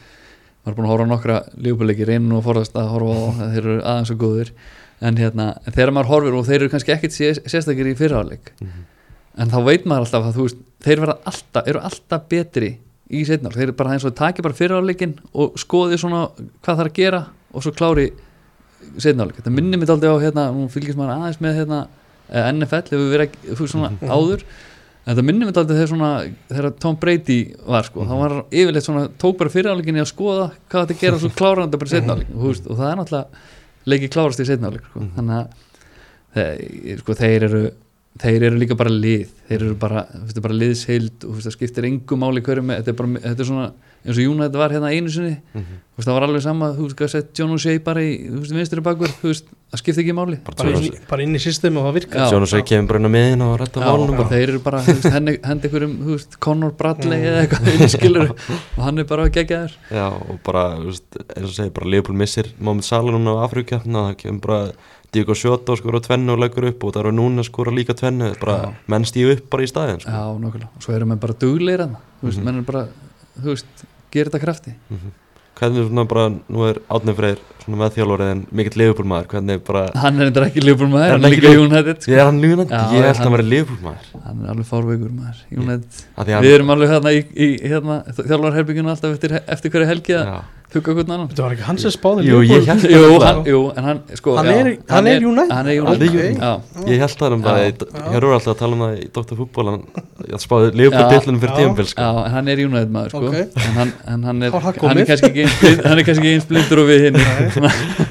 maður 0.69 0.75
er 0.75 0.79
búin 0.79 0.89
að 0.89 0.93
horfa 0.95 1.07
nokkra 1.11 1.39
lífbúleikir 1.65 2.11
inn 2.19 2.29
og 2.37 2.45
forðast 2.45 2.77
að 2.77 2.91
horfa 2.93 3.17
á 3.17 3.25
þeir 3.55 3.63
eru 3.65 3.77
aðeins 3.83 4.13
og 4.15 4.21
góðir. 4.21 4.53
En 4.99 5.15
hérna, 5.21 5.45
þegar 5.71 5.93
maður 5.95 6.09
horfir 6.13 6.37
og 6.37 6.47
þeir 6.49 6.61
eru 6.65 6.71
kannski 6.73 6.93
ekkit 6.95 7.15
sé- 7.15 7.37
sérstakir 7.47 7.87
í 7.87 7.97
fyrraáleik 7.99 8.53
en 9.39 9.51
þá 9.53 9.59
veit 9.63 9.85
maður 9.87 10.09
alltaf 10.09 10.25
að 10.27 10.39
þú 10.39 10.47
veist 10.49 10.63
þeir 10.83 11.03
alltaf, 11.15 11.69
eru 11.71 11.83
alltaf 11.87 12.25
betri 12.33 12.71
í 13.15 13.21
setnál, 13.25 13.53
þeir 13.55 13.69
eru 13.69 13.77
bara 13.79 13.93
eins 13.95 14.05
og 14.09 14.17
taki 14.19 14.43
bara 14.43 14.57
fyrraáleikin 14.59 15.13
og 15.39 15.55
skoði 15.63 16.01
svona 16.03 16.25
hvað 16.35 16.67
það 16.73 16.83
er 16.83 16.91
að 16.91 16.97
gera 16.99 17.21
og 17.55 17.63
svo 17.65 17.71
klári 17.79 18.09
setnáleik, 18.99 19.39
þetta 19.39 19.53
minnir 19.55 19.79
mig 19.79 19.93
aldrei 19.95 20.11
á 20.11 20.19
hérna, 20.27 20.49
nú 20.55 20.67
fylgist 20.75 20.99
maður 20.99 21.15
aðeins 21.15 21.39
með 21.47 21.61
hérna, 21.61 21.79
eh, 22.33 22.51
NFL 22.57 22.83
hefur 22.91 23.09
verið 23.15 23.63
svona 23.71 23.93
áður 24.19 24.43
þetta 25.09 25.25
minnir 25.25 25.49
mig 25.49 25.57
aldrei 25.57 25.79
þegar 25.79 25.91
svona 25.93 26.11
þegar 26.51 26.75
Tom 26.85 26.99
Brady 27.01 27.39
var 27.65 27.87
sko, 27.89 28.05
þá 28.05 28.15
var 28.21 28.35
yfirleitt 28.51 28.87
svona 28.87 29.07
tók 29.21 29.39
bara 29.41 29.53
fyriráleikinni 29.55 30.03
að 30.03 30.11
skoða 30.11 30.47
hvað 30.69 30.85
þetta 30.85 31.03
gera 31.03 31.21
svo 31.23 31.31
klára 31.39 31.65
þetta 31.65 31.81
bara 31.83 31.93
setnáleik 31.95 32.33
og, 32.35 32.63
það 32.69 32.91
er 32.91 33.01
náttúrulega 33.01 33.89
leikið 33.89 34.13
klárast 34.15 34.43
í 34.43 34.49
setnáleik 34.49 34.89
sko. 34.89 35.01
Mhm. 35.01 35.11
þannig 35.17 35.39
að 35.39 35.47
þeir, 36.39 37.05
sko, 37.05 37.19
þeir 37.23 37.49
eru 37.49 37.63
þeir 38.19 38.49
eru 38.49 38.59
líka 38.59 38.77
bara 38.79 38.93
lið 38.93 39.29
þeir 39.49 39.61
eru 39.63 39.75
bara, 39.79 40.05
bara 40.43 40.59
liðsheild 40.61 41.25
og 41.29 41.43
skiptir 41.55 41.87
engum 41.89 42.21
máli 42.25 42.43
hverju 42.45 42.65
með 42.67 42.83
þetta 42.83 42.93
er, 42.93 42.99
bara, 42.99 43.23
þetta 43.29 43.45
er 43.45 43.51
svona 43.53 43.69
eins 44.07 44.17
og 44.19 44.25
United 44.33 44.59
var 44.61 44.75
hérna 44.75 44.91
einu 44.95 45.11
sinni. 45.13 45.37
Mhm. 45.55 45.85
þú 45.99 45.99
veist, 45.99 46.09
það 46.09 46.15
var 46.15 46.25
alveg 46.29 46.43
sama, 46.43 46.67
þú 46.77 46.83
veist, 46.87 46.97
hvað 46.99 47.09
sett 47.11 47.31
John 47.35 47.51
O'Shea 47.57 47.79
bara 47.83 48.01
í, 48.01 48.11
vinstri 48.31 48.83
bakur, 48.87 49.11
þú 49.19 49.33
veist, 49.33 49.49
það 49.73 49.81
skiptir 49.81 50.05
ekki 50.05 50.15
máli. 50.15 50.37
Bara 50.47 50.57
bara, 50.63 50.79
inn, 50.79 50.99
bara 51.11 51.23
inn 51.25 51.35
í 51.35 51.41
systemi 51.43 51.81
og 51.81 51.89
það 51.89 51.97
virkar. 51.99 52.21
Já. 52.23 52.31
Jonas 52.37 52.55
kemur 52.71 52.89
bara 52.93 53.01
inn 53.03 53.09
á 53.11 53.13
miðin 53.17 53.43
og 53.43 53.55
rætta 53.59 53.83
málunum 53.83 54.29
þeir 54.31 54.45
eru 54.53 54.61
bara, 54.63 54.83
þú 54.87 54.95
veist, 54.95 55.09
hendi, 55.17 55.35
hendi 55.43 55.69
ykkur 55.69 55.87
um, 55.89 55.97
veist, 56.13 56.39
Conor 56.39 56.77
Bradley 56.79 57.19
eða 57.19 57.43
eitthvað 57.49 58.31
og 58.79 58.85
hann 58.85 59.03
er 59.03 59.09
bara 59.11 59.27
að 59.27 59.35
gegja 59.41 59.65
þér 59.65 59.75
Já, 59.91 60.07
og 60.07 60.39
bara, 60.47 60.65
eins 60.79 61.03
og 61.43 61.57
segir, 61.57 61.75
bara 61.75 61.91
Leopold 61.91 62.19
missir 62.23 62.53
Salah 62.89 63.19
núna 63.19 63.35
á 63.35 63.43
Afrikjafna 63.49 64.07
það 64.13 64.17
kemur 64.23 64.47
bara 64.47 64.61
Diego 65.13 65.33
Sjóta 65.33 65.73
og 65.73 65.81
skora 65.81 66.01
tvennu 66.05 66.35
og 66.35 66.43
leggur 66.43 66.67
upp 66.69 66.85
og 66.85 66.93
það 66.93 67.07
eru 67.07 67.13
núna 67.17 67.41
að 67.41 67.49
skora 67.49 67.73
líka 67.73 67.97
tvennu 67.97 68.29
menn 68.93 69.07
stíu 69.09 69.31
upp 69.33 69.47
bara 69.51 69.65
í 69.65 69.71
staðin 69.71 70.03
sko. 70.05 70.13
Já, 70.13 70.25
og 70.29 70.83
svo 70.85 70.95
eru 70.95 71.09
menn 71.09 71.21
bara 71.23 71.37
dugleir 71.41 71.81
að 71.87 71.95
þú 72.21 72.29
veist, 72.29 72.39
Mhm. 72.39 72.45
menn 72.45 72.59
er 72.59 72.67
bara, 72.69 72.83
þú 73.43 73.55
veist, 73.55 73.87
gerir 74.15 74.31
þetta 74.31 74.45
krafti. 74.45 74.75
Mhm. 74.91 75.17
Hvernig 75.59 75.81
er 75.83 75.87
svona 75.91 76.05
bara, 76.07 76.25
nú 76.31 76.61
er 76.69 76.77
Átni 76.89 77.13
Freyr 77.19 77.39
svona 77.65 77.79
meðþjálfarið 77.81 78.29
en 78.31 78.43
mikill 78.55 78.79
Leopold 78.79 79.09
maður 79.11 79.25
hvernig 79.33 79.57
er 79.57 79.63
bara, 79.67 79.81
Hann 79.99 80.21
er 80.21 80.29
eitthvað 80.31 80.47
ekki 80.53 80.63
lífbúl 80.63 80.87
maður, 80.93 81.07
Er 81.09 81.11
hann 81.17 81.25
er 81.27 81.33
líka 81.35 81.51
United 81.59 82.03
sko. 82.05 82.13
ég 82.13 82.19
er 82.21 82.25
hann 82.29 82.39
Já, 82.71 82.79
ég 82.79 83.03
held 83.03 83.03
að 83.03 83.17
hann- 83.19 83.25
hann 83.27 83.35
verið 83.35 83.49
Leopold 83.51 83.83
maður 83.83 84.23
hann 84.29 84.45
er 84.45 84.53
alveg 84.53 84.69
fárveikur 84.71 85.11
maður. 85.19 85.43
Að 86.17 86.31
við 86.47 86.55
erum 86.55 86.71
alveg 86.71 86.89
hérna 86.95 87.11
í, 87.11 87.21
í 87.35 87.49
hérna, 87.67 87.97
þjálfarherbygginu 88.15 88.89
alltaf 88.95 89.13
eftir, 89.19 89.35
eftir 89.49 89.71
hverju 89.75 89.87
helgi 89.91 90.15
að 90.15 90.31
Já. 90.69 90.75
hugga 90.79 90.93
hvern 90.99 91.11
annan 91.15 91.29
þetta 91.31 91.43
var 91.47 91.53
ekki 91.57 91.65
hans 91.65 91.83
sem 91.87 91.93
spáði 91.95 92.25
Jú, 92.29 92.39
hann, 92.69 93.39
jú, 93.49 93.61
en 93.73 93.85
hann, 93.89 94.01
sko 94.19 94.35
Hann 94.37 94.47
já, 94.47 94.57
er- 94.61 94.79
hann 94.93 95.07
er 95.09 95.25
United? 95.25 95.53
Hann 95.57 95.69
er 95.69 95.69
Hann 95.69 95.69
er 95.69 95.81
United, 95.81 96.11
United. 96.13 96.37
já 96.39 96.89
Ég 96.93 96.99
held 97.03 97.15
það 97.23 97.33
um 97.39 97.43
það, 97.47 97.59
Já. 97.59 98.03
hér 98.13 98.17
eru 98.19 98.33
alltaf 98.37 98.53
að 98.53 98.59
tala 98.59 98.77
um 98.77 98.83
það 98.85 98.99
í 98.99 99.07
Dr. 99.17 99.35
Fútból 99.39 99.67
hann 99.71 99.83
spáði 100.45 100.75
Leopold 100.77 101.01
Já. 101.01 101.09
dillunum 101.15 101.41
fyrir 101.41 101.55
Já. 101.55 101.59
tíumbil 101.63 101.89
sko. 101.89 102.03
Já, 102.03 102.25
en 102.27 102.31
hann 102.37 102.49
er 102.53 102.63
United 102.67 102.93
maður 102.99 103.11
sko 103.15 103.25
Ok. 103.29 103.39
en, 103.39 103.73
hann, 103.79 103.93
en 104.15 104.23
hann 104.29 104.43
er, 104.43 104.49
er 104.49 104.53
er 104.53 105.09
kannski 105.09 105.31
ekki 105.33 105.43
eins 105.47 105.57
blind- 105.63 105.83
hann 105.89 105.99
er 105.99 106.05
kannski 106.05 106.27
ekki 106.29 106.35
eins 106.37 106.49
blindur 106.53 106.83
og 106.85 106.87
við 106.93 107.01
hinn 107.09 107.19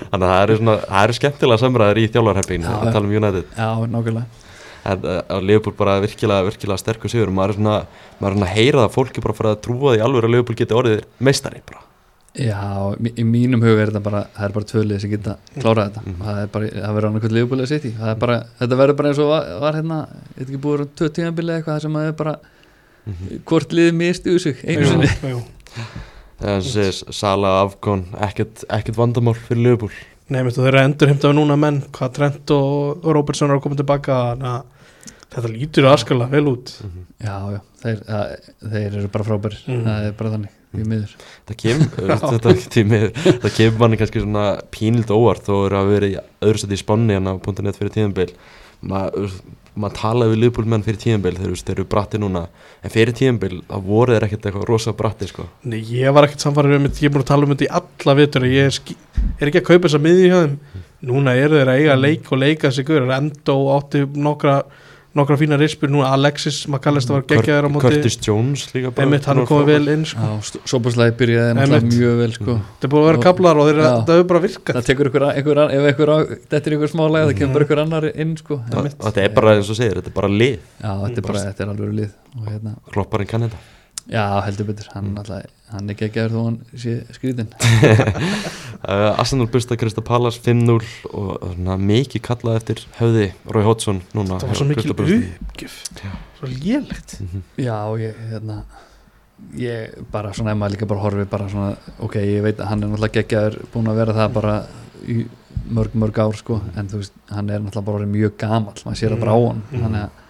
Þannig 0.07 0.25
að 0.25 0.31
það 0.31 0.41
eru 0.47 0.57
svona, 0.57 0.75
það 0.87 1.03
eru 1.07 1.17
skemmtilega 1.21 1.61
samræðir 1.61 2.01
í 2.01 2.07
þjálfarherbygginu 2.15 2.67
Já, 2.67 2.73
að 2.73 2.85
já. 2.89 2.91
tala 2.97 3.05
um 3.05 3.15
United 3.21 3.45
Já, 3.53 3.69
nákvæmlega 3.93 4.25
en 4.87 5.01
uh, 5.03 5.21
að 5.35 5.41
Leopold 5.49 5.75
bara 5.75 5.97
virkilega, 5.99 6.45
virkilega 6.47 6.79
sterkur 6.79 7.11
sigur 7.11 7.27
maður 7.35 7.49
er 7.49 7.57
svona, 7.59 7.77
maður 8.21 8.31
er 8.31 8.37
svona 8.37 8.47
að 8.47 8.53
heyra 8.55 8.77
það 8.79 8.85
að 8.87 8.93
fólki 8.95 9.23
bara 9.25 9.35
fara 9.35 9.51
að 9.51 9.61
trúa 9.65 9.91
því 9.97 10.03
alveg 10.05 10.23
að 10.23 10.31
Leopold 10.37 10.57
geti 10.61 10.77
orðið 10.79 11.01
meistari 11.27 11.59
bara 11.67 11.81
Já, 12.37 12.93
í 13.17 13.23
mínum 13.25 13.63
huga 13.65 13.81
er 13.81 13.89
þetta 13.91 14.03
bara 14.05 14.19
það 14.35 14.43
er 14.45 14.51
bara 14.53 14.65
tvölið 14.71 14.99
sem 15.01 15.09
geta 15.09 15.37
klárað 15.57 15.87
þetta. 15.87 16.01
Mhm. 16.05 16.19
það 16.27 16.41
er 16.43 16.47
bara, 16.53 16.67
það 16.67 16.93
verður 16.97 17.07
annað 17.09 17.23
kvöld 17.23 17.35
liðbúlega 17.37 17.67
sitt 17.71 17.85
í 17.89 17.93
það 17.97 18.11
er 18.11 18.19
bara, 18.21 18.35
þetta 18.59 18.77
verður 18.81 18.97
bara 18.99 19.09
eins 19.09 19.21
og 19.23 19.29
var, 19.31 19.47
var 19.63 19.73
hérna 19.79 19.97
ég 20.11 20.37
veit 20.37 20.47
ekki 20.51 20.61
búið 20.67 20.83
að 20.85 20.91
tvö 21.01 21.09
tíðanbili 21.17 21.55
eitthvað 21.55 21.73
það 21.77 21.81
sem 21.87 21.97
að 22.01 22.07
er 22.11 22.17
bara, 22.21 22.35
Mhm. 23.07 23.41
hvort 23.47 23.69
liðið 23.73 23.93
mistuðu 23.95 24.39
sig 24.43 24.55
einu 24.67 24.85
sinni. 24.85 25.07
sem 26.37 26.61
segir, 26.61 27.13
Sala 27.13 27.51
afgón 27.65 28.05
ekkert, 28.27 28.63
ekkert 28.69 28.97
vandamál 28.99 29.35
fyrir 29.47 29.63
Leopold 29.63 29.91
Nei, 30.29 30.41
veistu, 30.43 30.59
þeir 30.59 30.73
eru 30.75 30.81
endur 30.83 31.07
heimta 31.07 31.29
núna 31.31 31.55
menn 31.57 31.81
hvað 31.95 32.13
Trent 32.17 32.51
og 32.51 33.05
Robertson 33.15 33.47
eru 33.49 33.61
að 33.61 33.63
koma 33.63 33.77
tilbaka 33.79 34.17
að 34.35 34.63
þetta 35.31 35.51
lítur 35.53 35.87
aðskala 35.87 36.27
vel 36.31 36.43
út. 36.51 36.73
Já, 37.23 37.35
já, 37.55 37.59
þeir, 37.81 38.01
að, 38.11 38.33
þeir 38.73 38.97
eru 38.99 39.07
bara 39.13 39.23
frábæri 39.23 39.57
Mhm. 39.67 39.85
það 39.87 40.07
er 40.09 40.11
bara 40.19 40.29
þannig, 40.35 40.49
það 40.73 41.57
kemur, 41.61 41.91
þetta, 42.31 42.55
tími, 42.73 43.01
það 43.15 43.53
kemur 43.55 43.79
manni 43.83 43.99
kannski 44.01 44.23
svona 44.23 44.47
pínild 44.73 45.13
óvart 45.13 45.47
þó 45.47 45.53
eru 45.65 45.79
að 45.79 45.93
vera 45.93 46.09
í 46.11 46.17
öðru 46.47 46.63
seti 46.63 46.77
í 46.77 46.81
Spanni 46.81 47.17
en 47.17 47.31
á 47.31 47.33
.net 47.37 47.79
fyrir 47.79 47.95
tíðanbeil 47.95 48.31
maður 48.87 49.39
ma 49.77 49.89
talaði 49.93 50.33
við 50.33 50.41
Leopold 50.41 50.69
menn 50.71 50.83
fyrir 50.85 50.99
tíðanbeil 51.01 51.35
þeir, 51.37 51.53
þeir 51.61 51.75
eru 51.75 51.85
bratti 51.91 52.19
núna. 52.21 52.43
En 52.81 52.93
fyrir 52.93 53.15
tíðanbeil 53.17 53.59
það 53.67 53.85
voru 53.85 54.15
þeir 54.15 54.25
ekkert 54.27 54.47
eitthvað 54.49 54.67
rosa 54.71 54.93
bratti 54.97 55.29
sko. 55.29 55.45
Nei, 55.69 55.79
ég 55.93 56.13
var 56.15 56.27
ekkert 56.27 56.45
samfarið 56.45 56.79
um 56.79 56.87
þetta, 56.87 57.03
ég 57.03 57.09
er 57.09 57.13
búin 57.13 57.25
að 57.25 57.31
tala 57.31 57.47
um 57.47 57.53
þetta 57.53 57.67
í 57.67 57.71
alla 57.79 58.15
vitur 58.17 58.47
ég 58.49 58.71
er, 58.71 58.97
er 59.37 59.51
ekki 59.51 59.61
að 59.61 59.67
kaupa 59.69 59.83
þessa 59.85 60.01
miði 60.03 60.31
hjá 60.31 60.37
þeim. 60.39 60.57
Núna 61.07 61.35
eru 61.37 61.59
þeir 61.59 61.71
að 61.73 61.81
eiga 61.83 61.97
leik 61.99 62.31
og 62.33 62.41
leika 62.41 62.73
sig 62.73 62.87
guður, 62.87 63.11
Endo 63.17 63.57
átti 63.75 64.03
nokkra 64.17 64.57
nokkra 65.17 65.37
fína 65.39 65.57
rispur, 65.59 65.91
núna. 65.91 66.11
Alexis 66.15 66.59
McAllister 66.69 67.17
var 67.17 67.25
geggjaður 67.29 67.67
á 67.67 67.69
móti 67.73 67.83
Curtis 67.85 68.17
Jones 68.23 68.65
líka 68.73 68.91
bara 68.95 69.07
Emmett, 69.07 69.27
hann 69.29 69.43
komið 69.49 69.71
vel 69.71 69.93
inn 69.93 70.05
sko. 70.07 70.31
Sopaslæði 70.69 71.15
byrjaði 71.21 71.55
náttúrulega 71.57 71.91
mjög 71.91 72.19
vel 72.21 72.35
sko. 72.37 72.57
þetta 72.57 72.89
er 72.89 72.93
búin 72.93 73.03
að 73.03 73.09
vera 73.11 73.23
kablar 73.27 73.61
og 73.61 73.69
þeir, 73.69 73.81
Já. 73.83 73.89
það 74.09 74.13
hefur 74.15 74.27
bara 74.33 74.43
virkað. 74.47 74.79
Það 74.81 74.89
tekur 74.91 75.11
ykkur, 75.11 75.27
ykkur 75.43 75.63
ef 75.67 75.87
ykkur 75.93 76.13
á, 76.13 76.17
þetta 76.55 76.61
er 76.63 76.77
ykkur 76.77 76.93
smálega 76.93 77.31
það 77.31 77.39
kemur 77.41 77.57
bara 77.57 77.69
ykkur 77.69 77.83
annar 77.85 78.11
inn 78.13 78.35
sko. 78.41 78.59
og 78.61 78.91
þetta 79.07 79.25
er 79.25 79.33
bara 79.39 79.55
eins 79.57 79.73
og 79.73 79.79
segir, 79.79 80.01
þetta 80.01 80.13
er 80.13 80.19
bara 80.21 80.33
lið. 80.33 80.59
Já, 80.81 80.93
þetta 81.07 81.23
er 81.23 81.27
bara, 81.31 81.47
þetta 81.49 81.65
er 81.67 81.73
alveg 81.73 81.97
lið. 82.01 82.13
Og 82.37 82.53
hérna, 82.53 82.77
klopparinn 82.93 83.33
kann 83.33 83.49
þetta 83.49 83.76
já, 84.11 84.23
heldur 84.45 84.67
betur. 84.69 84.87
Hann, 84.93 85.11
mm. 85.11 85.17
alltaf, 85.21 85.53
hann 85.73 85.89
er 85.89 85.95
ekki 85.95 86.07
ekki 86.07 86.25
þó 86.31 86.39
hann 86.45 86.57
sé 86.79 86.93
skrítin 87.15 87.49
uh, 88.87 89.17
Arsenal 89.21 89.49
busta 89.51 89.77
Krista 89.79 90.03
Pallas 90.05 90.39
5-0 90.45 90.79
og 91.11 91.61
mikið 91.83 92.23
kallað 92.27 92.59
eftir 92.61 92.83
höfði 92.99 93.29
Rói 93.51 93.63
Hótsson 93.67 94.01
núna 94.15 94.39
það 94.41 94.53
var 94.53 94.61
svo 94.61 94.67
mikil 94.69 94.93
uppgjöf. 94.95 95.79
Svo 96.39 96.51
lélegt. 96.51 97.17
Mhm. 97.23 97.43
Já, 97.59 97.77
ég, 98.01 98.19
hérna 98.31 98.61
ég 99.57 99.97
bara 100.11 100.31
svona, 100.33 100.53
ef 100.53 100.61
maður 100.61 100.75
líka 100.77 100.87
bara 100.89 101.03
horfi 101.03 101.25
bara 101.29 101.49
svona, 101.51 101.73
ok, 102.03 102.15
ég 102.25 102.45
veit 102.45 102.57
að 102.61 102.71
hann 102.71 102.83
er 102.83 102.89
náttúrulega 102.93 103.19
geggjaður 103.19 103.59
búin 103.73 103.91
að 103.91 103.99
vera 104.01 104.15
það 104.17 104.31
bara 104.37 104.55
í 105.07 105.17
mörg, 105.67 105.93
mörg 105.99 106.17
ár, 106.23 106.37
sko, 106.39 106.61
en 106.79 106.87
þú 106.89 107.01
veist 107.01 107.13
hann 107.33 107.51
er 107.51 107.61
náttúrulega 107.61 107.89
bara 107.91 108.09
mjög 108.13 108.37
gamall, 108.41 108.79
maður 108.85 108.99
sér 109.01 109.13
það 109.13 109.23
bara 109.25 109.35
á 109.35 109.39
hann 109.47 109.61
Mm. 109.67 109.83
þannig 109.83 110.01
að 110.07 110.23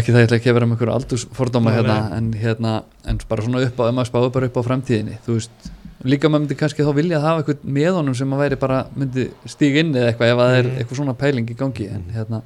ekki 0.00 0.12
það 0.14 0.20
ég 0.22 0.28
ætla 0.28 0.36
ekki 0.40 0.50
að 0.52 0.56
vera 0.58 0.66
með 0.68 0.76
einhverju 0.76 0.94
aldursfordóma 0.96 1.72
hérna, 1.76 1.96
en 2.16 2.28
hérna, 2.36 2.74
en 3.08 3.18
bara 3.28 3.42
svona 3.46 3.62
upp 3.66 3.80
á, 3.80 3.84
ef 3.88 3.94
maður 3.96 4.10
spáði 4.10 4.30
bara 4.36 4.46
upp 4.50 4.56
á 4.60 4.62
framtíðinni, 4.68 5.18
þú 5.26 5.36
veist 5.38 5.70
líka 6.06 6.28
maður 6.30 6.44
myndi 6.44 6.58
kannski 6.60 6.84
þá 6.86 6.92
vilja 6.94 7.20
hafa 7.24 7.42
eitthvað 7.42 7.64
með 7.78 7.96
honum 7.98 8.14
sem 8.18 8.34
að 8.36 8.42
væri 8.44 8.58
bara, 8.60 8.82
myndi 8.94 9.28
stíg 9.48 9.78
inn 9.80 9.94
eða 9.96 10.12
eitthvað 10.12 10.32
ef 10.32 10.38
að 10.38 10.50
það 10.50 10.58
er 10.60 10.66
Mm. 10.70 10.78
eitthvað 10.82 11.00
svona 11.00 11.14
pæling 11.22 11.50
í 11.50 11.56
gangi 11.56 11.86
en 11.90 12.04
hérna 12.14 12.42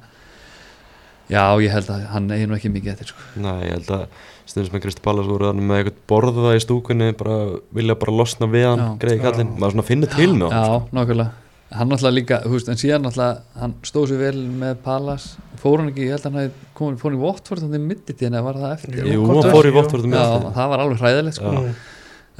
já, 1.31 1.43
ég 1.63 1.71
held 1.71 1.89
að 1.93 2.05
hann 2.11 2.29
eigi 2.31 2.47
nú 2.49 2.55
ekki 2.57 2.71
mikið 2.73 2.91
eftir 2.95 3.11
sko. 3.11 3.21
Nei, 3.39 3.59
ég 3.67 3.75
held 3.77 3.91
að 3.95 4.05
stundum 4.45 4.71
sem 4.71 4.81
Kristi 4.83 5.03
Pallas 5.05 5.27
voru 5.29 5.47
þannig 5.51 5.67
með 5.69 5.77
eitthvað 5.81 6.01
borða 6.11 6.55
í 6.57 6.63
stúkunni 6.63 7.11
bara 7.17 7.37
vilja 7.77 7.95
bara 8.01 8.15
losna 8.17 8.49
við 8.51 8.65
hann 8.67 8.97
greiði 8.99 9.21
kallinn, 9.23 9.53
Já. 9.53 9.59
maður 9.61 9.75
svona 9.77 9.87
finnur 9.91 10.11
til 10.15 10.33
með 10.35 10.51
hann 10.51 10.65
Já, 10.65 10.81
nákvæmlega 10.97 11.31
Hann 11.71 11.87
náttúrulega 11.87 12.17
líka, 12.17 12.41
þú 12.43 12.57
veist, 12.57 12.69
en 12.71 12.79
síðan 12.81 13.05
náttúrulega 13.05 13.61
hann 13.61 13.75
stóð 13.87 14.09
sér 14.11 14.19
vel 14.25 14.41
með 14.59 14.81
Palas 14.83 15.29
fór 15.61 15.79
hann 15.81 15.91
ekki, 15.91 16.07
ég 16.07 16.15
held 16.15 16.25
að 16.25 16.27
hann 16.27 16.41
hefði 16.41 16.67
komið 16.77 16.99
fór 17.01 17.11
hann 17.11 17.19
í 17.19 17.21
Votford 17.21 17.63
þannig 17.63 17.85
mitt 17.85 18.11
í 18.11 18.15
tíðan 18.17 18.37
eða 18.39 18.45
var 18.47 18.59
það 18.59 18.75
eftir? 18.75 18.99
Jú, 19.11 19.23
hann 19.29 19.49
fór 19.53 19.69
í 19.69 19.73
Votford 19.75 20.07
Já, 20.11 20.25
það 20.57 20.71
var 20.73 20.83
alveg 20.85 21.03
hræðilegt 21.05 21.37
sko. 21.37 21.53
Já. 21.55 21.73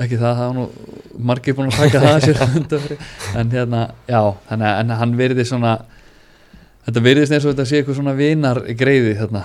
Ekki 0.02 0.18
það, 0.18 0.38
það 0.40 0.46
var 0.50 0.58
nú 0.58 0.66
margir 1.30 1.58
búin 1.58 1.70
að 1.70 1.80
taka 1.80 2.02
það 2.02 2.14
að 2.18 2.26
sér 2.26 2.94
en 3.42 3.56
hérna, 3.56 3.82
já, 4.10 4.22
þannig 4.50 4.70
að 4.72 4.78
en 4.82 4.94
hann 5.02 5.18
verði 5.20 5.46
svona 5.48 5.74
þetta 6.88 7.04
verðist 7.06 7.36
eins 7.36 7.46
og 7.46 7.54
þetta 7.54 7.68
sé 7.70 7.80
eitthvað 7.82 8.00
svona 8.00 8.16
vinar 8.18 8.62
greiði 8.80 9.12
þarna, 9.20 9.44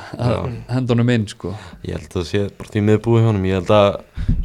hendunum 0.73 1.13
inn 1.13 1.27
sko. 1.31 1.53
Ég 1.85 1.99
held 1.99 2.09
að 2.09 2.17
það 2.23 2.31
sé 2.31 2.45
bara 2.57 2.73
því 2.73 2.85
miður 2.87 3.03
búið 3.07 3.23
hjá 3.23 3.29
honum. 3.31 3.49
Ég 3.51 3.61
held 3.61 3.75
að 3.77 3.91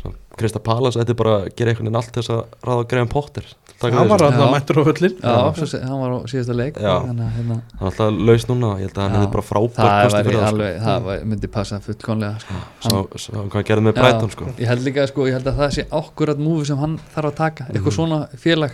svona, 0.01 0.17
Krista 0.41 0.59
Palas 0.63 0.97
ætti 0.99 1.15
bara 1.17 1.37
að 1.43 1.51
gera 1.55 1.71
einhvern 1.71 1.87
veginn 1.87 1.99
allt 2.01 2.15
þess 2.17 2.31
að 2.33 2.41
ráða 2.67 2.87
Graham 2.91 3.09
Potter. 3.11 3.45
Hann 3.81 4.09
var 4.11 4.21
alltaf 4.21 4.51
mættur 4.53 4.77
á 4.77 5.53
svo, 5.57 5.65
se- 5.65 5.79
hann 5.81 5.97
var 6.03 6.11
á 6.13 6.19
síðasta 6.29 6.53
leik 6.53 6.75
hérna, 6.77 7.29
hann 7.33 7.51
er 7.55 7.61
alltaf 7.81 8.11
laus 8.13 8.45
núna 8.45 8.75
ég 8.77 8.83
held 8.85 8.97
að 8.99 9.01
hann 9.07 9.15
hefði 9.17 9.31
bara 9.33 9.45
frábært 9.47 9.79
það, 9.81 10.11
sko. 10.11 10.43
alveg, 10.51 10.75
það 10.85 11.03
var, 11.07 11.23
myndi 11.31 11.47
passa 11.55 11.79
fullkonlega 11.81 12.35
sko. 12.43 13.01
Hvað 13.17 13.55
hann 13.55 13.65
gerði 13.71 13.85
með 13.87 13.95
Brighton 13.97 14.29
sko. 14.35 14.45
ég 14.61 14.67
held 14.69 14.85
líka 14.85 15.07
sko, 15.09 15.25
ég 15.25 15.33
held 15.39 15.49
að 15.49 15.57
það 15.63 15.73
sé 15.79 15.87
ákkurat 15.89 16.37
múfi 16.37 16.65
sem 16.69 16.77
hann 16.77 16.99
þarf 17.15 17.31
að 17.31 17.35
taka, 17.41 17.63
eitthvað 17.71 17.89
Mhm. 17.89 17.97
svona 17.97 18.19
félag 18.37 18.71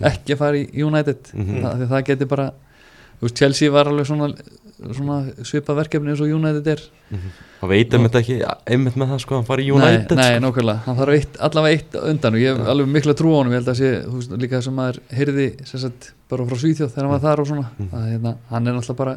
ekki 0.00 0.34
að 0.34 0.38
fara 0.42 0.56
í 0.56 0.66
United. 0.82 1.22
Mhm. 1.34 1.62
það, 1.88 2.04
geti 2.10 2.24
bara 2.28 2.52
Chelsea 3.34 3.70
var 3.70 3.86
alveg 3.86 4.06
svona, 4.06 4.34
svona 4.78 5.18
svipa 5.46 5.74
verkefni 5.74 6.12
eins 6.12 6.20
og 6.22 6.30
United 6.30 6.66
er. 6.70 6.82
Hann 7.60 7.70
veit 7.72 7.94
einmitt 7.96 8.14
ekki 8.20 8.36
einmitt 8.68 8.94
með 9.00 9.10
það 9.14 9.22
sko, 9.24 9.34
hann 9.40 9.46
fari 9.48 9.64
í 9.66 9.72
United 9.74 10.12
nei, 10.14 10.22
nei, 10.22 10.36
sko. 10.38 10.42
nákvæmlega, 10.46 10.82
hann 10.86 10.96
þarf 11.00 11.14
eitt, 11.16 11.38
allavega 11.48 11.78
eitt 11.78 11.96
undan 12.02 12.34
og 12.38 12.40
ég 12.44 12.52
hef 12.52 12.60
Já. 12.62 12.70
alveg 12.74 12.90
mikla 12.94 13.14
trú 13.18 13.32
á 13.34 13.36
honum. 13.40 13.52
Ég 13.52 13.58
held 13.62 13.72
að 13.72 13.78
sé, 13.80 13.90
þú 14.06 14.14
veist, 14.20 14.36
líka 14.44 14.60
sem 14.62 14.76
maður 14.78 15.00
heyrði 15.18 15.48
sagt, 15.66 16.12
bara 16.30 16.46
frá 16.46 16.56
Svíþjóð 16.62 16.92
þegar 16.94 17.08
hann 17.08 17.14
var 17.16 17.24
þar 17.26 17.40
og 17.44 17.46
svona 17.50 17.66
Mhm. 17.78 17.88
að, 17.92 18.06
hérna, 18.12 18.36
hann 18.50 18.66
er 18.68 18.72
náttúrulega 18.78 18.96
bara 18.96 19.16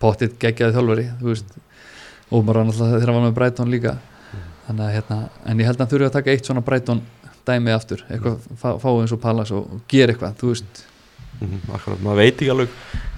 pottitt 0.00 0.38
geggjaði 0.38 0.74
þjálfari 0.78 1.06
og 2.30 2.44
bara 2.46 2.64
náttúrulega 2.64 2.98
þegar 3.00 3.06
hann 3.12 3.20
var 3.22 3.28
með 3.30 3.34
Brighton 3.34 3.70
líka. 3.72 3.96
Þannig 4.68 4.84
að 4.84 4.94
hérna, 4.98 5.18
en 5.46 5.58
ég 5.58 5.64
held 5.64 5.76
að 5.76 5.80
hann 5.84 5.92
þurfi 5.92 6.06
að 6.08 6.12
taka 6.12 6.30
eitt 6.30 6.44
svona 6.48 6.64
Brighton 6.64 7.00
dæmi 7.48 7.72
aftur, 7.72 8.02
eitthvað 8.12 8.38
fá, 8.60 8.78
fá 8.78 8.88
eins 9.00 9.12
og 9.12 9.20
Pallas 9.22 9.50
og, 9.50 9.80
gera 9.88 10.12
eitthvað, 10.12 10.34
þú 10.36 10.50
veist. 10.52 10.64
Mhm, 10.84 10.87
akkurat, 11.72 12.00
maður 12.02 12.18
veit 12.18 12.34
ekki 12.34 12.50
alveg 12.50 12.68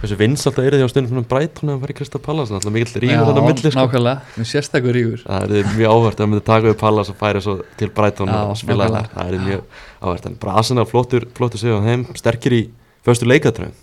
hversu 0.00 0.16
vins 0.20 0.46
alltaf 0.48 0.64
er 0.64 0.76
því 0.76 0.84
á 0.84 0.92
stundum 0.92 1.12
svona 1.14 1.28
Brighton 1.30 1.72
að 1.72 1.84
fara 1.84 1.94
í 1.94 1.98
Krista 2.00 2.20
Palas 2.20 2.52
alltaf 2.52 2.74
mikill 2.74 3.02
rígur 3.04 3.28
þetta 3.28 3.40
á 3.40 3.48
milli 3.48 3.70
sko. 3.70 3.80
nákvæmlega, 3.80 4.34
með 4.36 4.48
sérstakur 4.50 4.96
rígur. 4.96 5.22
Það 5.24 5.54
er 5.60 5.70
mjög 5.76 5.94
áhvert 5.94 6.20
að 6.20 6.30
myndi 6.30 6.44
taka 6.44 6.68
við 6.68 6.76
Pallas 6.80 7.12
og 7.12 7.20
færa 7.20 7.40
svo 7.44 7.54
til 7.80 7.90
Brighton 7.96 8.32
Já, 8.32 8.40
og 8.44 8.58
spila 8.60 8.88
það, 8.88 9.12
það 9.14 9.30
er 9.30 9.46
mjög 9.46 9.62
áhvert. 10.00 10.26
En 10.26 10.40
bara 10.44 10.56
Arsenal 10.60 10.86
flottur, 10.88 11.28
flottur 11.36 11.62
sig 11.62 11.72
á 11.72 11.80
þeim 11.84 12.04
sterkir 12.20 12.56
í 12.56 12.62
föstu 13.06 13.28
leikatröðum 13.28 13.76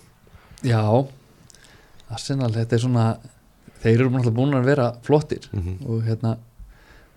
já, 0.66 0.82
Arsenal, 2.10 2.50
þetta 2.54 2.76
er 2.76 2.82
svona 2.82 3.06
þeir 3.82 3.94
eru 3.94 4.10
náttúrulega 4.12 4.36
búin 4.38 4.58
að 4.58 4.68
vera 4.68 4.92
flottir. 5.06 5.48
Mm 5.52 5.62
-hmm. 5.62 5.88
og 5.88 6.02
hérna 6.06 6.36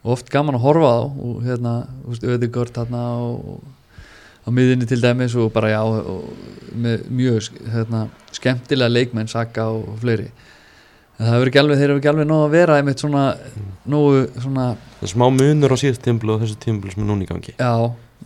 oft 0.04 0.30
gaman 0.30 0.56
að 0.56 0.62
horfa 0.62 0.90
á 0.90 1.02
og 1.06 1.44
hérna, 1.44 1.88
á 4.42 4.50
miðinni 4.50 4.88
til 4.90 5.02
dæmis 5.02 5.36
og 5.36 5.52
bara 5.54 5.70
já 5.74 5.82
og 5.84 6.30
með 6.74 7.04
mjög 7.12 7.50
hérna, 7.74 8.06
skemmtilega 8.34 8.90
leikmenn 8.92 9.28
Saka 9.30 9.68
og 9.70 10.00
fleiri. 10.02 10.30
En 11.20 11.28
það 11.28 11.36
hefur 11.36 11.52
ekki 11.52 11.60
alveg, 11.62 11.78
þeir 11.78 11.90
eru 11.92 12.00
ekki 12.00 12.10
alveg 12.10 12.28
nóg 12.28 12.46
að 12.48 12.56
vera 12.56 12.78
einmitt 12.80 13.04
svona, 13.04 13.26
nógu 13.86 14.24
svona, 14.42 14.70
það 15.00 15.06
er 15.06 15.12
smá 15.14 15.28
munur 15.30 15.76
á 15.76 15.78
síðast 15.78 16.02
tímblu 16.02 16.34
og 16.34 16.42
þessu 16.42 16.58
tímblu 16.64 16.92
sem 16.94 17.04
er 17.04 17.10
núna 17.12 17.26
í 17.26 17.30
gangi. 17.30 17.54
Já, 17.60 17.74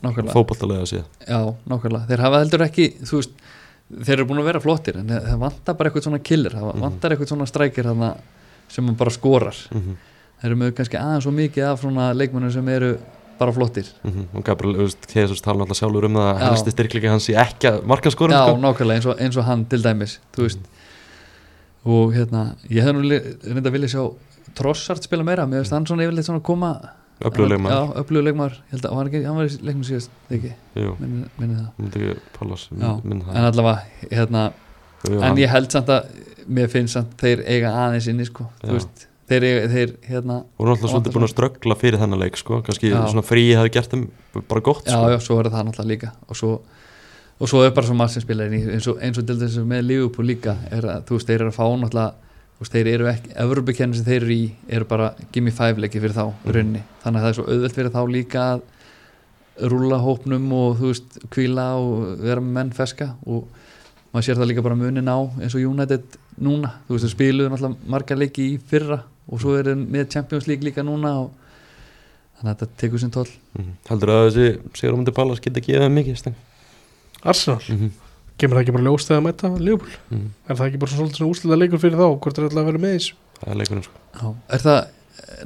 nákvæmlega. 0.01 0.36
Fótballtalega 0.36 0.86
að 0.86 0.91
síða 0.93 1.04
já, 1.28 1.41
nákvæmlega, 1.67 2.08
þeir 2.12 2.23
hafa 2.23 2.39
heldur 2.43 2.63
ekki 2.69 2.88
þú 3.04 3.19
veist, 3.19 3.36
þeir 4.06 4.15
eru 4.15 4.28
búin 4.30 4.41
að 4.41 4.49
vera 4.54 4.63
flottir 4.63 5.01
en 5.01 5.12
það 5.12 5.39
vantar 5.43 5.75
bara 5.75 5.89
eitthvað 5.91 6.08
svona 6.08 6.23
killer 6.23 6.56
það 6.56 6.69
Mhm. 6.71 6.82
vantar 6.86 7.12
eitthvað 7.12 7.34
svona 7.34 7.45
strækir 7.51 7.91
sem 8.67 8.95
bara 8.95 9.10
skorar. 9.12 9.56
Mm 9.71 9.82
-hmm. 9.82 9.95
þeir 10.41 10.45
eru 10.51 10.56
með 10.56 10.71
kannski 10.75 10.97
aðeins 10.97 11.23
svo 11.23 11.32
mikið 11.32 11.63
af 11.63 11.82
svona 11.82 12.13
leikmennum 12.13 12.51
sem 12.51 12.67
eru 12.69 12.97
bara 13.39 13.54
flottir. 13.56 13.89
Og 14.06 14.43
Gabriel, 14.45 14.76
þú 14.80 14.88
veist, 14.88 15.08
Jesus 15.15 15.43
tala 15.43 15.65
alltaf 15.65 15.80
sjálfur 15.80 16.08
um 16.10 16.19
það 16.19 16.30
að 16.32 16.43
helsti 16.45 16.74
styrkleiki 16.76 17.12
hans 17.12 17.28
sé 17.30 17.38
ekki 17.41 17.71
að 17.71 17.82
markaskorum 17.91 18.36
Já, 18.36 18.43
sko. 18.48 18.60
nákvæmlega 18.63 19.00
eins 19.00 19.08
og, 19.12 19.21
eins 19.21 19.39
og 19.39 19.48
hann 19.48 19.65
til 19.71 19.82
dæmis 19.84 20.19
veist. 20.38 20.67
Og 21.86 22.13
hérna, 22.15 22.45
ég 22.71 22.86
hef 22.86 22.95
nú 22.95 23.04
reynda 23.06 23.74
vilja 23.74 23.93
sjá 23.95 24.04
Trossart 24.56 25.04
spila 25.04 25.26
meira, 25.26 25.45
mér 25.50 25.63
veist 25.63 25.74
hann 25.76 25.88
svona 25.88 26.06
yfirleitt 26.06 26.30
svona 26.30 26.43
koma 26.45 26.76
öflugulegmar, 27.24 28.58
að 28.76 28.86
hann 28.91 29.10
hann 29.24 29.38
var 29.39 29.48
í 29.48 29.58
leiknum 29.63 29.86
síðast, 29.88 30.12
ekki, 30.30 30.52
minni, 30.76 31.26
minni 31.39 31.56
það. 31.56 31.67
Myndi 31.80 32.15
Pallas 32.36 32.67
Já, 32.71 32.89
minn 33.04 33.24
en 33.32 33.48
allavega, 33.48 34.08
hérna 34.12 34.45
en 35.08 35.39
ég 35.39 35.52
held 35.52 35.71
samt 35.71 35.91
að, 35.95 36.10
mér 36.45 36.67
finnst 36.71 36.98
samt 36.98 37.15
þeir 37.21 37.43
eiga 37.48 37.71
aðeins 37.86 38.10
inni, 38.12 38.28
sko, 38.28 38.50
þú 38.63 38.76
veist 38.76 39.08
þeir, 39.29 39.45
þeir, 39.71 39.91
hérna, 40.05 40.35
voru 40.59 40.71
alltaf 40.75 40.85
vantar 40.85 40.93
svolítið 40.93 41.15
búin 41.15 41.25
að 41.27 41.33
ströggla 41.33 41.75
fyrir 41.81 41.99
þennan 42.01 42.19
leik 42.21 42.38
sko. 42.38 42.61
kannski 42.65 42.91
Já. 42.91 42.99
svona 43.09 43.23
frí 43.25 43.45
hefði 43.55 43.71
gert 43.73 43.91
þeim 43.95 44.03
bara 44.49 44.61
gott 44.61 44.85
já, 44.85 44.91
sko. 44.93 45.09
já, 45.13 45.17
svo 45.25 45.39
er 45.41 45.49
það 45.49 45.65
náttúrulega 45.69 45.91
líka 45.93 46.11
og 46.29 46.35
svo, 46.38 46.51
og 47.39 47.49
svo 47.49 47.63
er 47.65 47.71
bara 47.71 47.88
svo 47.88 47.95
margt 47.97 48.13
sem 48.13 48.21
spila 48.25 48.45
inn 48.45 48.53
í 48.59 48.61
eins 48.75 48.88
og, 48.91 48.99
eins 49.01 49.17
og 49.17 49.25
til 49.25 49.39
þess 49.41 49.57
að 49.61 49.65
með 49.71 49.88
Liverpool 49.89 50.25
líka 50.29 50.57
er 50.71 50.85
að, 50.85 51.01
þú 51.09 51.17
veist, 51.17 51.27
þeir 51.31 51.41
eru 51.41 51.49
að 51.49 51.57
fá 51.57 51.65
náttúrulega 51.65 52.13
þú 52.55 52.63
veist, 52.63 52.71
þeir 52.77 52.88
eru 52.93 53.07
ekki, 53.11 53.33
Evropakenni 53.43 53.97
sem 53.97 54.05
þeir 54.05 54.21
eru 54.21 54.35
í 54.35 54.45
eru 54.77 54.85
bara 54.88 55.09
gimme 55.33 55.51
five 55.51 55.81
leiki 55.81 55.99
fyrir 55.99 56.15
þá 56.15 56.25
Mhm. 56.29 56.53
runni, 56.55 56.83
þannig 57.03 57.19
að 57.19 57.25
það 57.25 57.29
er 57.33 57.38
svo 57.39 57.47
auðvelt 57.49 57.75
fyrir 57.75 57.91
þá 57.91 58.01
líka 58.13 58.45
að 58.53 58.61
rúlla 59.71 59.97
hópnum 60.03 60.51
og 60.55 60.77
þú 60.79 60.91
veist, 60.91 61.17
kvíla 61.31 61.65
og 61.79 62.19
vera 62.21 62.41
með 62.43 62.53
menn 62.59 62.71
feska 62.75 63.09
og 63.25 63.47
maður 64.13 64.25
sér 64.29 64.39
það 64.39 64.49
líka 64.51 64.63
bara 64.63 64.75
munin 64.79 65.07
á 65.11 65.19
eins 65.41 65.55
og 65.55 65.63
United 65.63 66.03
núna, 66.39 66.71
þú 66.88 66.95
veist, 66.95 67.05
þeir 67.07 67.13
spiluðu 67.15 67.51
náttúrulega 67.53 67.89
marga 67.95 68.15
leiki 68.19 68.47
í 68.53 68.57
fyrra 68.59 69.01
og 69.29 69.41
svo 69.41 69.55
er 69.57 69.69
þeir 69.69 69.83
með 69.83 70.09
Champions 70.15 70.47
League 70.49 70.67
líka 70.67 70.85
núna 70.85 71.13
og 71.23 71.29
þannig 72.39 72.51
að 72.51 72.63
þetta 72.63 72.81
tekur 72.81 73.01
sinn 73.01 73.13
toll 73.15 73.29
mm. 73.57 73.69
heldur 73.89 74.13
að 74.15 74.25
þessi 74.27 74.79
Sigur 74.79 74.97
Mundi 74.97 75.15
Pallas 75.15 75.43
gefa 75.43 75.85
þeim 75.85 75.99
mikið 75.99 76.19
steng 76.21 76.41
Arsenal, 77.25 77.61
mm 77.63 77.77
-hmm. 77.79 77.93
kemur 78.38 78.57
það 78.57 78.65
ekki 78.65 78.75
bara 78.75 78.85
ljóst 78.85 79.09
eða 79.09 79.21
að 79.21 79.25
mæta 79.25 79.53
Leopold, 79.57 79.95
mm. 80.11 80.27
er 80.47 80.59
það 80.59 80.67
ekki 80.67 80.81
bara 80.83 80.91
svona 80.91 81.09
svolítið 81.09 81.31
úslita 81.31 81.59
leikur 81.61 81.81
fyrir 81.81 81.97
þá, 81.97 82.07
hvort 82.21 82.38
er 82.38 82.47
alltaf 82.47 82.61
að 82.61 82.69
vera 82.69 82.83
með 82.83 82.97
þessu 82.97 83.15
það 83.39 83.49
er 83.51 83.59
leikunum 83.61 83.85
sko. 83.85 84.03
Já. 84.15 84.27
Er 84.55 84.63
það 84.65 84.79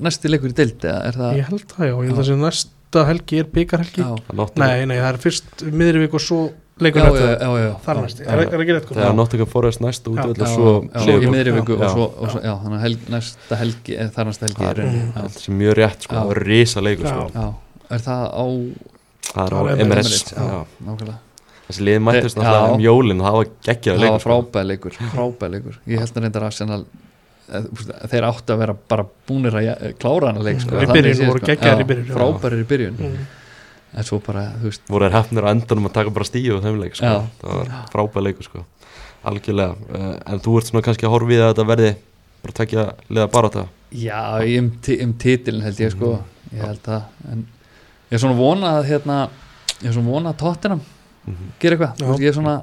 næsti 0.03 0.31
leikur 0.31 0.51
í 0.51 0.57
deild 0.57 0.85
eða 0.85 0.99
er 1.07 1.19
það 1.19 1.37
ég 1.39 1.49
held 1.49 1.65
það 1.71 1.85
já, 1.85 1.93
ég 1.93 1.99
held 1.99 2.09
Já. 2.09 2.15
að 2.15 2.21
þessi 2.23 2.37
næsta 2.43 3.03
helgi 3.09 3.39
er 3.39 3.49
byggarhelgi 3.53 4.07
Það 4.09 4.59
nei, 4.59 4.85
nei, 4.89 4.97
það 4.97 5.09
er 5.11 5.19
fyrst 5.23 5.63
miðri 5.69 6.03
vik 6.03 6.17
og 6.17 6.23
svo 6.25 6.39
leikur 6.85 7.01
já, 7.01 7.05
þetta 7.11 7.45
já, 7.45 7.49
já, 7.59 7.71
þar 7.85 7.95
já. 7.95 8.01
næst, 8.05 8.19
er, 8.21 8.39
er 8.39 8.61
ekki 8.63 8.73
rétt 8.75 8.85
þegar 8.89 9.03
komið? 9.03 9.15
Nottingham 9.19 9.49
Forest 9.53 9.79
næst 9.83 10.07
út 10.07 10.15
Já. 10.19 10.23
og 10.25 10.37
Já, 10.37 10.45
svo 10.53 10.69
já, 10.69 10.99
í 10.99 11.05
Liverpool. 11.05 11.33
miðri 11.35 11.51
viku 11.59 11.73
Já. 11.75 11.83
og 11.85 11.89
svo, 11.95 12.05
og 12.19 12.29
svo 12.33 12.39
já, 12.43 12.53
þannig 12.63 12.77
að 12.79 12.83
helg, 12.85 12.99
næsta 13.15 13.55
helgi 13.59 13.93
eða 13.99 14.11
þar 14.15 14.25
næsta 14.29 14.45
helgi 14.47 14.59
Það 14.59 14.69
er 14.69 14.79
er- 14.79 14.89
Mm. 14.89 15.17
er 15.19 15.57
mjög 15.59 15.73
rétt 15.79 16.01
sko, 16.07 16.15
það 16.15 16.31
er 16.31 16.39
risa 16.49 16.79
leikur 16.81 17.07
sko. 17.07 17.25
já, 17.35 17.47
er 17.89 17.99
það 17.99 18.23
á 18.29 18.45
það 19.29 19.45
er 19.45 19.49
Það 19.49 19.49
er 19.49 19.65
nákvæmlega, 20.85 21.17
þessi 21.69 21.81
lið 21.85 21.99
mættist 22.01 22.37
náttúrulega 22.39 22.73
um 22.73 22.79
jólin 22.81 23.19
og 23.21 23.25
það 23.27 23.35
var 23.39 23.45
geggjaður 23.67 23.97
það 23.97 24.01
leikur 24.01 24.11
var 24.11 24.19
sko. 24.19 24.29
frábæð 24.29 24.65
leikur 24.71 24.91
frábæð 25.13 25.49
leikur, 25.53 25.75
ég 25.87 25.99
held 25.99 26.13
að 26.15 26.21
reyndar 26.23 26.43
Arsenal 26.47 26.85
eh, 27.49 27.63
þeir 28.09 28.23
áttu 28.29 28.53
að 28.53 28.57
vera 28.63 28.73
bara 28.89 29.05
búnir 29.27 29.53
að 29.53 29.63
ja- 29.65 29.93
klára 29.99 30.27
hana 30.31 30.39
leik 30.41 30.59
sko, 30.61 30.75
Í 30.79 30.85
byrjun 32.69 33.05
en 33.93 34.03
svo 34.05 34.19
bara, 34.25 34.43
þú 34.61 34.69
veist 34.69 34.81
voru 34.89 35.07
þeir 35.07 35.15
hefnir 35.17 35.47
á 35.47 35.51
endanum 35.51 35.87
að 35.89 35.93
taka 35.97 36.09
bara 36.13 36.25
stíu 36.29 36.57
á 36.57 36.63
þeim 36.63 36.79
leik 36.83 36.95
sko. 36.95 37.13
Það 37.41 37.55
var 37.57 37.71
frábæð 37.93 38.23
leikur 38.27 38.43
sko. 38.49 38.65
algjörlega, 39.23 39.75
uh, 39.91 40.15
en 40.31 40.39
þú 40.39 40.57
ert 40.57 40.69
svona 40.69 40.81
kannski 40.85 41.05
að 41.07 41.11
það 41.11 41.41
að 41.43 41.49
þetta 41.53 41.65
verði 41.67 41.89
bara 42.43 42.53
tekja 42.55 42.85
liða 43.09 43.27
bara 43.33 43.49
þetta 43.49 43.67
Já, 43.91 44.21
í 44.45 44.53
um, 44.61 44.69
um 45.03 45.13
titilin 45.19 45.61
held 45.65 45.79
ég 45.81 45.91
sko 45.91 46.11
ég 46.53 46.61
held 46.63 46.79
það 46.85 47.01
en 47.33 47.41
ég 48.09 48.15
er 48.15 48.21
svona 48.23 48.37
vona 48.39 48.71
að 48.77 48.87
hérna, 48.93 49.17
ég 49.81 49.89
er 49.89 49.93
svona 49.97 50.13
vona 50.13 50.31
að 50.31 50.37
Tottenham 50.39 50.81
gera 51.59 51.75
eitthvað, 51.75 51.91
Já. 51.99 52.05
þú 52.05 52.07
veist, 52.13 52.21
ég 52.23 52.29
er 52.31 52.37
svona 52.39 52.55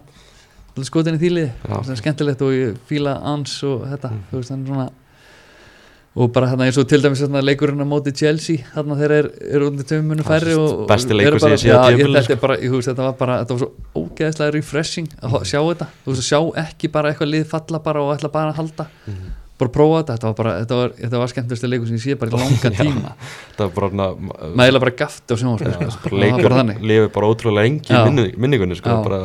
skotin 0.89 1.17
í 1.19 1.21
þýliði, 1.21 1.51
Já. 1.61 1.75
það 1.77 1.91
er 1.93 2.01
skemmtilegt 2.01 2.43
og 2.47 2.55
ég 2.57 2.79
fíla 2.89 3.15
ans 3.35 3.59
og 3.69 3.85
þetta 3.91 4.11
Mhm. 4.11 4.23
þú 4.31 4.37
veist, 4.41 4.51
þannig 4.55 4.67
svona 4.73 4.89
og 6.16 6.31
bara 6.33 6.48
hérna 6.48 6.64
eins 6.64 6.79
og 6.81 6.87
til 6.88 7.02
dæmis 7.05 7.20
hérna, 7.20 7.42
leikurinn 7.44 7.85
á 7.85 7.88
móti 7.88 8.12
Chelsea 8.16 8.64
þarna 8.72 8.96
þeir 9.00 9.14
eru 9.18 9.33
er 9.50 9.64
undir 9.66 9.88
er 9.92 10.22
færri 10.24 10.55
og, 10.57 10.87
leikur 10.88 11.38
bara, 11.42 11.59
já, 11.61 11.76
ég, 11.92 12.05
þetta, 12.07 12.33
er 12.33 12.40
bara, 12.40 12.59
ég, 12.62 12.72
veist, 12.72 12.88
þetta 12.88 13.09
var 13.09 13.18
bara 13.20 13.40
þetta 13.42 13.57
var 13.57 13.64
svo 13.64 14.05
ógeðslega 14.07 14.55
refreshing 14.57 15.11
að 15.20 15.37
sjá 15.44 15.61
þetta. 15.61 15.90
Þú 16.05 16.14
veist, 16.14 16.22
að 16.24 16.31
sjá 16.31 16.62
ekki 16.64 16.92
bara 16.94 17.12
eitthvað 17.12 17.33
lið 17.35 17.50
falla 17.52 17.83
bara 17.85 18.05
og 18.07 18.14
ætla 18.16 18.33
bara 18.33 18.55
að 18.55 18.62
halda 18.62 18.88
bara 19.57 19.71
prófa 19.73 20.01
þetta, 20.03 20.14
þetta 20.16 20.27
var 20.29 20.35
bara 20.37 20.53
þetta 20.61 20.77
var, 20.81 20.90
þetta 21.01 21.19
var 21.23 21.31
skemmtilegsta 21.33 21.69
leikur 21.71 21.87
sem 21.88 21.96
ég 21.96 22.02
sé 22.04 22.17
bara 22.21 22.31
í 22.31 22.35
langa 22.42 22.71
tíma. 22.77 23.13
það 23.57 23.63
var 23.63 23.73
bara 23.77 23.88
svona 23.92 24.09
maður 24.21 24.65
eiginlega 24.67 24.83
bara 24.85 24.94
gafti 25.00 25.33
á 25.33 25.37
sjónvarpinu 25.40 25.90
sko. 25.94 26.11
leikur 26.23 26.57
lifi 26.90 27.07
bara 27.17 27.31
ótrúlega 27.33 27.71
í 27.71 28.02
minni, 28.11 28.27
minningunni 28.37 28.77
sko, 28.77 28.98
bara, 29.07 29.21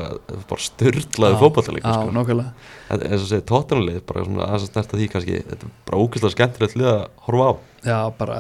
bara 0.48 1.34
fótballtaleikur 1.42 1.90
Já, 1.92 1.98
sko. 2.00 2.46
En 2.92 3.04
eins 3.08 3.22
og 3.24 3.28
segir 3.30 3.44
tóttanulið 3.48 4.02
bara 4.08 4.24
svona 4.28 4.48
aðeins 4.48 4.66
að 4.68 4.72
snerta 4.74 4.98
því 5.00 5.10
kannski 5.14 5.36
þetta 5.48 5.68
er 5.68 5.76
bara 5.88 6.00
ógeðslega 6.04 6.34
skemmtilegt 6.36 6.76
lið 6.80 6.90
að 6.92 7.04
horfa 7.28 7.46
á. 7.48 7.54
Já, 7.88 8.00
bara, 8.18 8.40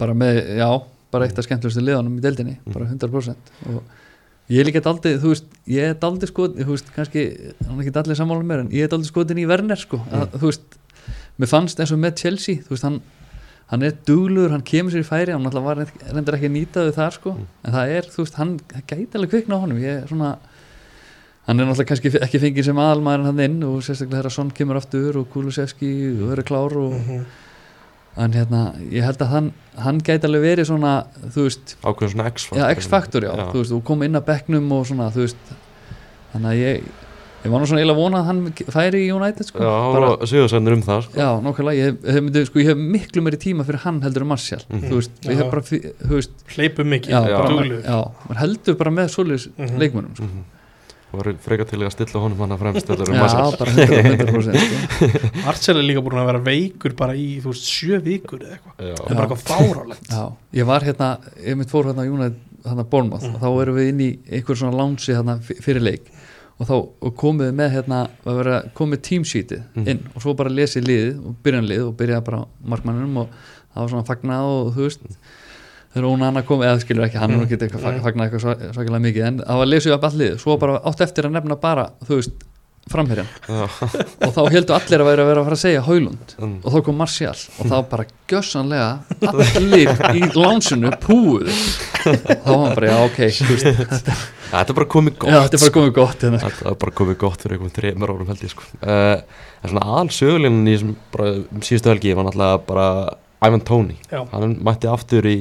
bara 0.00 0.14
með, 0.16 0.38
já 0.60 0.68
bara 1.12 1.26
eitt 1.26 1.40
af 1.40 1.44
skemmtilegustu 1.48 1.82
liðanum 1.84 2.16
í 2.20 2.22
deildinni 2.24 2.54
Mhm. 2.60 2.72
bara 2.72 2.86
100% 2.86 3.52
og 3.74 3.82
ég 4.50 4.60
er 4.62 4.66
líka 4.70 4.80
daldið, 4.82 5.18
þú 5.22 5.32
veist, 5.34 5.44
ég 5.68 5.90
er 5.90 5.94
daldið 6.00 6.30
sko 6.32 6.48
þú 6.54 6.70
veist, 6.72 6.88
kannski, 6.96 7.24
hann 7.66 7.76
er 7.80 7.84
ekki 7.86 7.96
allir 8.00 8.16
sammála 8.18 8.46
mér 8.46 8.60
en 8.64 8.70
ég 8.74 8.84
er 8.84 8.88
daldið 8.92 9.10
skotin 9.12 9.38
í 9.42 9.46
Werner 9.46 9.76
sko. 9.78 10.00
Að, 10.10 10.26
Mhm. 10.30 10.38
þú 10.40 10.46
veist, 10.50 10.78
mér 11.38 11.48
fannst 11.48 11.80
eins 11.80 11.92
og 11.92 11.98
með 11.98 12.16
Chelsea 12.16 12.56
þú 12.64 12.68
veist, 12.74 12.82
hann, 12.82 13.00
hann 13.70 13.82
er 13.82 13.92
dugluður 14.06 14.50
hann 14.50 14.62
kemur 14.66 14.90
sér 14.92 15.04
í 15.04 15.08
færi, 15.08 15.32
hann 15.32 15.46
alltaf 15.46 15.62
var 15.64 15.76
reyndir 16.12 16.34
ekki 16.34 16.48
að 16.50 16.56
nýta 16.56 16.86
þau 16.88 16.94
þar 16.96 17.12
sko, 17.12 17.30
Mhm. 17.32 17.46
en 17.64 17.72
það 17.72 17.88
er 17.96 18.02
þú 18.10 18.16
veist, 18.24 18.34
hann 18.34 18.60
gæti 18.86 19.14
alveg 19.14 19.30
kvikna 19.30 19.54
á 19.56 19.62
honum. 19.62 19.78
Ég 19.78 20.02
er 20.02 20.06
svona 20.08 20.38
hann 21.46 21.60
er 21.60 21.64
náttúrulega 21.66 21.86
kannski 21.88 22.10
ekki 22.20 22.38
fengið 22.40 22.64
sem 22.64 22.76
aðalmaðurinn 22.76 23.24
hann 23.30 23.40
inn 23.40 23.62
og 23.64 23.80
sérstaklega 23.82 24.22
þegar 24.22 24.30
Son 24.32 24.50
kemur 24.50 24.76
aftur 24.76 25.16
og 25.16 25.30
Kulusevski 25.32 25.92
og 26.22 26.28
verður 26.36 26.44
klár 26.50 26.76
og 26.76 26.92
Mhm. 26.92 27.24
en 28.16 28.32
hérna, 28.32 28.74
ég 28.90 29.02
held 29.04 29.18
að 29.18 29.28
hann 29.28 29.52
hann 29.78 29.98
gæti 30.00 30.24
alveg 30.26 30.42
verið 30.58 30.66
svona, 30.66 31.06
þú 31.30 31.46
veist 31.46 31.76
ákveðin 31.82 32.10
svona 32.10 32.74
X-faktor. 32.74 33.22
Já, 33.22 33.36
já, 33.36 33.52
þú 33.52 33.58
veist, 33.62 33.72
og 33.72 33.84
kom 33.84 34.02
inn 34.02 34.12
að 34.14 34.24
bekknum 34.26 34.72
og 34.72 34.86
svona, 34.86 35.10
þú 35.12 35.22
veist 35.24 35.36
þannig 36.34 36.50
að 36.50 36.58
ég, 36.58 36.82
ég 37.44 37.50
var 37.50 37.60
nú 37.62 37.66
svona 37.70 37.80
eiginlega 37.80 37.96
að 37.96 38.02
vona 38.02 38.20
að 38.20 38.28
hann 38.30 38.40
færi 38.74 39.00
í 39.06 39.10
United, 39.16 39.46
sko 39.48 39.58
Já, 39.64 39.72
bara, 39.94 40.10
og 40.16 40.28
Sigurðsennir 40.28 40.76
um 40.76 40.82
það 40.84 41.02
sko. 41.06 41.16
já, 41.16 41.28
nákvæmlega, 41.46 41.80
ég, 41.88 41.98
ég, 42.04 42.22
myndi, 42.26 42.44
sko, 42.50 42.58
ég 42.60 42.70
hef 42.72 42.76
miklu 42.96 43.22
meiri 43.24 43.40
tíma 43.40 43.64
fyrir 43.64 43.80
hann 43.86 44.00
heldur 44.04 44.22
en 44.26 44.28
Martial, 44.34 44.60
Mhm. 44.68 44.86
þú 44.90 44.94
veist, 45.00 45.10
ég 45.24 45.32
Já. 45.32 45.36
hef 45.40 45.50
bara 45.50 45.62
þú 45.62 46.14
veist, 46.16 46.30
hleypum 46.54 46.86
mikið, 46.94 47.10
já, 47.10 47.20
duglegur. 47.48 47.82
já, 47.84 48.00
maður 48.28 48.40
heldur 48.44 48.74
bara 48.76 48.90
með 48.90 49.08
svoleiðis 49.16 49.48
Mhm. 49.56 49.78
leikmönnum, 49.78 50.14
sko 50.16 50.24
mm 50.24 50.44
og 51.12 51.24
var 51.24 51.34
frekar 51.42 51.66
til 51.66 51.78
að 51.82 51.90
stilla 51.90 52.20
honum 52.22 52.38
hann 52.38 52.52
að 52.54 52.58
fremst 52.60 52.88
en 52.88 52.96
já, 52.96 53.18
Marcel. 53.18 53.56
bara 53.58 53.70
100%, 53.72 54.30
100% 54.30 54.54
sko. 54.54 55.40
Marcel 55.44 55.76
er 55.80 55.82
líka 55.82 56.02
búin 56.06 56.20
að 56.22 56.26
vera 56.30 56.38
veikur 56.38 56.94
bara 56.94 57.14
í, 57.18 57.40
þú 57.42 57.50
veist, 57.50 57.66
sjö 57.66 57.98
vikur 58.00 58.38
eða 58.38 58.54
eitthvað 58.54 58.76
það 58.78 59.10
er 59.10 59.16
bara 59.16 59.26
eitthvað 59.26 59.42
fárálegt 59.42 60.06
Já, 60.08 60.32
ég 60.54 60.64
var 60.70 60.80
hérna, 60.86 61.08
ég 61.44 61.56
mitt 61.58 61.68
fór 61.68 61.84
hérna 61.90 62.06
United, 62.06 62.36
hérna 62.64 62.84
Bournemouth 62.88 63.24
Mhm. 63.26 63.34
og 63.34 63.40
þá 63.42 63.62
erum 63.64 63.74
við 63.80 63.88
inn 63.88 63.98
í 64.06 64.18
einhver 64.30 64.54
svona 64.54 64.78
lánsi 64.78 65.10
hérna 65.18 65.40
fyrir 65.42 65.82
leik 65.82 66.06
og 66.60 66.66
þá 66.68 66.74
og 66.76 67.14
komum 67.16 67.40
við 67.46 67.54
með 67.56 67.70
hérna, 67.74 67.98
vera 68.26 68.62
komið 68.76 69.00
teamsheetið 69.08 69.62
Mhm. 69.74 69.88
inn 69.88 70.00
og 70.14 70.22
svo 70.22 70.34
bara 70.36 70.50
lesið 70.52 70.84
liðið 70.90 71.26
og 71.26 71.36
byrjanlið 71.44 71.86
og 71.88 71.94
byrjaði 71.96 72.24
bara 72.24 72.44
markmannunum 72.64 73.16
og 73.22 73.28
það 73.74 73.80
var 73.80 73.88
svona 73.94 74.08
fagnað 74.10 74.50
og 74.50 74.74
þú 74.76 74.84
veist 74.88 75.00
þegar 75.94 76.06
hún 76.06 76.22
annað 76.22 76.44
kom, 76.46 76.60
eða 76.62 76.80
skilur 76.84 77.04
ekki, 77.08 77.18
hann 77.18 77.30
er 77.32 77.36
nú 77.40 77.46
ekki 77.48 77.56
eitthvað 77.58 77.82
fag- 77.82 78.02
fagnað 78.04 78.28
eitthvað 78.30 78.44
sva- 78.44 78.72
svakalega 78.76 79.02
mikið 79.08 79.24
en 79.26 79.38
það 79.40 79.56
var 79.58 79.66
lesið 79.72 79.94
upp 79.96 80.04
allir, 80.04 80.36
svo 80.38 80.56
bara 80.60 80.78
átt 80.86 81.00
eftir 81.00 81.24
að 81.26 81.32
nefna 81.34 81.56
bara, 81.60 81.90
þú 82.06 82.14
veist, 82.20 82.44
framherjan 82.90 83.28
og 84.24 84.32
þá 84.34 84.40
heldur 84.50 84.76
allir 84.76 85.02
að 85.04 85.08
vera 85.10 85.24
að 85.24 85.30
vera 85.30 85.42
að 85.42 85.46
fara 85.48 85.56
að 85.58 85.62
segja 85.62 85.82
Haulund. 85.86 86.34
Mm. 86.40 86.56
og 86.64 86.74
þá 86.74 86.78
kom 86.88 86.98
Martial. 87.00 87.34
Og 87.60 87.70
þá 87.70 87.76
bara 87.92 88.06
gjössanlega 88.32 88.88
allir 89.30 90.04
í 90.16 90.22
lánsinu 90.34 90.92
púið 91.02 91.50
þá 92.00 92.50
var 92.50 92.56
hann 92.64 92.76
bara, 92.78 92.90
já 92.90 92.98
ok 93.04 93.22
þú 93.38 93.50
veist, 93.54 94.12
Þetta 94.50 94.72
er 94.72 94.76
bara 94.80 94.90
komið 94.90 95.14
gott. 95.22 95.30
Já, 95.30 95.38
þetta 95.44 95.56
er 95.56 95.62
bara 95.62 95.74
komið 95.76 95.92
gott 95.94 96.24
hérna. 96.26 96.38
Þetta 96.42 96.70
er 96.72 96.78
bara 96.82 96.94
komið 96.98 97.18
gott 97.20 97.44
fyrir 97.44 97.56
einhvern 97.56 97.74
þreymur 97.76 98.12
árum 98.16 98.30
held 98.32 98.40
ég 98.42 98.50
sko. 98.50 98.64
uh, 98.82 99.44
Það 99.60 99.68
er 99.68 99.72
svona 99.74 99.84
aðal 99.92 100.10
sögulinn 100.16 100.58
í 100.64 100.74
þessum 100.74 100.94
bara 101.14 101.28
um 101.38 101.62
síðustu 101.68 101.92
helgi 101.92 102.14
var 102.18 102.26
náttúrulega 102.26 102.62
bara 102.66 102.86
Ivan 103.40 103.94
já, 104.10 104.24
Hann 104.32 104.56
mætti 104.66 104.90
aftur 104.90 105.28
í, 105.30 105.36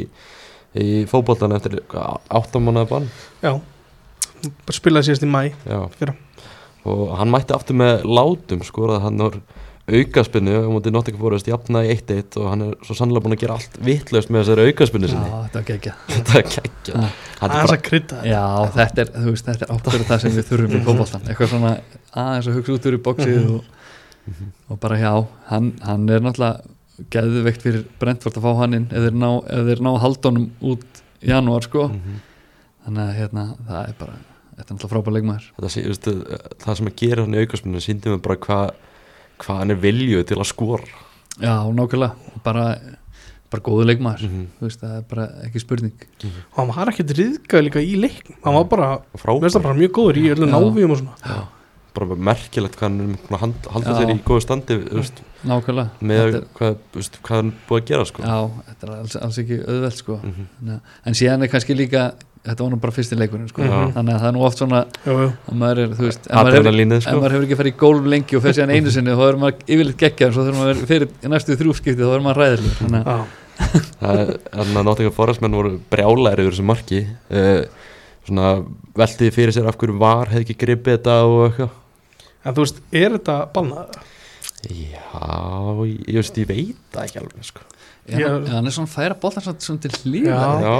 í 0.78 0.88
fótboltan 1.10 1.56
eftir 1.58 1.80
áttamánaða 1.90 2.90
bann. 2.94 3.10
Já, 3.42 3.56
bara 4.68 4.78
spilaði 4.78 5.10
síðast 5.10 5.26
í 5.26 5.32
mæ 5.34 5.42
Já. 5.66 5.80
Fyrra. 5.98 6.16
Og 6.86 7.18
hann 7.20 7.32
mætti 7.34 7.54
aftur 7.56 7.76
með 7.76 8.06
látum 8.08 8.62
skoraði 8.64 9.02
hann 9.04 9.22
úr 9.26 9.40
aukaspinnu 9.90 10.54
og 10.60 10.68
mútið 10.76 10.94
Nottingham 10.94 11.22
Forest 11.24 11.48
jafnaði 11.50 11.96
1-1 11.96 12.36
og 12.38 12.46
hann 12.52 12.62
er 12.68 12.74
svo 12.86 12.94
sannlega 12.94 13.24
búin 13.26 13.34
að 13.34 13.40
gera 13.42 13.56
allt 13.58 13.78
vitlaust 13.82 14.30
með 14.30 14.44
þessari 14.44 14.66
aukaspinnu 14.70 15.08
já, 15.10 15.14
sinni 15.16 15.32
þetta 15.48 15.64
geggja 15.70 15.94
Þetta 16.14 16.36
er 16.38 16.46
geggja 16.54 16.94
Já. 16.94 17.08
Þetta 17.40 17.48
er 17.48 17.50
aðeins 17.50 17.72
bara 17.72 17.78
að 17.80 17.84
krydda 17.88 18.20
þetta. 18.20 18.30
já, 18.30 18.44
þetta 18.76 19.02
er, 19.06 19.10
þú 19.16 19.34
veist, 19.34 19.48
þetta 19.50 19.66
er 19.66 19.74
ákveður 19.74 20.06
það 20.12 20.22
sem 20.26 20.36
við 20.38 20.48
þurfum 20.52 20.76
í 20.78 20.82
fótboltan 20.86 21.26
eitthvað 21.34 21.52
svona 21.56 21.72
aðeins 22.24 22.50
að 22.52 22.60
hugsa 22.60 22.76
út 22.78 22.88
úr 22.92 22.98
í 23.00 23.02
bóksið 23.10 23.50
og, 23.56 23.74
og 24.70 24.80
bara 24.86 25.00
já, 25.02 25.12
hann, 25.50 25.72
hann 25.90 26.06
er 26.14 26.22
náttúrulega 26.28 27.10
geðveikt 27.18 27.66
fyrir 27.66 27.84
Brentford 28.02 28.38
að 28.38 28.46
fá 28.46 28.52
hann 28.62 28.78
inn 28.78 28.88
ef 28.94 29.06
þeir 29.08 29.18
ná, 29.26 29.30
ef 29.58 29.70
þeir 29.72 29.84
ná 29.88 29.92
haldunum 30.06 30.50
út 30.70 31.02
í 31.26 31.34
janúar 31.34 31.66
sko, 31.66 31.88
Mhm. 31.90 32.20
þannig 32.86 33.06
að 33.10 33.18
hérna, 33.24 33.48
það 33.68 33.82
er 33.90 33.98
bara 34.06 34.20
þetta 34.60 34.70
er 34.70 34.76
náttúrulega 34.76 34.93
frábær 34.93 35.16
leikmaður 35.18 35.49
veistu, 35.89 36.16
það 36.60 36.78
sem 36.82 36.89
að 36.91 36.95
gera 37.01 37.24
hann 37.26 37.36
í 37.38 37.43
aukaspinnu 37.43 37.82
síndi 37.84 38.12
mig 38.14 38.22
bara 38.26 38.36
hvað 38.45 38.72
hva 39.39 39.60
hann 39.62 39.72
er 39.72 39.80
viljuð 39.80 40.26
til 40.30 40.38
að 40.43 40.49
skora 40.51 40.89
Já, 41.39 41.53
nákvæmlega, 41.72 42.16
bara, 42.43 42.64
bara 43.49 43.62
góðu 43.64 43.86
leikmaður, 43.88 44.26
Mhm. 44.28 44.47
þú 44.60 44.66
veist, 44.68 44.82
það 44.82 44.97
er 44.97 45.05
bara 45.07 45.28
ekki 45.45 45.60
spurning. 45.64 45.93
og 46.26 46.57
hann 46.57 46.68
var 46.76 46.91
ekkert 46.91 47.14
riðgað 47.16 47.64
líka 47.64 47.80
í 47.80 47.95
leikn 47.95 48.36
hann 48.43 48.53
var 48.53 48.66
bara, 48.66 48.89
bara 49.24 49.74
mjög 49.80 49.91
góður 49.95 50.18
í 50.20 50.28
öllum 50.36 50.49
Já. 50.51 50.60
návíum 50.60 50.91
og 50.91 50.97
svona 50.99 51.16
Já, 51.26 51.47
bara 51.95 52.16
merkilegt 52.16 52.76
hvað 52.76 52.99
hann 53.39 53.55
er 53.88 53.93
Já. 53.95 53.99
sér 54.01 54.12
í 54.12 54.20
góðu 54.24 54.41
standi 54.43 54.78
veist, 54.91 55.22
nákvæmlega. 55.45 55.89
með 56.01 56.20
er, 56.36 56.43
hvað, 56.60 56.76
veist, 56.93 57.18
hvað 57.24 57.36
hann 57.39 57.53
búið 57.70 57.80
að 57.82 57.86
gera 57.88 58.05
sko. 58.05 58.22
já, 58.22 58.51
þetta 58.68 58.84
er 58.84 58.95
alls, 58.99 59.16
alls 59.16 59.38
ekki 59.39 59.57
auðvelt, 59.66 59.93
sko. 60.03 60.20
Þannig 60.20 60.76
að- 60.76 60.82
En 61.05 61.14
síðan 61.14 61.43
er 61.43 61.47
kannski 61.47 61.76
líka, 61.78 62.14
þetta 62.48 62.64
var 62.64 62.72
nú 62.72 62.80
bara 62.84 62.96
fyrsti 62.96 63.18
leikurinn, 63.20 63.50
sko. 63.52 63.66
Já. 63.66 63.76
Þannig 63.96 64.16
að 64.16 64.22
það 64.24 64.30
er 64.30 64.36
nú 64.36 64.46
oft 64.48 64.62
svona, 64.62 64.82
að 65.04 65.20
maður 65.60 65.82
er, 65.84 65.98
þú 65.98 66.06
veist, 66.08 66.24
ef 66.24 66.36
maður 66.36 66.56
hefur, 66.56 66.62
Adrenalínið 66.62 66.98
ef 67.00 67.06
sko. 67.06 67.18
maður 67.20 67.36
hefur 67.36 67.48
ekki 67.48 67.60
farið 67.60 67.74
í 67.74 67.80
gólf 67.84 68.10
lengi 68.14 68.40
og 68.40 68.46
fer 68.46 68.56
síðan 68.58 68.74
einu 68.76 68.94
sinni, 68.96 69.18
þá 69.20 69.26
er 69.28 69.40
maður 69.44 69.68
yfirleitt 69.68 70.00
geggjað, 70.04 70.30
en 70.30 70.38
svo 70.38 70.46
þegar 70.48 70.60
maður 70.62 70.82
fyrir 70.90 71.34
næstu 71.34 71.60
þrjúskipti, 71.60 72.06
þá 72.06 72.16
er 72.16 72.26
maður 72.26 72.42
ræðileg. 72.44 72.80
Þannig 72.80 73.12
að, 73.12 73.28
þannig 74.00 74.80
að 74.80 74.88
Nottingham 74.88 75.16
Forest 75.18 75.44
menn 75.44 75.58
voru 75.60 75.74
brjálæri 75.92 76.46
yfir 76.46 76.56
þessu 76.56 76.68
marki 76.70 77.02
uh, 77.04 77.90
svona 78.24 78.54
veltiði 78.96 79.36
fyrir 79.36 79.56
sér 79.56 79.68
af 79.68 79.76
hverju 79.80 80.00
var 80.00 80.32
hefði 80.32 80.46
ekki 80.48 80.60
gripið 80.64 80.96
þetta 80.96 81.18
og 81.28 81.42
eitthvað 81.50 81.76
en 82.46 82.56
þú 82.56 82.66
veist, 82.66 82.80
er 82.96 83.16
þetta 83.18 83.36
bannað? 83.56 84.00
já, 84.70 85.04
ég, 85.88 86.16
veist, 86.20 86.40
ég 86.40 86.50
veit 86.50 86.80
það 86.94 87.06
ekki 87.06 87.22
alveg 87.22 87.48
sko. 87.48 87.66
Hann 88.10 88.66
er 88.66 88.74
svona 88.74 88.88
að 88.88 88.93
færa 88.95 89.16
boltan 89.20 89.43
svona, 89.43 89.80
til. 89.80 89.91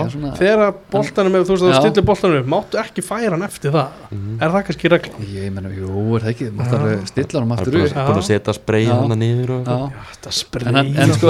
Svona, 0.09 0.32
þegar 0.39 0.73
boltanum, 0.91 1.36
ef 1.39 1.47
þú 1.47 1.53
veist, 1.55 1.63
Já. 1.63 1.73
þú 1.75 1.82
stillir 1.84 2.05
boltanum 2.09 2.38
upp 2.41 2.49
máttu 2.53 2.80
ekki 2.82 3.01
færa 3.05 3.32
hann 3.36 3.43
eftir 3.45 3.71
það 3.71 3.88
Mhm. 4.11 4.41
er 4.41 4.49
það 4.49 4.63
kannski 4.69 4.89
regla? 4.89 5.13
ég 5.30 5.51
menna, 5.53 5.69
jú, 5.69 6.15
er 6.15 6.21
það 6.21 6.30
ekki, 6.34 6.45
Já. 6.49 6.80
alveg 6.80 7.07
stilla 7.07 7.39
hann 7.39 7.49
það 7.49 7.53
er 7.53 7.59
aftur 7.59 7.73
að, 7.80 8.07
búin 8.09 8.19
að 8.19 8.27
setja 8.30 8.53
sprey 8.53 8.86
Já. 8.86 8.93
hann 8.99 9.19
niður 9.19 9.49
og 9.49 9.65
Já. 9.65 9.77
þetta 10.13 10.32
spreyð 10.39 10.67
En, 10.67 10.75
hann- 10.75 11.13
sko, 11.13 11.27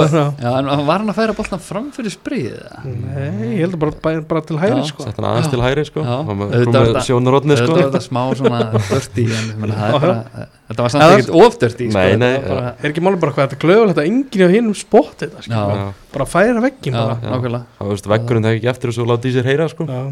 var 0.86 0.98
hann 0.98 1.08
að 1.10 1.18
færa 1.20 1.34
boltan 1.36 1.60
fram 1.60 1.90
fyrir 1.92 2.10
spriðið 2.10 2.56
það? 2.60 2.84
Nei, 2.84 3.56
ég 3.56 3.60
held 3.60 3.74
að 3.74 3.78
bara, 3.78 3.92
bara, 4.02 4.20
bara 4.22 4.40
til 4.40 4.56
hægri 4.58 4.80
Já. 4.80 4.86
sko. 4.90 5.02
sett 5.04 5.16
hann 5.16 5.24
aðeins 5.30 5.50
til 5.50 5.60
hæri 5.60 5.84
sko. 5.86 6.00
Já. 6.00 6.16
og 6.20 6.26
maður 6.36 6.50
Auðvitað 6.50 6.64
kom 6.64 6.72
var 6.72 6.80
með 6.80 6.94
þetta- 6.94 7.06
sjónarótni 7.10 7.54
Þetta 7.56 7.66
sko. 7.66 7.74
var 7.74 7.82
þetta 7.90 8.02
smá 8.08 8.22
svona 8.36 8.60
dörti 8.72 9.24
en 9.24 9.46
ég 9.50 9.56
meina, 9.60 9.74
það 9.74 9.90
Já, 9.90 9.94
er 9.94 10.00
bara, 10.00 10.48
þetta 10.70 10.80
var 10.80 10.88
samt 10.90 11.02
ekkert 11.02 11.34
ofdörti 11.40 11.90
sko, 11.90 11.98
þetta 11.98 12.48
bara, 12.48 12.74
er 12.82 12.90
ekki 12.90 13.00
máli 13.04 13.20
bara 13.20 13.32
hvað 13.32 13.48
þetta 13.48 13.60
glöðulegt 13.64 13.98
að 14.00 14.06
enginn 14.10 14.44
af 14.46 14.50
hinnum 14.54 14.74
spotti 14.74 15.26
þetta 15.26 15.89
bara 16.14 16.26
færa 16.28 16.62
veggin 16.64 16.96
bara 16.96 17.18
nákvæmlega 17.22 17.62
þá 17.78 17.84
veist 17.90 18.08
veggurinn 18.12 18.46
þegar 18.46 18.58
ekki 18.60 18.70
eftir 18.72 18.92
og 18.92 18.96
svo 18.98 19.06
láti 19.10 19.30
í 19.30 19.36
sér 19.36 19.48
heyra 19.50 19.68
sko. 19.72 19.86
Já. 19.86 20.02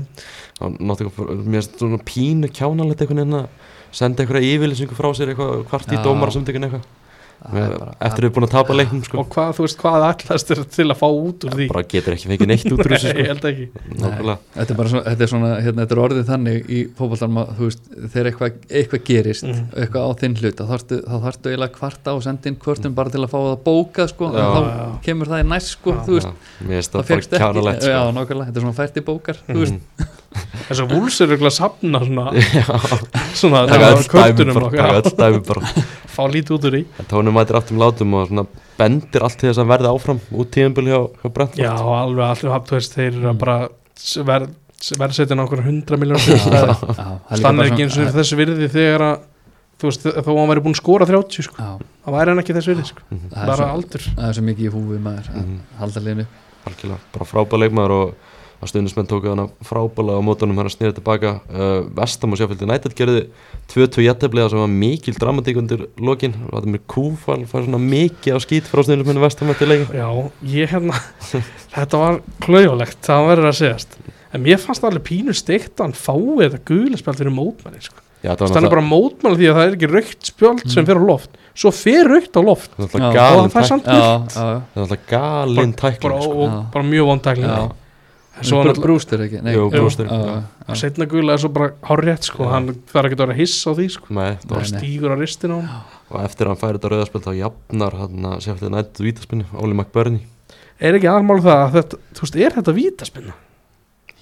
þá 0.59 0.65
náttúrulega 0.79 1.37
mér 1.45 1.61
finnst 1.63 1.79
svona 1.83 1.99
pínu 2.05 2.51
kjánalegt 2.53 3.03
einhvern 3.05 3.23
veginn 3.25 3.41
að 3.41 3.49
senda 3.99 4.25
einhverja 4.25 4.55
yfirlýsingu 4.57 4.97
frá 4.99 5.11
sér 5.17 5.33
eitthvað 5.33 5.67
kvart 5.71 5.93
í 5.95 6.01
dómar 6.05 6.35
samtökin 6.35 6.69
eitthvað 6.69 6.85
Það 6.85 6.87
er 6.87 7.08
bara- 7.39 7.95
eftir 8.01 8.19
að 8.19 8.19
við 8.19 8.25
erum 8.29 8.35
búin 8.35 8.47
að 8.49 8.51
tapa 8.51 8.75
leiknum 8.75 9.03
sko. 9.07 9.19
og 9.23 9.29
hvað, 9.31 9.51
þú 9.57 9.63
veist, 9.65 9.79
hvað 9.79 10.05
ætlast 10.09 10.51
er 10.51 10.63
til 10.65 10.87
að 10.91 10.99
fá 10.99 11.07
út 11.09 11.45
úr 11.47 11.53
því 11.55 11.67
bara 11.71 11.83
getur 11.89 12.13
ekki 12.17 12.29
fengið 12.33 12.49
neitt 12.51 12.65
út 12.73 12.83
úr 12.83 12.91
þessu 12.93 13.13
Nei, 13.15 13.19
ég 13.19 13.25
sko. 13.25 13.29
held 13.31 13.45
ekki 13.49 13.67
nákvæmlega 14.03 14.39
Þetta 14.59 14.71
er 14.75 14.79
bara 14.81 14.89
svona, 14.93 15.05
þetta 15.09 15.23
er 15.23 15.31
svona, 15.33 15.51
hérna, 15.63 15.81
þetta 15.87 15.95
er 15.97 16.03
orðið 16.05 16.25
þannig 16.33 16.59
í 16.69 16.81
fótboltanum 16.99 17.39
að, 17.43 17.47
þú 17.59 17.63
veist, 17.69 17.83
þegar 18.13 18.27
eitthvað, 18.33 18.53
eitthvað 18.81 19.03
gerist, 19.09 19.45
Mhm. 19.49 19.65
eitthvað 19.79 20.03
á 20.03 20.11
þinn 20.19 20.35
hlut, 20.43 20.57
þá 20.59 20.65
þarftu, 20.69 21.47
eiginlega 21.49 21.75
kvarta 21.79 22.15
og 22.15 22.23
senda 22.27 22.49
inn 22.51 22.57
kvörtum 22.59 22.95
bara 22.95 23.09
til 23.11 23.23
að 23.23 23.31
fá 23.31 23.39
það 23.39 23.59
bókað, 23.69 24.09
sko, 24.13 24.25
Já. 24.35 24.45
þá 24.49 24.61
Já. 24.67 24.99
kemur 25.07 25.27
það 25.31 25.39
í 25.39 25.49
næst, 25.49 25.69
sko, 25.79 25.91
Já. 25.95 26.01
þú 26.05 26.13
veist, 26.19 26.29
það 26.91 26.99
það 26.99 27.05
fegst 27.13 27.31
ekki, 27.33 27.43
kjánalegt 27.45 27.83
já, 27.87 27.99
sko. 28.03 28.13
nákvæmlega, 28.19 28.47
þetta 28.49 28.57
er 28.59 28.65
svona 28.67 28.79
fært 28.83 28.97
í 28.99 29.03
bókar, 29.09 29.37
þú 29.49 29.59
veist, 29.63 29.79
Mhm. 29.79 29.83
þess 30.69 30.81
að 30.83 30.89
vúls 30.93 31.17
er 31.21 31.27
auðvitað 31.29 31.49
að 31.49 31.59
safna 31.59 31.99
svona, 32.05 32.25
Já, 32.59 32.67
svona 33.35 33.61
taka 33.69 33.87
og 36.19 36.31
fá 36.31 36.35
lítið 36.35 36.55
út 36.59 36.65
úr 36.69 36.75
því. 36.77 36.85
En 36.99 37.07
Tóni 37.11 37.33
mætir 37.33 37.57
aftum 37.59 37.79
látum 37.79 38.15
og 38.19 38.29
svona 38.29 38.47
bendir 38.79 39.23
allt 39.23 39.39
til 39.39 39.51
þess 39.53 39.63
að 39.63 39.71
verði 39.73 39.93
áfram 39.95 40.21
út 40.35 40.51
tíðanbili 40.51 40.91
hjá, 40.91 41.01
hjá 41.23 41.33
Brentford. 41.33 41.63
Já, 41.63 41.73
alveg, 41.79 42.25
allir, 42.29 42.63
þú 42.69 42.77
veist, 42.79 42.95
þeir 42.99 43.13
eru 43.15 43.33
Mm. 43.33 43.39
bara 43.39 43.69
verð 44.27 44.55
verðsetja 44.99 45.35
nákvæmlega 45.35 45.67
hundra 45.67 45.97
miljónir 45.99 46.39
það 46.39 47.43
bara 47.43 47.69
ekki 47.69 47.83
eins 47.83 47.97
og 47.97 48.05
svona- 48.05 48.15
þessu 48.15 48.37
virði 48.39 48.69
þegar 48.71 49.03
að 49.09 49.19
þú 49.79 49.89
veist, 49.89 50.03
þó 50.07 50.29
að 50.31 50.39
hann 50.39 50.51
væri 50.53 50.63
búin 50.63 50.75
að 50.75 50.83
skora 50.83 51.07
30 51.07 51.43
sko, 51.43 51.55
Já, 51.59 51.79
það 52.07 52.15
væri 52.15 52.29
hann 52.33 52.39
ekki 52.43 52.55
þess 52.59 52.69
virði 52.71 52.87
sko. 52.87 53.03
Það 53.11 53.47
bara 53.47 53.57
svo- 53.57 53.73
aldur. 53.75 54.03
það 54.15 54.29
er 54.29 54.35
svo 54.39 54.45
mikið 54.49 54.69
í 54.69 54.73
húfi 54.75 54.99
maður 55.03 55.27
að 55.29 55.43
Mhm. 55.43 55.59
halda 55.79 56.27
Algjörlega, 56.69 56.99
bara 57.15 57.25
frábæð 57.25 57.61
leikmaður 57.63 57.91
og 57.91 58.15
að 58.59 58.71
stundismenn 58.73 59.07
tóku 59.07 59.31
hana 59.31 59.45
frábælega 59.63 60.19
á 60.19 60.27
mótunum 60.27 60.57
hann 60.59 60.67
að 60.67 60.75
snýra 60.75 60.95
tilbaka 60.97 61.33
uh, 61.47 61.87
Vestam 61.95 62.33
og 62.35 62.41
Sjáféldi 62.41 62.67
Nættið 62.67 62.97
gerði 62.99 63.21
2-2 63.71 64.03
jætteflega 64.09 64.51
sem 64.51 64.59
var 64.65 64.73
mikil 64.73 65.15
dramatík 65.21 65.61
undir 65.61 65.85
lokin. 66.03 66.35
Og 66.49 66.57
þetta 66.57 66.73
með 66.75 66.83
kúfal 66.91 67.39
fær 67.47 67.67
svona 67.69 67.79
mikið 67.85 68.35
á 68.35 68.39
skít 68.43 68.67
frá 68.71 68.83
stundismennu 68.83 69.23
Vestam 69.23 69.53
eftir 69.55 69.71
leikin 69.71 69.95
já, 69.95 70.09
ég 70.57 70.73
hérna 70.75 70.99
þetta 71.77 72.03
var 72.03 72.21
klaujulegt, 72.43 72.99
það 73.07 73.29
verður 73.31 73.51
að 73.53 73.59
segjast. 73.63 73.99
En 74.35 74.43
mér 74.45 74.59
fannst 74.61 74.83
það 74.83 74.91
alveg 74.93 75.07
pínu 75.09 75.35
steikt 75.39 75.79
að 75.79 75.87
hann 75.87 75.97
fái 75.97 76.43
þetta 76.43 76.63
guðlaspjald 76.69 77.23
fyrir 77.23 77.33
mótmenni 77.39 77.81
sko. 77.87 78.03
Já, 78.19 78.33
það 78.35 78.51
þannig 78.57 78.73
bara 78.75 78.83
mótmenni 78.83 79.39
því 79.39 79.47
að 79.49 79.57
það 79.61 79.69
er 79.69 79.75
ekki 79.77 79.89
raukt 79.93 80.27
spjald 80.33 80.65
sem 80.67 80.83
Mm. 80.83 80.89
fer 80.91 80.99
á 80.99 81.05
loft. 81.07 81.37
Svo 81.59 81.71
fer 81.75 82.09
raukt 82.11 82.35
á 82.35 82.43
loft. 82.43 82.73
Það 82.75 82.97
er 82.99 83.05
og 83.07 83.15
galinn 83.15 83.41
hann 83.45 83.53
fær 83.55 83.69
samt 83.71 83.87
Já, 83.87 83.95
gult 83.95 84.35
já, 84.35 84.43
já 84.43 84.59
það 84.75 84.75
er 84.75 84.83
alltaf 84.83 85.05
galinn 85.13 85.73
bara, 85.79 85.93
tækling 85.93 86.25
sko. 86.27 86.49
bara 86.75 86.85
mjög 86.91 87.07
vond 87.13 87.23
svo 88.47 88.61
Brústur 88.79 89.23
ekki? 89.25 89.41
Nei, 89.43 89.55
Jú, 89.57 89.69
já, 89.73 89.81
já. 90.07 90.43
já. 90.69 90.75
setna 90.79 91.07
gula 91.11 91.35
er 91.35 91.43
svo 91.43 91.51
bara 91.55 91.73
hárrétt 91.89 92.29
sko, 92.29 92.47
hann 92.53 92.71
þarf 92.93 93.09
ekki 93.11 93.19
að 93.19 93.25
vera 93.27 93.37
hiss 93.39 93.57
á 93.67 93.71
því 93.75 93.87
sko. 93.97 94.15
Nei, 94.15 94.37
það 94.45 94.69
stígur 94.73 95.15
á 95.15 95.17
ristin 95.19 95.55
á 95.55 95.59
hann. 95.59 95.83
Og 96.09 96.23
eftir 96.25 96.47
að 96.47 96.55
hann 96.55 96.63
færi 96.63 96.79
þetta 96.79 96.93
rauðarspil 96.95 97.25
þá 97.27 97.33
jafnar 97.41 97.99
hann 98.05 98.31
að 98.31 98.39
sérfællið 98.47 98.75
nættu 98.77 99.05
vítaspinni 99.09 99.49
Óli 99.59 99.75
McBurney. 99.77 100.25
Er 100.79 100.95
ekki 100.95 101.11
aðalmál 101.11 101.41
það 101.43 101.63
að 101.67 101.77
þetta, 101.79 102.01
þú 102.15 102.25
veist, 102.27 102.41
er 102.47 102.59
þetta 102.61 102.77
vítaspinna? 102.79 103.37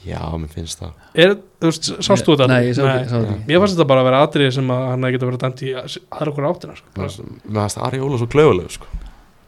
já, 0.07 0.21
mér 0.39 0.51
finnst 0.55 0.79
það. 0.79 0.91
Er, 1.19 1.33
þú 1.59 1.67
veist, 1.71 1.89
sástu 2.07 2.37
þetta? 2.37 2.47
Nei, 2.47 2.69
ég 2.69 2.77
sá 2.79 2.85
ekki 2.87 3.39
Mér 3.49 3.59
fannst 3.59 3.75
þetta 3.75 3.87
bara 3.91 4.03
að 4.05 4.07
vera 4.07 4.21
atriði 4.23 4.53
sem 4.55 4.69
að 4.71 4.85
hann 4.93 5.03
hefði 5.07 5.17
getað 5.17 5.31
verið 5.33 5.41
dæmt 5.43 5.63
í 5.67 5.73
aðra 5.75 6.31
okkur 6.31 6.47
áttina 6.47 6.77
sko. 6.79 6.87
mér 6.95 7.09
fannst- 7.09 7.49
fannst 7.57 7.81
Ari 7.83 7.99
Óla 8.07 8.21
svo 8.21 8.29
klauðuleg 8.31 8.71
sko. 8.77 8.87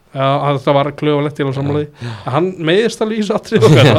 Já, 0.08 0.24
að 0.48 0.58
það 0.64 0.74
var 0.78 0.90
klöfalegt 0.98 1.38
í 1.38 1.44
alveg 1.44 1.56
sammálaði 1.58 2.10
Hann 2.32 2.46
meiðist 2.64 3.02
alveg 3.04 3.18
í 3.18 3.22
þessu 3.22 3.34
atriði 3.36 3.68
okkar 3.68 3.90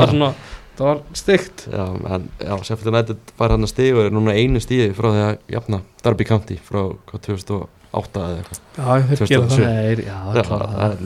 það 0.79 0.87
var, 0.87 1.01
var 1.01 1.19
stygt. 1.19 1.65
Já, 1.69 1.83
en 2.15 2.29
sérfællið 2.67 2.95
nættu 2.95 3.15
fær 3.39 3.53
hann 3.55 3.67
að 3.67 3.71
stíð 3.73 3.97
og 3.99 4.05
er 4.07 4.15
núna 4.15 4.35
einu 4.37 4.61
stíði 4.63 4.93
frá 4.97 5.09
því 5.11 5.25
að 5.25 5.35
jafna 5.55 5.81
Darby 6.05 6.27
County 6.29 6.57
frá 6.63 6.79
hvað, 7.09 7.21
2008 7.27 8.23
eða 8.23 8.39
eitthvað. 8.39 8.61
Já, 8.79 8.87
það. 8.87 9.21
2007. 9.21 9.61
Nei, 9.65 10.07
já, 10.07 10.17
Já, 10.39 10.41
klára 10.49 10.69
það. 10.71 10.79
það- 10.79 11.05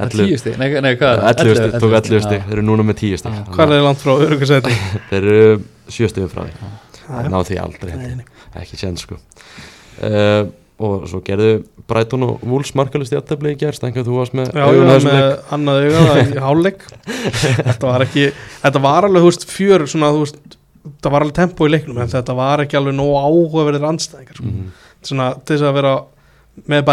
er 0.00 0.06
11 0.06 0.26
tíu 0.30 0.40
stig, 0.42 0.58
nei, 0.58 0.68
nei, 0.80 0.92
hvað? 0.96 1.12
Er 1.16 1.22
það? 1.22 1.46
11 1.46 1.56
stig, 1.60 1.80
tók 1.86 1.96
11 2.00 2.20
já. 2.20 2.26
stig, 2.26 2.44
þeir 2.46 2.56
eru 2.58 2.66
núna 2.70 2.86
með 2.90 3.00
10 3.04 3.16
stig. 3.22 3.32
Já. 3.32 3.44
Þannig 3.44 3.56
Hvað 3.56 3.76
er 3.76 3.86
langt 3.86 4.04
frá 4.04 4.12
örugusæti? 4.26 4.76
þeir 5.10 5.30
eru 5.32 5.62
7 5.88 6.12
stigum 6.14 6.30
frá 6.32 6.44
því. 6.46 6.74
Ná 7.30 7.38
því 7.46 7.58
aldrei, 7.62 7.98
ekki 8.58 8.80
séns 8.80 9.04
sko. 9.06 9.18
Uh, 10.02 10.48
og 10.78 11.06
svo 11.08 11.20
gerðu 11.24 11.52
Brighton 11.88 12.24
og 12.26 12.42
Wolves 12.44 12.74
markalist 12.76 13.14
í 13.14 13.16
aðtefli 13.16 13.54
í 13.54 13.58
gerst, 13.60 13.84
einhvern 13.86 14.04
þú 14.08 14.16
varst 14.18 14.34
með 14.36 14.50
Já, 14.52 14.64
að 14.66 14.80
þessum 14.90 15.12
með 15.12 15.28
annað 15.56 15.78
auga 15.86 16.02
það 16.06 16.20
í 16.36 16.42
hálfleik. 16.46 16.82
Þetta 17.62 17.86
var 17.92 18.04
ekki 18.06 18.24
Þetta 18.64 18.82
var 18.84 19.06
alveg, 19.08 19.24
veist, 19.30 19.46
fjör 19.50 19.86
svona, 19.88 20.10
þú 20.16 20.24
veist 20.26 20.56
Það 21.02 21.10
var 21.16 21.24
alveg 21.26 21.34
tempo 21.40 21.66
í 21.66 21.72
leiknum 21.72 21.96
en 22.04 22.10
þetta 22.12 22.34
var 22.38 22.62
ekki 22.62 22.76
alveg 22.78 22.94
nóg 22.94 23.14
áhugaverðir 23.18 23.86
anstæðingar 23.88 24.36
sko. 24.38 24.46
Mhm, 24.46 24.68
svona 25.02 25.30
til 25.42 25.56
þess 25.56 25.66
að 25.66 25.74
vera 25.80 25.94
með 26.70 26.84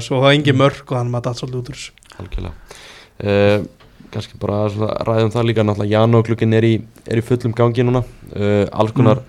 þessu 0.00 0.16
og 0.16 0.24
það 0.24 0.30
er 0.32 0.38
engin 0.40 0.58
mörg 0.60 0.80
og 0.90 0.96
hann 0.98 1.12
maður 1.12 1.26
datt 1.28 1.38
svolítið 1.40 1.60
út 1.60 1.70
úr 1.70 1.76
þessu. 1.78 1.92
Algjörlega. 2.20 2.80
Uh, 3.22 3.68
kannski 4.16 4.40
bara 4.42 4.58
svona 4.74 4.96
ræðum 5.08 5.30
það 5.36 5.46
líka 5.50 5.64
náttúrulega 5.66 5.94
janúarklukkin 5.94 6.56
er, 6.58 6.66
í- 6.66 6.82
er 7.06 7.20
í 7.22 7.24
fullum 7.24 7.54
gangi 7.56 7.86
núna. 7.86 8.02
Uh, 8.34 8.64
alls 8.72 8.92
konar 8.96 9.22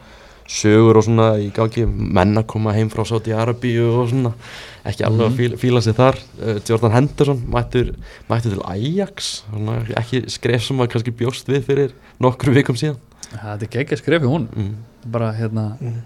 sögur 0.48 1.00
og 1.00 1.06
svona 1.08 1.30
í 1.41 1.50
gangi. 1.56 1.86
Menn 1.88 2.39
að 2.39 2.48
koma 2.54 2.76
heim 2.76 2.89
frá 2.93 3.04
Sáti 3.08 3.36
Arabíu 3.36 3.89
og 4.02 4.12
svona. 4.12 4.34
Ekki 4.88 5.04
alveg 5.08 5.28
að 5.28 5.39
fíla, 5.41 5.60
fíla 5.60 5.84
sig 5.84 5.98
þar. 5.98 6.20
Uh, 6.39 6.60
Jordan 6.68 6.95
Henderson 6.95 7.41
mættur, 7.52 7.91
mættur 8.30 8.56
til 8.56 8.64
Ajax. 8.64 9.34
Svona, 9.50 9.82
ekki 10.00 10.24
skref 10.32 10.64
sem 10.68 10.84
að 10.84 10.93
kannski 10.93 11.16
bjóst 11.20 11.52
við 11.52 11.66
fyrir 11.68 11.98
nokkru 12.24 12.56
vikum 12.56 12.80
síðan. 12.80 13.02
Það 13.34 13.66
er 13.66 13.74
geggja 13.74 14.00
skref 14.00 14.24
í 14.24 14.30
hún 14.30 14.48
mm. 14.48 14.70
bara 15.12 15.34
hérna 15.36 15.74
Mm. 15.82 15.98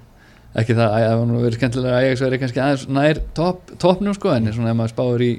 ekki 0.58 0.76
það 0.76 0.96
að 0.96 1.04
það 1.06 1.18
var 1.20 1.28
nú 1.30 1.42
verið 1.42 1.58
skemmtilega 1.60 2.00
Ajax 2.02 2.24
verið 2.26 2.42
kannski 2.42 2.62
aðeins 2.64 2.88
nær 2.92 3.20
topp, 3.38 3.70
toppnum 3.80 4.16
sko 4.18 4.34
en 4.34 4.50
svona 4.52 4.74
ef 4.74 4.80
maður 4.80 4.94
spáður 4.96 5.24
í 5.24 5.30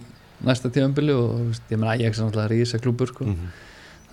næsta 0.47 0.71
tíðanbili 0.73 1.17
og 1.17 1.59
ég 1.71 1.81
meina 1.81 1.97
Ajax 1.97 2.19
er 2.21 2.29
náttúrulega 2.29 2.53
rísa 2.53 2.81
klúbur 2.83 3.11
sko. 3.11 3.27
Mm. 3.29 3.51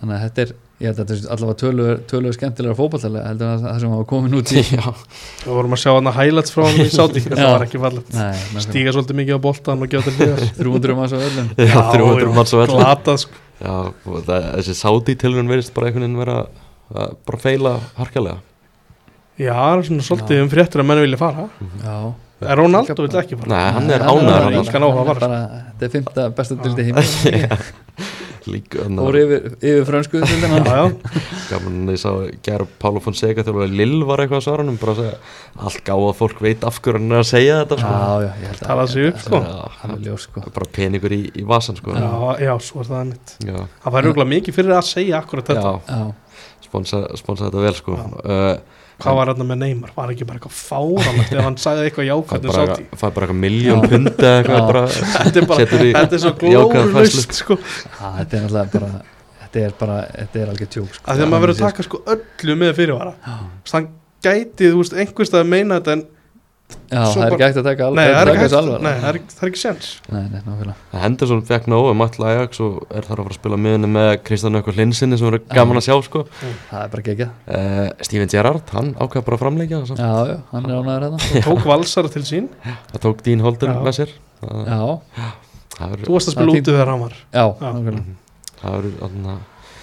þannig 0.00 0.16
að 0.16 0.24
þetta 0.26 0.44
er, 0.44 0.52
ég 0.80 0.88
held 0.88 1.00
að 1.02 1.10
þetta 1.10 1.16
er 1.16 1.32
allavega 1.34 1.56
tölur, 1.60 1.98
tölur 2.08 2.34
skemmtilega 2.36 2.76
fótballtalega 2.78 3.28
heldur 3.28 3.50
en 3.52 3.64
það 3.66 3.80
sem 3.82 3.90
var 3.92 4.06
komin 4.08 4.36
út 4.38 4.52
í 4.56 4.62
Við 4.64 5.50
vorum 5.52 5.74
að 5.76 5.82
sjá 5.82 5.90
hann 5.92 6.08
að 6.08 6.16
highlights 6.16 6.54
frá 6.54 6.62
hann 6.64 6.80
í 6.80 6.86
sáti 6.94 7.22
það 7.26 7.42
var 7.44 7.64
ekki 7.66 7.80
nákvæmlega. 7.82 8.62
Stíga 8.64 8.94
svolítið 8.96 9.18
mikið 9.20 9.36
á 9.36 9.40
boltan 9.44 9.84
og 9.84 9.92
gjóta 9.92 10.14
hlýðar 10.16 10.40
300 10.56 10.96
manns 10.96 11.12
á 11.12 11.18
öllum 11.20 11.50
já 11.60 11.76
300 11.92 12.32
manns 12.38 12.54
á 12.56 12.58
Glatað 12.72 13.20
sko. 13.26 13.44
Já, 13.60 13.74
þessi 14.30 14.76
Sáti 14.78 15.16
tilhörun 15.20 15.52
verðist 15.52 15.74
bara 15.76 15.90
einhvern 15.90 16.06
veginn 16.08 16.22
vera 16.22 16.38
að 16.90 17.12
bara 17.28 17.42
feila 17.44 17.74
harkalega. 18.00 18.40
Já, 19.40 19.52
það 19.52 19.76
er 19.76 19.86
svona 19.90 20.06
svolítið 20.08 20.42
um 20.46 20.50
fréttur 20.52 20.82
að 20.82 20.88
menn 20.88 21.02
vilja 21.04 21.20
fara. 21.20 21.44
Já. 21.84 21.96
Er 22.40 22.56
Ronaldo 22.56 22.96
vill 23.04 23.20
ekki 23.20 23.36
fara? 23.36 23.52
Nei, 23.52 23.66
hann 23.76 23.92
er 23.92 24.00
er 24.00 24.06
að 24.08 24.96
fara. 24.96 25.20
bara, 25.20 25.40
Þetta 25.76 25.86
er 25.86 25.92
fymta 25.92 26.26
besta 26.38 26.56
dildi 26.64 26.88
heim 26.88 27.00
líka 28.48 28.84
Fór 28.88 29.18
yfir, 29.20 29.46
yfir 29.60 29.86
já, 30.70 30.82
gaman 31.50 31.76
að 31.84 31.92
ég 31.94 32.00
sá 32.02 32.10
gera 32.46 32.66
Pálo 32.80 33.02
Fonseca 33.04 33.44
þegar 33.46 33.74
Lill 33.74 34.00
var 34.08 34.22
eitthvað 34.24 34.40
að 34.40 34.46
svara 34.46 34.64
hann 34.66 34.80
bara 34.80 34.94
að 34.94 35.02
segja 35.02 35.66
allt 35.66 35.82
gáða 35.90 36.14
fólk 36.20 36.42
veit 36.46 36.64
af 36.70 36.80
hverju 36.80 37.00
hann 37.00 37.12
er 37.16 37.22
að 37.24 37.28
segja 37.30 37.58
þetta 37.60 37.80
sko. 37.82 37.92
Já, 37.92 38.24
já, 38.24 38.30
ég 38.30 38.48
held 38.50 38.64
að 38.64 38.70
sko. 39.24 39.42
Já, 39.44 39.60
Það 39.80 39.94
er 39.96 40.02
ljós 40.08 40.26
sko 40.28 40.44
bara 40.56 40.70
peningur 40.80 41.16
í, 41.16 41.20
í 41.36 41.46
vasan 41.50 41.80
sko. 41.80 41.94
já, 41.96 42.10
já, 42.46 42.52
svo 42.64 42.82
er 42.84 42.90
það 42.90 43.14
já, 43.50 43.60
Það 43.84 43.96
var 43.96 44.08
rúglega 44.08 44.32
mikið 44.36 44.60
fyrir 44.60 44.76
að 44.78 44.90
segja 44.90 45.20
akkurat 45.20 45.52
þetta 45.52 45.74
já 45.74 46.00
Já, 46.00 46.02
sponsa, 46.70 47.02
sponsa 47.18 47.48
þetta 47.48 47.64
vel 47.66 47.74
sko. 47.78 47.98
Já. 47.98 48.06
uh, 48.24 48.79
Hvað 49.00 49.16
var 49.20 49.30
hann 49.32 49.46
með 49.48 49.60
Neymar? 49.64 49.92
Var 49.96 50.12
ekki 50.14 50.26
bara 50.28 50.40
eitthvað 50.40 50.56
fáralegt 50.58 51.32
ef 51.36 51.44
hann 51.46 51.56
sagði 51.60 51.86
eitthvað 51.88 52.08
jákvæmt 52.10 52.44
um 52.44 52.52
bara, 52.52 52.66
sáti 52.74 53.00
fæ 53.00 53.06
bara 53.06 53.28
eitthvað 53.28 53.40
miljón 53.44 53.80
bara, 54.66 54.82
Þetta 55.14 55.40
er 55.40 55.48
bara, 55.50 55.64
setur 55.64 55.84
í 55.86 55.94
þetta 55.96 56.18
er 56.18 56.22
svo 56.24 56.34
glórulaust 56.42 57.38
sko. 57.40 57.56
Þetta 57.60 58.40
er 58.40 58.44
náttúrulega 58.44 58.74
bara 58.76 58.92
Þetta 59.50 59.64
er 59.66 59.72
bara, 59.80 59.98
þetta 60.14 60.38
er 60.44 60.50
algjör 60.52 60.68
tjók 60.76 60.90
sko. 60.94 61.04
að 61.10 61.16
þegar 61.18 61.30
maður 61.32 61.42
verður 61.48 61.56
að 61.56 61.64
taka 61.66 61.84
sko 61.88 61.98
öllu 62.14 62.54
með 62.60 62.76
fyrirvara. 62.78 63.14
Já, 63.24 63.38
Þess, 63.64 63.72
hann 63.74 63.88
gæti, 64.22 64.68
þú 64.70 64.82
veist, 64.84 64.94
einhverstað 65.02 65.42
að 65.42 65.48
meina 65.50 65.78
þetta 65.80 65.96
en 65.96 66.04
já 66.90 67.00
það 67.06 67.22
er 67.24 67.34
ekki 67.34 67.44
hægt 67.46 67.58
að 67.60 67.66
taka 67.70 67.88
nei, 67.96 68.04
það 68.10 68.20
er 68.20 68.30
ekki 68.34 68.56
alveg 68.60 68.82
nei, 68.84 68.92
það 69.00 69.08
er, 69.10 69.18
ekki- 69.20 69.34
það 69.36 69.42
er 69.46 69.50
ekki 69.50 69.60
sens 69.62 69.88
Nei, 70.10 70.22
nei, 70.32 70.40
nákvæmlega. 70.46 70.74
Henderson 71.04 71.42
fekk 71.50 71.68
nóg 71.70 71.88
um 71.90 72.04
all 72.06 72.24
Ajax 72.30 72.60
og 72.64 72.78
er 72.90 73.06
þar 73.06 73.20
að 73.20 73.26
fara 73.26 73.34
að 73.34 73.38
spila 73.40 73.58
miðunni 73.66 73.90
með 73.94 74.10
Kristján 74.26 74.58
Ökkur 74.60 74.76
Linsinni 74.80 75.18
sem 75.20 75.28
verður 75.30 75.44
gaman 75.54 75.80
að 75.80 75.86
sjá 75.86 75.94
sko. 76.06 76.24
Það 76.70 76.80
er 76.82 76.90
bara 76.94 77.04
geggjað. 77.10 77.30
Uh, 77.46 77.90
Steven 78.08 78.32
Gerrard, 78.34 78.72
hann 78.74 78.90
ákvað 78.98 79.26
bara 79.28 79.38
að 79.38 79.44
framleikja 79.44 79.82
það, 79.90 80.00
Já, 80.00 80.32
já, 80.32 80.36
hann 80.50 80.66
er 80.70 80.80
ánæður 80.80 81.06
hérna. 81.06 81.20
Og 81.20 81.46
tók 81.50 81.68
valsara 81.70 82.10
til 82.16 82.24
sín. 82.28 82.48
Það 82.90 83.04
tók 83.06 83.22
Dean 83.28 83.44
Holden 83.46 83.74
Já. 83.74 83.78
með 83.86 83.96
sér. 84.00 84.16
Það, 84.40 84.66
Já, 84.66 84.80
það 85.76 85.94
þú 86.04 86.16
varst 86.16 86.28
að 86.28 86.34
Það 86.34 86.36
spila 86.38 86.56
út 86.58 86.70
þegar 86.72 86.92
hann 86.94 87.04
var. 87.06 87.14
Já, 87.30 87.44
Já. 87.46 87.70
nákvæmlega. 87.70 88.18
Það 88.60 88.76
verður 88.76 88.98
Dín 89.00 89.32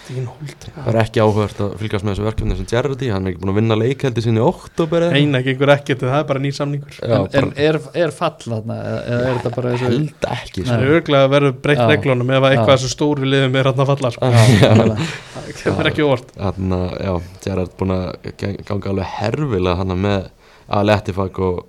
það 0.08 0.86
verður 0.88 1.00
ekki 1.02 1.22
áhugavert 1.24 1.60
að 1.64 1.74
fylgjast 1.82 2.06
með 2.08 2.14
þessu 2.14 2.26
verkefni 2.28 2.56
sem 2.60 2.68
Gerrard 2.72 3.04
í, 3.04 3.10
hann 3.14 3.26
er 3.28 3.32
ekki 3.34 3.42
búin 3.44 3.52
að 3.54 3.58
vinna 3.60 3.78
leikheldi 3.82 4.24
sinni 4.26 4.42
í 4.42 4.46
oktober 4.48 5.06
eða? 5.08 5.20
Eina 5.22 5.42
gengur 5.46 5.72
ekkert, 5.74 6.04
það 6.06 6.18
er 6.20 6.28
bara 6.32 6.42
ný 6.44 6.52
samningur. 6.56 6.98
Já, 7.02 7.16
En, 7.18 7.28
en 7.28 7.50
bara, 7.52 7.68
er, 7.68 7.80
er 8.06 8.14
fall 8.16 8.36
þarna 8.44 8.78
eða 8.82 9.02
eða 9.08 9.28
er 9.28 9.38
þetta 9.40 9.52
bara 9.58 9.74
þessu 9.76 9.90
held 9.92 10.28
ekki 10.38 10.64
það 10.64 10.72
sko. 10.72 10.78
er 10.78 10.96
örglega 10.98 11.28
að 11.28 11.34
verður 11.36 11.56
breytt 11.68 11.84
reglunum 11.92 12.34
ef 12.38 12.48
að 12.48 12.56
eitthvað 12.56 12.74
þessu 12.78 12.92
stóri 12.94 13.32
liðum 13.32 13.58
er 13.62 13.70
hann 13.72 13.84
að 13.84 13.92
falla 13.94 14.14
sko. 14.16 14.32
Það 15.38 15.50
kemur 15.62 15.90
ekki 15.92 16.04
óvart. 16.06 16.32
Þarna, 16.38 16.80
já, 17.00 17.14
Gerrard 17.46 17.74
búin 17.80 17.94
að 17.96 18.30
ganga 18.68 18.92
alveg 18.92 19.12
herfilega 19.18 19.80
hann 19.82 19.94
með 20.04 20.30
Aletifag 20.78 21.40
og, 21.48 21.62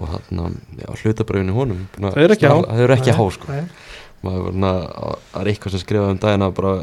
og 0.00 0.14
hlutabröfin 1.02 1.52
í 1.52 1.56
honum. 1.56 1.82
Að 2.00 2.14
Það 2.16 2.22
eru 2.24 2.36
ekki 2.96 3.12
há. 3.12 3.20
það 3.20 3.34
sko. 3.36 3.58
það 4.22 5.42
er 5.42 5.50
eitthvað 5.52 5.74
sem 5.74 5.82
skrifaði 5.82 6.14
um 6.14 6.20
daginn 6.22 6.46
að 6.46 6.54
bara 6.58 6.74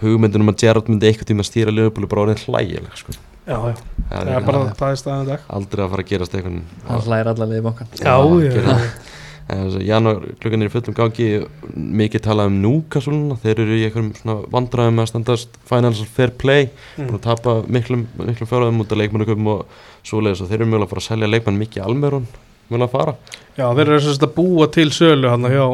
hugmyndunum 0.00 0.52
að 0.52 0.58
Gerrard 0.64 0.90
myndi 0.90 1.10
eitthvað 1.10 1.30
tíma 1.30 1.44
að 1.44 1.50
stýra 1.50 1.74
Liverpool 1.74 2.06
er 2.06 2.10
bara 2.12 2.24
orðin 2.26 2.42
hlægileg 2.46 2.98
sko. 2.98 3.14
já, 3.46 3.56
já, 3.56 3.76
það 4.10 4.10
það 4.10 4.34
er 4.34 4.48
bara 4.48 4.64
það. 4.66 4.90
er 4.90 5.00
staðan 5.00 5.22
í 5.22 5.30
dag. 5.30 5.46
Aldrei 5.58 5.84
að 5.84 5.94
fara 5.94 6.04
að 6.04 6.10
gerast 6.10 6.36
eitthvað. 6.36 6.60
Hann 6.88 7.06
hlæðir 7.06 7.32
allar 7.34 7.50
liðið 7.50 7.64
bankan 7.68 7.96
já, 8.00 8.14
já, 8.14 9.80
janúar 9.82 10.20
klukkan 10.38 10.62
er 10.62 10.68
í 10.68 10.72
fullum 10.72 10.94
gangi 10.94 11.28
mikið 11.74 12.22
talað 12.22 12.50
um 12.52 12.58
Newcastle 12.62 13.16
núna, 13.16 13.38
þeir 13.42 13.62
eru 13.64 13.78
í 13.78 13.86
einhverjum 13.88 14.12
svona 14.20 14.36
vandræðum 14.52 15.02
að 15.02 15.08
standast 15.10 15.56
financial 15.66 16.06
fair 16.06 16.30
play. 16.38 16.68
Mm. 16.96 17.16
að 17.16 17.24
tapa 17.24 17.56
miklum, 17.66 18.06
miklum 18.20 18.50
fjárhæðum 18.50 18.84
út 18.84 18.94
af 18.94 19.00
leikmannaköpum 19.00 19.50
og 19.56 19.80
svoleiðis. 20.06 20.44
Og 20.44 20.52
þeir 20.52 20.60
eru 20.60 20.70
mjögulega 20.70 20.86
að 20.86 20.94
fara 20.94 21.04
að 21.04 21.08
selja 21.08 21.30
leikmann 21.32 21.60
mikið 21.64 21.86
almerun 21.88 22.28
mjögulega 22.70 22.86
að 22.86 22.94
fara. 22.94 23.16
Já, 23.56 23.66
þeir 23.66 23.86
eru 23.88 24.02
þess 24.06 24.22
að 24.22 24.36
búa 24.38 24.70
til 24.76 24.88
sölu 24.94 25.32
hann 25.32 25.50
hjá 25.50 25.64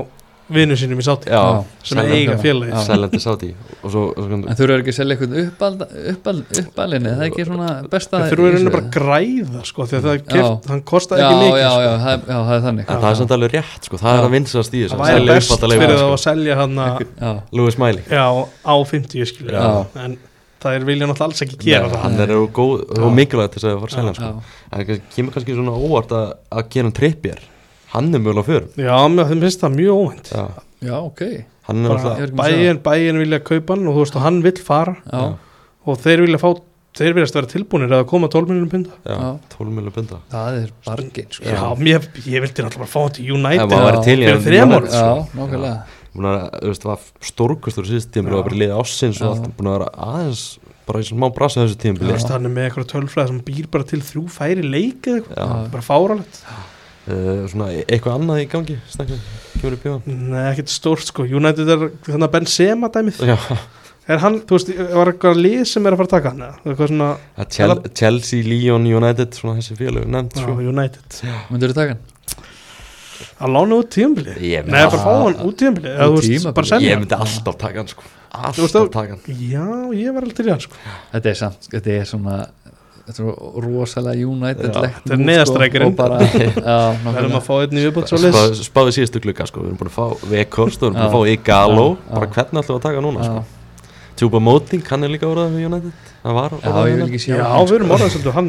vinnu 0.53 0.77
sínum 0.79 1.01
í 1.01 1.05
sátti 1.07 1.27
Já. 1.33 1.41
sem 1.83 1.99
selja- 1.99 2.15
eiga 2.15 2.35
félagi 2.39 2.83
seljandi 2.87 3.19
sáti 3.23 3.49
og 3.83 3.91
svo, 3.91 4.03
og 4.15 4.21
svo 4.29 4.37
En 4.37 4.55
þú 4.59 4.63
eru 4.67 4.77
ekki 4.79 4.93
að 4.93 4.99
selja 5.01 5.17
eitthvað 5.17 5.41
uppal, 5.43 5.71
uppal, 6.13 6.37
uppalinn 6.63 7.07
er 7.11 7.17
það 7.19 7.25
ekki 7.27 7.47
svona 7.49 7.71
besta 7.91 8.21
þeir 8.31 8.43
eru 8.47 8.71
bara 8.71 8.83
að 8.85 8.93
græða 8.95 9.65
sko, 9.67 9.87
því 9.91 9.97
að 9.99 10.07
það 10.07 10.15
er 10.15 10.23
keft, 10.31 10.69
hann 10.71 10.83
kostaði 10.93 11.25
já, 11.25 11.27
ekki 11.27 11.41
mikið 11.43 11.59
já, 11.65 11.71
sko. 11.71 11.83
já, 11.83 11.91
það, 12.05 12.13
er- 12.13 12.31
já, 12.31 12.39
það 12.47 12.55
er 12.59 12.63
þannig. 12.69 12.85
En 12.95 13.03
það 13.03 13.11
er 13.11 13.19
samt 13.23 13.35
alveg 13.37 13.57
rétt 13.57 13.91
sko, 13.91 13.97
það 13.97 14.13
Já. 14.13 14.19
er 14.21 14.29
að 14.29 14.35
vinsast 14.37 14.71
í 14.77 14.85
þessu 14.85 14.95
það 14.95 15.01
að 15.01 15.07
væri 15.07 15.19
selja 15.19 15.35
best 15.35 15.67
fyrir 15.67 15.97
þá 15.97 16.07
að 16.07 16.15
sko. 16.15 16.23
selja 16.27 16.57
hann 16.63 17.43
Lewis 17.53 17.79
Miley 17.79 18.03
já, 18.07 18.27
á 18.47 18.75
50 18.87 19.27
skilur 19.27 19.53
Já. 19.59 19.87
en 20.07 20.17
það 20.63 20.73
er 20.79 20.85
vilja 20.87 21.07
náttúrulega 21.07 21.27
alls 21.27 21.43
ekki 21.43 21.59
gera 21.67 21.89
það. 21.91 22.01
hann 22.07 22.21
er 22.21 22.31
og 22.37 23.13
mikilvægt 23.15 23.55
þess 23.59 23.67
að 23.67 23.81
fara 23.83 23.91
að 23.91 23.97
selja 23.99 24.15
hann, 24.15 24.15
já, 24.15 24.31
sko. 24.31 24.43
en 24.73 24.87
það 24.87 25.03
kemur 25.15 25.33
kannski 25.35 25.55
svona 25.59 25.75
óvart 25.75 26.11
að, 26.17 26.33
að 26.55 26.69
gera 26.71 26.87
hann 26.87 26.93
trippjar 26.97 27.39
hann 27.97 28.13
er 28.15 28.23
mögulega 28.23 28.47
fyrir 28.47 28.87
já, 28.87 28.95
mér 29.17 29.33
finnst 29.33 29.65
það 29.65 29.77
mjög 29.81 30.01
óvænt. 30.05 30.31
Já. 30.31 30.47
já, 30.87 30.97
ok. 31.01 31.27
Með 31.67 31.97
að 31.97 32.37
bæin, 32.39 32.81
bæin 32.85 33.21
vilja 33.25 33.43
kaupa 33.43 33.75
hann 33.75 33.91
og 33.91 33.97
þú 33.99 34.05
veist 34.05 34.17
og 34.21 34.27
hann 34.29 34.41
vill 34.45 34.59
fara. 34.63 34.97
Já, 35.11 35.23
og 35.87 36.03
þeir 36.05 36.27
vilja 36.27 36.43
fá 36.43 36.51
þeir 36.97 37.17
viljast 37.17 37.37
vera 37.37 37.51
tilbúinir 37.51 37.93
að 37.93 38.05
koma 38.11 38.29
12 38.33 38.51
miljonum 38.51 38.71
punta 38.73 38.95
já, 39.05 39.17
Já. 39.17 39.31
12 39.53 39.73
miljonar 39.75 39.95
bunda 39.97 40.21
það 40.33 40.59
er 40.63 40.71
bargin 40.87 41.27
sko. 41.35 41.49
já, 41.51 41.65
mér, 41.81 42.07
ég 42.25 42.45
vildi 42.45 42.65
náttúrulega 42.65 42.83
bara 42.83 42.93
fá 42.93 43.01
hann 43.03 43.17
til 43.17 43.27
United 43.37 44.45
fyrir 44.47 44.63
ára 44.65 44.79
Já, 44.81 44.93
sko. 44.95 45.73
að, 46.17 46.47
þú 46.63 46.71
veist, 46.71 46.87
var 46.89 47.03
stórkustur 47.31 47.89
í 47.89 47.93
síðust 47.93 48.13
tímur 48.15 48.33
og 48.37 48.41
var 48.41 48.49
bara 48.49 48.61
liðið 48.63 48.79
ásins 48.81 49.21
og 49.21 49.35
allt 49.35 49.51
búin 49.59 49.71
að 49.73 49.77
vera 49.77 49.91
aðeins 50.07 50.45
bara 50.87 51.03
í 51.03 51.09
smá 51.11 51.27
brasa 51.37 51.65
þessu 51.65 51.81
tímur 51.83 52.15
er 52.15 52.47
með 52.47 52.71
eitthvað 52.71 52.89
tölfræð 52.95 53.33
sem 53.33 53.43
býr 53.51 53.69
bara 53.75 53.89
til 53.93 54.01
þrjú 54.07 54.25
færi 54.33 54.65
leik 54.65 55.11
eða 55.11 55.21
eitthvað, 55.21 55.69
bara 55.75 55.85
fáralegt 55.85 56.41
uh, 57.07 57.47
svona 57.51 57.71
eitthvað 57.85 58.19
annað 58.19 58.43
í 58.43 58.47
gangi 58.53 58.77
snakka, 58.93 59.19
í 59.57 59.73
hann 59.87 60.21
Nei, 60.33 60.43
ekkert 60.53 60.73
stórt 60.73 61.09
sko. 61.09 61.27
United 61.27 61.73
er 61.75 61.89
þannig 62.07 62.29
að 62.29 62.35
Benzema 62.37 62.93
dæmið. 62.95 63.23
Já, 63.33 63.39
Er 64.07 64.21
hann, 64.23 64.37
þú 64.47 64.55
veist, 64.55 64.69
var 64.95 65.09
eitthvað 65.11 65.39
lið 65.41 65.63
sem 65.67 65.87
er 65.89 65.95
að 65.97 65.99
fara 65.99 66.07
að 66.07 66.13
taka 66.13 66.31
hann 66.31 66.43
eða? 66.47 66.59
Eitthvað 66.63 66.91
svona, 66.93 67.07
að 67.43 67.57
Chel 67.57 67.75
Chelsea, 67.99 68.45
Lyon, 68.47 68.85
United 68.87 69.35
svona 69.35 69.57
þessi 69.59 69.79
félög 69.81 70.05
nefnt 70.15 70.37
já, 70.37 70.45
sko. 70.45 70.55
United. 70.63 71.17
Myndur 71.51 71.73
þú 71.73 71.79
taka 71.81 71.97
hann? 71.97 72.05
Að 73.17 73.53
lána 73.53 73.79
út 73.81 73.89
tíðanbilið 73.93 74.43
Ég 74.45 74.69
Nei, 74.69 74.77
bara 74.77 75.01
fá 75.01 75.11
hann 75.25 75.39
út 75.45 75.65
selja 76.69 76.93
ég 76.93 77.01
myndi 77.01 77.17
alltaf 77.17 77.59
taka 77.59 77.83
hann 77.83 77.91
sko. 77.91 78.07
Alltaf 78.37 78.93
taka 78.95 79.17
hann. 79.17 79.41
Já, 79.41 79.67
ég 79.97 80.15
var 80.15 80.29
aldrei 80.29 80.47
í 80.47 80.53
hann 80.55 80.63
sko. 80.63 80.79
Þetta 81.17 81.33
er 81.33 81.39
samt, 81.43 81.69
þetta 81.75 81.95
er 81.97 82.09
svona 82.13 82.39
þetta 83.07 83.23
er 83.23 83.67
rosalega 83.67 84.27
United 84.29 84.73
þetta 84.77 85.15
er 85.17 85.21
neðastrækirinn. 85.23 85.93
og 85.93 85.97
bara, 85.99 86.21
já, 86.27 86.79
Verðum 87.05 87.05
nákvæmlega. 87.07 87.41
að 87.41 87.45
fá 87.47 87.53
einn 87.63 87.77
í 87.79 87.85
viðbútt 87.87 88.11
svo 88.11 88.19
leys 88.23 88.63
Spá- 88.67 88.83
síðustu 88.97 89.23
glugga 89.25 89.47
sko. 89.47 89.63
við 89.63 89.71
erum 89.73 89.81
búin 89.83 89.91
að 89.93 89.97
fá 89.99 90.27
Vekost 90.33 90.83
og 90.83 90.91
við 90.91 90.97
erum 90.97 90.99
búin 90.99 91.07
að 91.07 91.15
fá 91.15 91.35
Igalo 91.37 91.87
bara 92.11 92.27
já. 92.27 92.33
hvernig 92.37 92.63
ætlum 92.63 92.73
við 92.73 92.79
að 92.81 92.87
taka 92.89 93.05
núna 93.07 93.29
sko. 93.29 93.45
Tjúpa 94.17 94.41
Móting, 94.41 94.83
hann 94.91 95.05
er 95.05 95.11
líka 95.13 95.29
orðað 95.29 95.53
við 95.59 95.67
United 95.69 95.93
hann 96.25 96.35
var 96.41 96.51
já, 96.57 96.61
orðaður 96.71 96.89
ég 96.89 96.97
vil 96.97 97.03
hérna. 97.03 97.11
ekki 97.13 97.23
sjá 97.27 97.35
Já, 97.37 97.51
við 97.69 97.75
erum 97.79 97.91
orðað 97.97 98.15
svolítið 98.17 98.37
hann, 98.39 98.49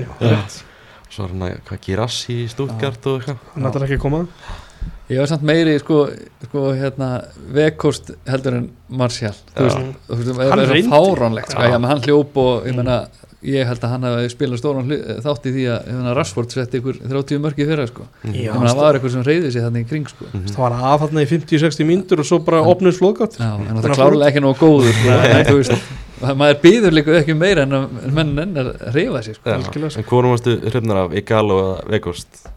svo 1.12 1.26
er 1.28 1.34
hann 1.34 1.44
að 1.48 1.58
hvað 1.68 1.82
Girassi 1.88 2.38
í 2.44 2.48
Stuttgart 2.52 3.10
og 3.12 3.18
eitthvað 3.20 3.52
Hann 3.58 3.68
ætlar 3.72 3.86
ekki 3.88 3.98
að 4.00 4.04
koma 4.08 4.22
ég 5.10 5.20
var 5.22 5.30
samt 5.32 5.46
meiri 5.48 5.78
sko, 5.80 6.02
sko 6.48 6.66
hérna, 6.76 7.12
vekost 7.56 8.12
heldur 8.28 8.58
en 8.60 8.70
það 8.90 10.50
Hann 10.52 10.60
er 10.60 10.74
reyndi. 10.74 10.90
fáránlegt 10.92 11.52
sko, 11.54 11.62
hann 11.88 12.02
hljóp 12.04 12.38
og 12.44 12.68
ég 12.68 12.76
meina 12.76 12.98
ég 13.48 13.68
held 13.70 13.84
að 13.86 13.92
hann 13.94 14.02
hefði 14.08 14.30
spilað 14.34 14.60
stóran 14.60 14.88
hlu- 14.90 15.20
þátt 15.24 15.46
í 15.46 15.52
því 15.54 15.66
að 15.70 15.86
hérna, 15.92 16.14
Rashford 16.18 16.52
setti 16.52 16.80
ykkur 16.82 16.98
30 17.06 17.38
mörki 17.44 17.68
fyrra 17.70 17.86
sko. 17.88 18.08
Já. 18.26 18.34
ég 18.50 18.56
meina 18.58 18.72
það 18.74 18.82
var 18.82 18.98
ykkur 19.00 19.14
sem 19.14 19.24
reyði 19.28 19.52
sig 19.54 19.62
þannig 19.62 19.86
í 19.86 19.90
kring 19.92 20.08
sko. 20.10 20.26
Mhm. 20.34 20.48
Það 20.56 20.64
var 20.66 20.76
aðfatna 20.92 21.22
í 21.24 21.30
50-60 21.30 21.86
mínútur 21.88 22.20
og 22.24 22.26
svo 22.26 22.40
bara 22.44 22.64
opnuð 22.66 22.98
slókátt 22.98 23.38
Já, 23.38 23.52
en 23.54 23.78
það 23.78 23.86
er 23.92 23.96
klárlega 24.02 24.32
ekki 24.34 24.42
nógu 24.44 24.58
góður 24.58 24.98
sko, 24.98 25.10
en 25.30 25.46
þú 25.46 25.56
veist, 25.62 25.88
maður 26.42 26.60
býður 26.66 26.98
líka 26.98 27.18
ekki 27.22 27.38
meira 27.38 27.62
en 27.68 27.78
að 27.78 28.12
menn 28.18 28.34
enn 28.42 28.58
að 28.58 28.74
reyfa 28.98 29.24
sig 29.24 29.36
sko. 29.38 29.62
Sko. 29.70 29.86
en 30.02 30.04
hvorum 30.10 30.34
varstu 30.34 30.58
hrifnar 30.66 31.04
af 31.06 31.14
Igalo 31.14 31.60
eða 31.62 31.88
Vekost 31.94 32.48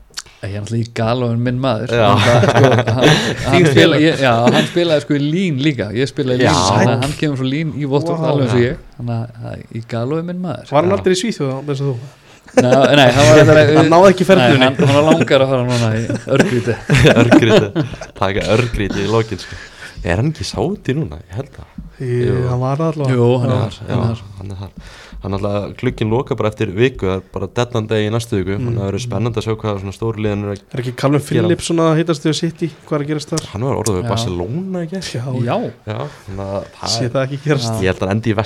ég 0.49 0.55
er 0.57 0.63
náttúrulega 0.65 0.87
í 0.87 0.93
galo 0.97 1.27
en 1.35 1.41
minn 1.45 1.59
maður 1.61 1.91
Já. 1.93 2.07
það, 2.25 2.47
sko, 2.47 2.71
hann, 2.97 3.11
hann, 3.45 3.67
spila, 3.75 3.99
ég, 4.01 4.23
já, 4.25 4.31
hann 4.55 4.69
spilaði 4.71 5.05
sko 5.05 5.17
í 5.19 5.21
lín 5.25 5.59
líka 5.67 5.91
ég 5.97 6.09
spilaði 6.09 6.39
í 6.39 6.47
lín, 6.47 6.49
Já. 6.49 6.63
þannig 6.71 6.95
að 6.95 7.05
hann 7.05 7.19
kemur 7.21 7.41
svo 7.43 7.49
lín 7.51 7.75
í 7.77 7.91
Votvort 7.91 8.23
Vá. 8.23 8.31
alveg 8.31 8.47
eins 8.47 8.57
og 8.57 8.65
ég 8.65 8.81
þannig 8.97 9.45
að 9.51 9.77
í 9.77 9.83
galo 9.93 10.21
er 10.23 10.27
minn 10.31 10.41
maður 10.47 10.73
Var 10.73 10.81
hann 10.87 10.97
aldrei 10.97 11.13
í 11.17 11.21
Svíþjóð 11.21 11.53
eins 11.75 11.85
og 11.85 11.91
þú? 11.91 12.17
Nei, 12.51 12.71
nei, 12.99 13.05
hann 13.15 13.29
var 13.29 13.61
Hann 13.77 13.93
náði 13.93 14.09
ekki 14.15 14.27
ferðunni 14.27 14.65
hann, 14.65 14.81
hann 14.81 14.97
var 14.97 15.05
langar 15.07 15.45
að 15.45 15.53
fara 15.53 15.67
núna 15.69 15.91
í 15.95 16.07
örgríti 16.35 16.75
örgríti 17.21 17.85
taka 18.19 18.47
örgríti 18.57 19.05
í 19.05 19.11
lokin 19.13 19.39
sko. 19.45 19.61
er 20.03 20.19
hann 20.23 20.33
ekki 20.33 20.49
sáti 20.49 20.97
núna? 20.97 21.21
ég 21.29 21.37
held 21.37 21.61
Jú. 21.61 21.80
Hann 22.01 22.61
var 22.65 22.81
allavega 22.81 23.15
Jú, 23.15 23.29
hann 23.43 23.51
er 23.51 23.61
já, 23.61 23.71
þar, 23.71 23.81
hann 23.91 24.01
er 24.01 24.07
þar. 24.11 24.21
hann 24.41 24.51
er 24.55 24.57
þar 24.65 24.99
hann 25.21 25.35
alltaf 25.37 25.65
glukkin 25.77 26.09
loka 26.09 26.33
bara 26.35 26.49
eftir 26.49 26.71
viku 26.73 27.05
það 27.05 27.19
er 27.19 27.25
bara 27.35 27.47
deadline 27.59 27.87
day 27.91 28.07
í 28.09 28.13
næstu 28.15 28.39
viku 28.39 28.55
Mm. 28.57 28.63
þannig 28.65 28.79
að 28.79 28.81
það 28.81 28.89
verður 28.89 29.03
spennandi 29.05 29.37
að 29.41 29.45
sjá 29.45 29.55
hvað 29.61 29.81
svona 29.83 29.93
stóri 29.93 30.23
liðan 30.25 30.45
er 30.47 30.53
að 30.55 30.63
Er 30.73 30.81
ekki 30.81 30.93
Calvin 30.97 31.21
Phillips 31.27 31.67
svona 31.69 31.89
hittast 31.99 32.25
við 32.25 32.35
City? 32.39 32.69
Hvað 32.89 32.97
er 32.97 33.05
að 33.05 33.11
gerast 33.11 33.29
þar? 33.35 33.45
hann 33.53 33.67
var 33.69 33.77
orðið 33.83 33.99
við. 34.01 34.09
Barcelona 34.09 34.81
ekki 34.87 35.01
Já, 35.13 35.27
Já, 35.45 35.57
já, 35.91 35.99
að 36.41 36.89
sé 36.95 37.09
það 37.13 37.27
ekki 37.27 37.41
gerast 37.45 37.69
Já. 37.69 37.77
ég 37.85 37.91
held 37.93 38.01
að 38.01 38.09
hann 38.09 38.17
endi 38.17 38.31
í 38.33 38.37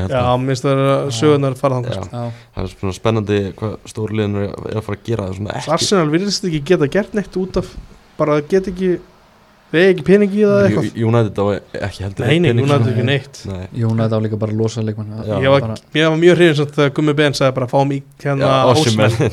held 0.00 0.10
Já, 0.16 0.22
að 0.24 0.40
minnst 0.46 0.64
það 0.64 0.72
er 0.72 0.80
að 0.96 1.12
sögunar 1.20 1.54
fara 1.60 1.74
þannig 1.76 1.92
Já. 1.92 2.00
sko. 2.00 2.22
það 2.56 2.64
er 2.64 2.72
svona 2.80 2.96
spennandi 2.96 3.38
hvað 3.60 3.76
stóri 3.92 4.16
liðan 4.16 4.36
er 4.40 4.48
að- 4.56 4.72
að 4.80 4.82
fara 4.88 4.96
að 4.96 5.04
gera 5.04 5.28
er 5.28 5.72
Arsenal 5.76 6.08
virðist 6.16 6.44
ekki 6.48 6.64
geta 6.64 6.88
gert 6.96 7.12
neitt 7.12 7.36
út 7.36 7.56
af 7.60 7.76
bara 8.16 8.40
að 8.40 8.48
geta 8.48 8.70
ekki 8.72 8.98
við 9.72 9.84
ekki 9.90 10.04
peningi 10.06 10.38
í 10.38 10.44
það 10.46 10.64
eitthvað 10.66 10.98
United 11.08 11.38
á 11.42 11.44
ekki 11.88 12.04
heldur 12.04 12.22
Nei, 12.26 12.36
hafði 12.70 12.84
sko. 12.86 12.92
ekki 12.92 13.06
neitt 13.08 13.40
Nei. 13.50 13.64
Jónætt 13.82 14.14
á 14.14 14.18
líka 14.22 14.38
bara 14.40 14.54
að 14.54 14.60
losa 14.60 14.84
leikmann. 14.86 15.10
Ég 15.26 15.50
var, 15.50 15.64
bara, 15.64 15.76
mér 15.96 16.06
var 16.12 16.20
mjög 16.20 16.36
samt 16.60 16.76
þegar 16.76 16.92
Gummi 16.98 17.14
Ben 17.18 17.36
sagði 17.36 17.56
bara 17.58 17.68
fáum 17.72 17.94
í 17.96 17.98
hérna 18.22 18.50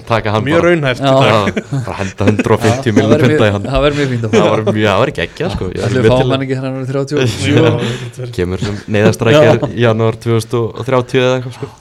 hann 0.34 0.48
Mjög 0.48 0.58
bara 0.58 0.72
raunhæft 0.74 1.04
Já. 1.04 1.14
Já, 1.14 1.38
bara 1.86 1.98
henda 2.00 2.28
150 2.32 2.82
það 2.82 2.98
miljonum 2.98 3.14
væri 3.14 3.30
punta 3.30 3.46
í 3.46 3.54
hann 3.58 3.70
það 3.70 3.86
verður 3.86 4.00
mjög 4.02 4.12
fínt 4.14 4.26
að 4.26 4.34
það 4.34 4.44
fá 4.44 4.50
var 4.50 4.66
mjög, 4.74 4.90
það 4.90 5.00
var 5.04 5.14
ekki 5.14 5.26
ekki 5.28 5.52
sko. 5.54 5.70
Ég 5.70 5.78
er 5.78 5.88
Ætli 5.88 6.04
við 6.04 6.10
alveg 6.10 6.14
fáum 6.14 6.24
til 6.24 6.34
hann 6.34 6.46
ekki 6.48 6.60
hann 6.60 6.68
árið 6.74 6.90
37 6.98 7.54
Jú, 7.54 8.32
kemur 8.40 8.66
sem 8.66 8.82
neyðastrækjar 8.98 9.64
í 9.70 9.86
janúar 9.86 10.20
2030 10.24 11.24
eða 11.24 11.38
eitthvað 11.38 11.58
sko. 11.60 11.72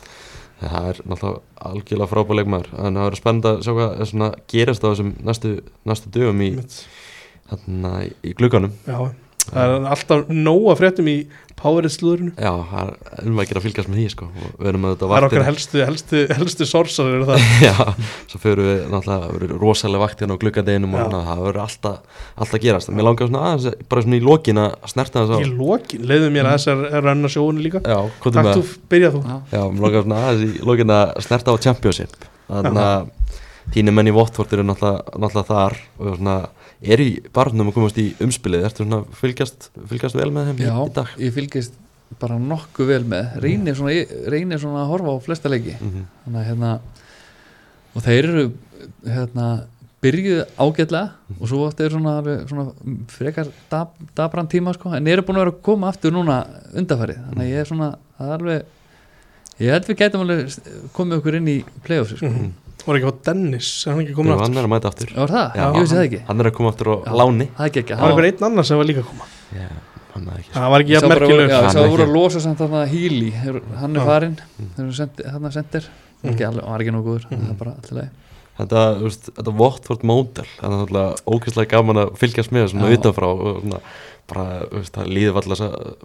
Það 0.62 0.84
er 0.92 0.98
náttúrulega 1.11 1.40
algjörlega 1.72 2.11
frábæð 2.11 2.38
leikmaður 2.38 2.68
en 2.78 2.98
það 2.98 3.07
verður 3.09 3.18
spennandi 3.18 3.48
að 3.50 3.62
sjá 3.66 3.72
hvað 3.74 4.03
er 4.05 4.11
gerist 4.53 4.84
á 4.84 4.88
þessum 4.92 5.09
næstu, 5.26 5.50
næstu 5.90 6.12
dögum 6.14 6.42
í, 6.44 6.50
þarna, 7.53 7.94
í 8.22 8.34
glugganum. 8.38 8.74
Já, 8.88 8.98
það 9.48 9.62
er 9.62 9.88
alltaf 9.96 10.28
nóga 10.32 10.76
fréttum 10.78 11.09
í 11.12 11.16
Powerið 11.62 11.92
slúðurinu 11.94 12.32
já, 12.34 12.50
það 12.72 12.88
er 12.90 13.26
umvækir 13.28 13.59
að 13.59 13.64
fylgjast 13.68 13.90
með 13.90 13.98
því 14.00 14.07
sko. 14.11 14.26
og 14.32 14.55
við 14.57 14.68
erum 14.72 14.86
að 14.86 14.94
þetta 14.94 15.09
Það 15.12 15.16
er 15.18 15.26
okkar 15.28 15.44
helstu, 15.46 15.82
helstu, 15.86 16.22
helstu 16.40 16.66
sorsar 16.66 17.11
eru 17.12 17.28
það. 17.28 17.44
Já, 17.68 17.76
svo 18.32 18.40
fyrir 18.42 18.66
við 18.66 18.80
náttúrulega 18.90 19.28
það 19.28 19.55
rosalega 19.61 20.03
vakt 20.03 20.24
hérna 20.24 20.38
á 20.38 20.42
gluggadeginum 20.42 20.96
og 20.98 21.14
það 21.14 21.44
verður 21.46 21.61
alltaf, 21.62 22.18
alltaf 22.34 22.59
að 22.59 22.64
gerast. 22.66 22.90
Mér 22.90 23.07
langar 23.07 23.30
svona 23.30 23.44
aðeins, 23.53 23.78
bara 23.92 24.05
svona 24.07 24.18
í 24.18 24.24
lokin 24.26 24.62
að 24.64 24.90
snerta 24.90 25.24
þess 25.30 25.46
Í 25.46 25.55
lokin, 25.61 26.05
leiðu 26.11 26.34
mér 26.34 26.50
að 26.50 26.59
þessar 26.59 26.84
er 26.88 27.07
renna 27.07 27.32
sjóinu 27.36 27.62
líka. 27.68 27.84
Já, 27.86 27.98
hvað 28.24 28.38
Takk 28.40 28.48
með. 28.50 28.59
þú, 28.59 28.84
byrjað 28.96 29.18
þú. 29.18 29.22
Já. 29.22 29.38
Já, 29.55 29.62
mér 29.70 29.86
langar 29.86 30.07
svona 30.09 30.22
aðeins 30.26 30.46
í 30.48 30.66
lókin 30.66 30.96
að 30.98 31.14
snerta 31.28 31.55
á 31.55 31.62
Championship. 31.68 32.30
Þannig 32.50 32.82
að 32.88 33.11
þínu 33.74 33.92
menn 33.94 34.10
í 34.10 34.14
Watford 34.16 34.52
eru 34.52 34.64
náttúrulega, 34.66 35.18
náttúrulega 35.22 35.48
þar 35.52 35.76
og 35.98 36.16
svona 36.18 36.36
er 36.82 36.98
í 37.04 37.10
barnum 37.32 37.70
að 37.70 37.76
komast 37.78 37.98
í 38.02 38.08
umspilið 38.24 38.64
Ertu 38.66 38.82
svona 38.84 39.02
að 39.02 39.12
fylgjast, 39.20 39.70
fylgjast 39.90 40.18
vel 40.18 40.30
með 40.34 40.50
þeim 40.50 40.62
Já, 40.66 40.74
í 40.74 40.94
dag? 40.96 41.12
ég 41.22 41.34
fylgist 41.36 41.78
bara 42.20 42.38
nokkuð 42.38 42.90
vel 42.90 43.04
með 43.08 43.36
reynir 43.40 43.76
svona, 43.78 43.94
reynir 44.28 44.60
svona 44.60 44.82
að 44.82 44.90
horfa 44.92 45.14
á 45.14 45.24
flesta 45.24 45.48
leiki 45.52 45.76
Mm 45.80 45.90
-hmm. 45.92 46.04
þannig 46.24 46.40
að 46.40 46.48
hérna 46.50 46.72
og 47.94 48.02
þeir 48.02 48.24
eru 48.28 48.52
hérna 49.06 49.46
byrjuð 50.02 50.40
ágætlega 50.58 51.10
og 51.38 51.48
svo 51.48 51.68
átti 51.68 51.84
er 51.84 51.90
svona, 51.94 52.14
svona 52.48 52.72
frekar 53.08 53.46
dab, 53.70 53.88
dabran 54.16 54.48
tíma 54.48 54.74
sko 54.74 54.92
en 54.94 55.06
eru 55.06 55.22
búin 55.22 55.36
að 55.38 55.44
vera 55.44 55.52
að 55.54 55.62
koma 55.62 55.88
aftur 55.88 56.12
núna 56.12 56.46
undarfærið 56.74 57.20
þannig 57.28 57.44
að 57.44 57.52
ég 57.52 57.60
er 57.60 57.66
svona 57.70 57.90
er 58.18 58.32
alveg 58.32 58.64
ég 59.60 59.70
held 59.70 59.86
við 59.86 59.96
gætum 60.00 60.20
alveg 60.24 60.58
komið 60.92 61.18
okkur 61.20 61.36
inn 61.38 61.48
í 61.48 61.64
playoffs 61.84 62.16
sko. 62.16 62.26
Mhm. 62.26 62.52
Var 62.87 62.99
ekki 62.99 63.07
á 63.07 63.14
Dennis, 63.28 63.68
er 63.87 63.93
hann 63.93 64.01
ekki 64.03 64.11
Jú, 64.12 64.16
komin 64.18 64.33
aftur? 64.33 64.43
hann 64.49 64.59
er 64.59 64.66
að 64.66 64.72
mæta 64.72 64.89
aftur. 64.91 65.09
Já, 65.12 65.18
var 65.22 65.33
það? 65.33 65.55
Já, 65.55 65.64
ég 65.72 65.80
vissi 65.83 65.95
það 65.99 66.07
ekki. 66.09 66.20
Hann 66.28 66.41
er 66.43 66.47
að 66.51 66.55
koma 66.59 66.68
aftur 66.72 66.87
á 66.91 66.95
Já, 67.07 67.12
láni. 67.20 67.47
Það 67.57 67.62
er 67.62 67.70
ekki 67.70 67.80
ekki 67.83 67.95
Það 67.95 68.03
var 68.03 68.11
einhver 68.12 68.26
einn 68.33 68.47
annar 68.49 68.64
sem 68.68 68.76
var 68.83 68.87
líka 68.91 69.03
að 69.03 69.09
koma. 69.12 69.28
Já, 69.53 69.68
hann 70.14 70.26
er 70.33 70.41
ekki 70.43 70.53
Það 70.57 70.68
var 70.72 70.80
ekki 70.85 70.93
bara- 71.03 71.12
merkilegur 71.12 71.49
Já, 71.53 71.53
ég 71.53 71.62
Hann 71.62 71.70
sá 71.72 71.78
er 71.78 71.87
að 71.87 71.93
voru 71.95 72.07
að 72.09 72.14
losa 72.16 72.41
samt 72.41 72.59
þarna 72.59 72.83
Healy, 72.93 73.30
Hefur- 73.30 73.62
hann 73.83 73.97
er 73.97 74.01
farinn. 74.11 74.37
Mm. 74.59 74.70
þeir 74.76 74.85
eru 74.87 74.93
sendi- 74.99 75.26
þarna 75.33 75.53
sendir. 75.53 75.85
Mm. 76.22 76.30
ekki 76.33 76.45
alveg, 76.47 76.62
hann 76.62 76.72
var 76.72 76.80
ekki 76.83 76.93
Mm. 77.33 77.43
það 77.43 77.51
er 77.51 77.59
bara 77.62 77.72
allir 77.78 77.95
leið 78.03 78.11
Þetta, 78.59 78.80
þú 79.00 79.07
veist, 79.09 79.28
þetta 79.32 79.53
Watford 79.57 80.03
módel 80.05 80.44
Það 80.59 80.64
er 80.66 80.72
náttúrulega 80.76 81.12
ógeðslega 81.32 81.70
gaman 81.72 82.00
að 82.03 82.11
fylgjast 82.20 82.53
með 82.53 82.66
svona 82.72 82.90
utanfrá 82.96 83.28
og 83.32 83.62
svona 83.62 83.78
bara, 84.32 84.42
þú 84.68 84.76
veist, 84.78 84.92
það 84.94 85.09
líður 85.16 85.38
alltaf 85.40 85.62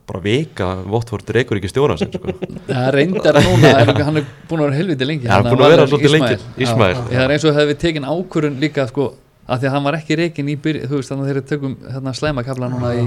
bara 0.09 0.21
vika 0.23 0.67
Watford 0.93 1.29
reykur 1.35 1.59
ekki 1.59 1.69
stjóran 1.71 1.99
sinn 2.01 2.11
sko. 2.15 2.33
Það 2.71 2.87
reyndar 2.95 3.37
núna, 3.45 3.71
er, 3.83 3.91
hann 4.07 4.19
er 4.21 4.25
búin 4.49 4.63
að 4.63 4.69
vera 4.69 4.77
helviti 4.79 5.07
lengi 5.07 5.27
Já, 5.27 5.33
hann 5.35 5.45
er 5.51 5.53
búinn 5.59 5.67
að 5.67 5.73
vera 5.75 5.85
svolítið 5.91 6.15
lengi. 6.15 6.39
Já, 6.57 6.71
Það 6.73 7.21
er 7.25 7.33
eins 7.35 7.45
og 7.51 7.55
hefði 7.59 7.69
við 7.73 7.79
tekin 7.83 8.07
ákvörun 8.09 8.57
líka 8.63 8.87
sko, 8.89 9.05
að 9.47 9.61
því 9.61 9.69
að 9.69 9.75
hann 9.77 9.85
var 9.87 9.97
ekki 9.99 10.17
reikin 10.19 10.49
í 10.51 10.57
byrj, 10.65 10.81
þú 10.89 10.97
veist 11.01 11.11
þannig 11.13 11.27
að 11.27 11.31
þeir 11.37 11.47
tökum 11.51 11.75
hérna, 11.93 12.15
slæmakafla 12.17 12.71
núna 12.73 12.93
í, 12.97 13.05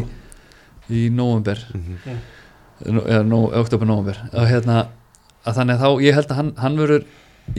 í 1.01 1.03
november 1.17 1.65
Mhm. 1.75 2.21
Nú- 2.97 3.05
eða 3.05 3.25
no, 3.29 3.43
oktober 3.61 3.85
november 3.91 4.17
og 4.33 4.47
hérna 4.49 4.77
að 5.45 5.59
þannig 5.59 5.75
að 5.75 5.83
þá, 5.83 5.89
ég 6.07 6.15
held 6.17 6.31
að 6.33 6.39
hann, 6.39 6.53
hann 6.63 6.79
verður 6.81 7.03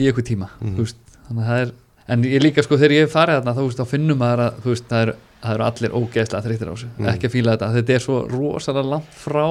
í 0.00 0.08
eitthvað 0.08 0.26
tíma 0.32 0.48
Mhm. 0.56 0.72
þú 0.74 0.86
veist, 0.88 0.98
þannig 1.28 1.42
að 1.42 1.50
það 1.52 1.60
er 1.66 1.72
en 2.12 2.24
ég 2.24 2.42
líka 2.42 2.62
sko 2.66 2.76
þegar 2.76 2.92
ég 2.96 3.06
hef 3.06 3.12
farið 3.14 3.38
þarna 3.40 3.54
þá, 3.56 3.62
veist, 3.66 3.84
finnum 3.92 4.18
maður 4.18 4.40
að 4.46 4.64
veist, 4.66 4.88
það 4.90 5.02
eru, 5.06 5.14
það 5.42 5.54
eru 5.54 5.64
allir 5.68 5.94
ógeðslega 6.00 6.42
þreyttir 6.46 6.68
á 6.68 6.74
þessu, 6.74 6.88
Mhm. 6.98 7.08
ekki 7.12 7.26
að 7.28 7.32
fíla 7.36 7.52
þetta. 7.56 7.72
Þetta 7.76 7.94
er 7.94 8.02
svo 8.02 8.16
rosalega 8.28 8.90
langt 8.90 9.14
frá 9.14 9.46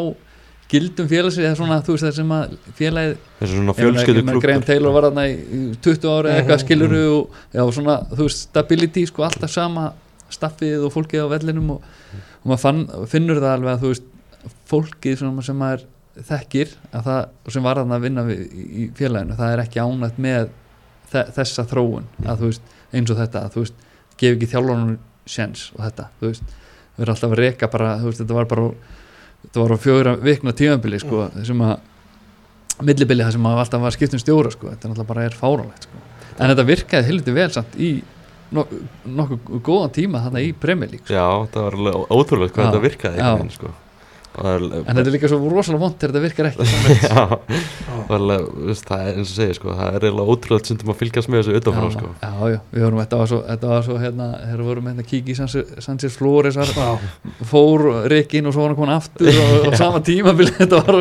gildum 0.71 1.07
félagsins 1.11 1.45
eða 1.47 1.57
svona 1.59 1.81
þú 1.83 1.91
veist 1.95 2.05
það 2.05 2.13
sem 2.15 2.29
að 2.31 2.57
félagið 2.79 4.41
Graham 4.41 4.61
Taylor 4.63 4.93
var 4.95 5.07
þarna 5.09 5.25
í 5.27 5.33
í 5.35 5.61
20 5.83 6.07
ára 6.11 6.29
eða 6.31 6.37
eitthvað 6.41 6.57
Mhm, 6.57 6.65
skiluru 6.65 7.01
og 7.17 7.29
já, 7.53 7.63
svona, 7.75 7.95
þú 8.11 8.27
veist, 8.27 8.43
stability 8.47 9.05
sko, 9.07 9.23
alltaf 9.27 9.49
sama 9.51 9.93
staffið 10.31 10.85
og 10.87 10.93
fólkið 10.93 11.25
á 11.27 11.33
vellinum 11.33 11.71
og, 11.75 11.81
og 12.43 12.45
maður 12.51 12.61
fann, 12.63 12.81
finnur 13.11 13.41
það 13.41 13.55
alveg 13.57 13.73
að 13.75 13.81
þú 13.83 13.91
veist, 13.91 14.07
fólkið 14.71 15.17
sem, 15.19 15.57
maður 15.59 15.83
þekkir 16.27 16.71
að 16.93 17.03
það, 17.03 17.21
sem 17.55 17.63
var 17.63 17.75
þarna 17.81 17.95
að 17.99 18.05
vinna 18.07 18.23
við, 18.27 18.39
í, 18.51 18.87
félaginu, 18.95 19.35
það 19.39 19.53
er 19.53 19.63
ekki 19.65 19.83
ánægt 19.83 20.17
með 20.23 20.49
þessa 21.11 21.65
þróun 21.69 22.07
að 22.25 22.45
veist, 22.47 22.73
eins 22.91 23.11
og 23.11 23.19
þetta, 23.19 23.45
að 23.47 23.59
veist 23.61 23.87
gef 24.21 24.35
ekki 24.35 24.49
þjálfurinn 24.51 24.97
sjens 25.29 25.69
og 25.75 25.85
þetta 25.85 26.07
veist, 26.23 26.57
við 26.95 27.05
erum 27.05 27.15
alltaf 27.15 27.35
að 27.35 27.41
reka 27.41 27.71
bara 27.71 27.93
þetta 28.03 28.37
var 28.37 28.49
bara 28.51 28.69
þetta 29.45 29.63
var 29.63 29.75
á 29.75 29.77
fjögra 29.81 30.15
vikna 30.21 30.55
tímabili 30.57 31.01
sko, 31.01 31.27
sem 31.43 31.65
að 31.65 31.77
millibili 32.85 33.25
það 33.25 33.35
sem 33.37 33.51
að 33.51 33.61
alltaf 33.65 33.83
var 33.83 33.95
skipt 33.95 34.17
um 34.17 34.21
stjóra 34.21 34.53
sko. 34.53 34.71
þetta 34.71 34.87
er 34.87 34.91
náttúrulega 34.93 35.13
bara 35.13 35.27
er 35.27 35.37
fáránlegt 35.37 35.87
sko. 35.87 36.01
en 36.37 36.51
þetta 36.53 36.67
virkaði 36.71 37.09
helviti 37.09 37.35
vel 37.35 37.49
samt 37.53 37.77
í 37.77 37.91
no, 38.55 38.65
nokkuð 39.05 39.63
góðan 39.65 39.95
tíma 39.95 40.23
þarna 40.25 40.43
í 40.43 40.51
League 40.51 41.05
sko. 41.05 41.15
Já, 41.15 41.27
það 41.53 41.67
var 41.67 42.01
ótrúlega 42.11 42.55
hvað 42.55 42.63
Já. 42.63 42.69
þetta 42.69 42.83
virkaði 42.87 43.21
Já. 43.21 43.27
einhvern 43.31 43.55
Og 44.31 44.47
en 44.47 44.85
þetta 44.87 45.03
er 45.03 45.11
líka 45.11 45.27
svo 45.27 45.39
rosalega 45.51 45.81
vond 45.81 45.95
þegar 45.99 46.13
þetta 46.13 46.21
virkar 46.23 46.47
ekki. 46.51 46.67
Já, 47.11 47.23
þú 48.07 48.67
veist, 48.69 48.85
það 48.87 49.01
er 49.09 49.17
eins 49.19 49.31
og 49.33 49.35
segja 49.35 49.55
sko, 49.57 49.73
það 49.75 49.97
er 49.97 50.05
eiginlega 50.07 50.35
ótrúlega 50.35 50.69
sundum 50.69 50.91
að 50.93 50.99
fylgjast 51.01 51.31
með 51.31 51.41
þessu 51.41 51.57
utanfrá 51.59 51.83
já, 51.83 51.91
sko. 51.97 52.11
já, 52.21 52.31
já, 52.53 52.59
við 52.71 52.85
vorum, 52.85 53.01
þetta 53.01 53.19
var 53.21 53.31
svo, 53.31 53.39
þetta 53.49 53.71
var 53.71 53.85
svo 53.87 53.97
hérna, 54.01 54.27
þegar 54.45 54.61
við 54.61 54.69
vorum 54.71 54.89
hérna 54.91 55.03
að 55.05 55.09
kíkja 55.11 55.33
í 55.33 55.37
Sanchez- 55.87 56.17
Flores 56.21 56.57
fór 57.51 57.85
Rikkin 58.11 58.47
og 58.49 58.55
svo 58.55 58.63
var 58.65 58.73
hann 58.73 58.79
komin 58.79 58.95
aftur 58.95 59.29
og 59.31 59.67
á 59.67 59.71
sama 59.81 60.01
tímabili 60.05 60.55
þetta 60.61 60.81
var 60.87 60.99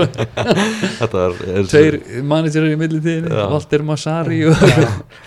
Þetta 1.00 1.24
tveir 1.70 1.98
managerir 2.26 2.74
í 2.74 2.78
millitíðinni 2.80 3.32
Já. 3.34 3.46
Walter 3.52 3.84
Massari 3.86 4.42
og 4.50 4.58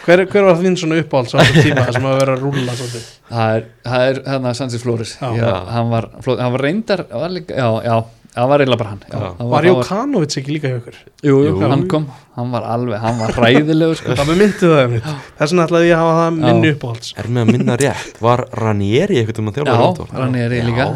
hver, 0.05 0.25
hver 0.27 0.47
var 0.49 0.59
þinn 0.61 0.79
svona 0.79 0.99
uppáhalds 1.03 1.35
á 1.35 1.41
þessum 1.41 1.67
tíma 1.69 1.87
sem 1.95 2.07
að 2.09 2.17
vera 2.21 2.37
að 2.37 2.45
rúlla 2.47 2.77
svolítið? 2.77 3.11
Það 3.33 3.55
er, 3.57 3.63
það 3.87 4.03
er 4.07 4.17
hérna 4.29 4.51
Sanchez 4.57 4.83
Flores. 4.83 5.11
Já. 5.17 5.29
já, 5.39 5.53
hann, 5.73 5.87
var, 5.89 6.09
hann 6.27 6.51
var 6.53 6.61
reyndar 6.61 7.01
var 7.09 7.31
líka, 7.33 7.55
já, 7.57 7.67
já, 7.87 7.92
það 8.33 8.47
var 8.49 8.61
eiginlega 8.63 8.81
bara 8.81 8.89
hann 8.93 9.01
já, 9.05 9.13
Já. 9.13 9.29
það 9.37 9.49
Var 9.53 9.65
Jókanovic 9.69 10.35
ekki 10.41 10.53
líka 10.55 10.69
hjá 10.71 10.77
ykkur? 10.79 10.95
jú, 11.23 11.35
jú, 11.43 11.51
Jú. 11.53 11.69
hann 11.69 11.83
kom, 11.87 12.07
hann 12.35 12.51
var 12.55 12.63
alveg 12.73 12.99
hann 13.03 13.19
var 13.21 13.33
hræðilegur 13.37 13.99
sko. 13.99 14.15
Það 14.17 14.29
með 14.31 14.39
myndið 14.41 14.73
það 14.73 14.81
einmitt 14.83 15.09
Þess 15.37 15.51
vegna 15.53 15.65
ætlaði 15.67 15.89
ég 15.89 15.97
að 15.97 16.01
hafa 16.03 16.15
það 16.23 16.39
minni 16.39 16.71
uppáhalds 16.73 17.13
er 17.21 17.29
með 17.29 17.41
að 17.45 17.51
minna 17.53 17.75
rétt, 17.83 18.17
var 18.25 18.45
Ranieri 18.63 19.19
eitthvað 19.21 19.39
um 19.43 19.51
að 19.51 19.59
þjálfa 19.59 19.75
já, 19.77 20.33
er 20.47 20.67
líka 20.71 20.87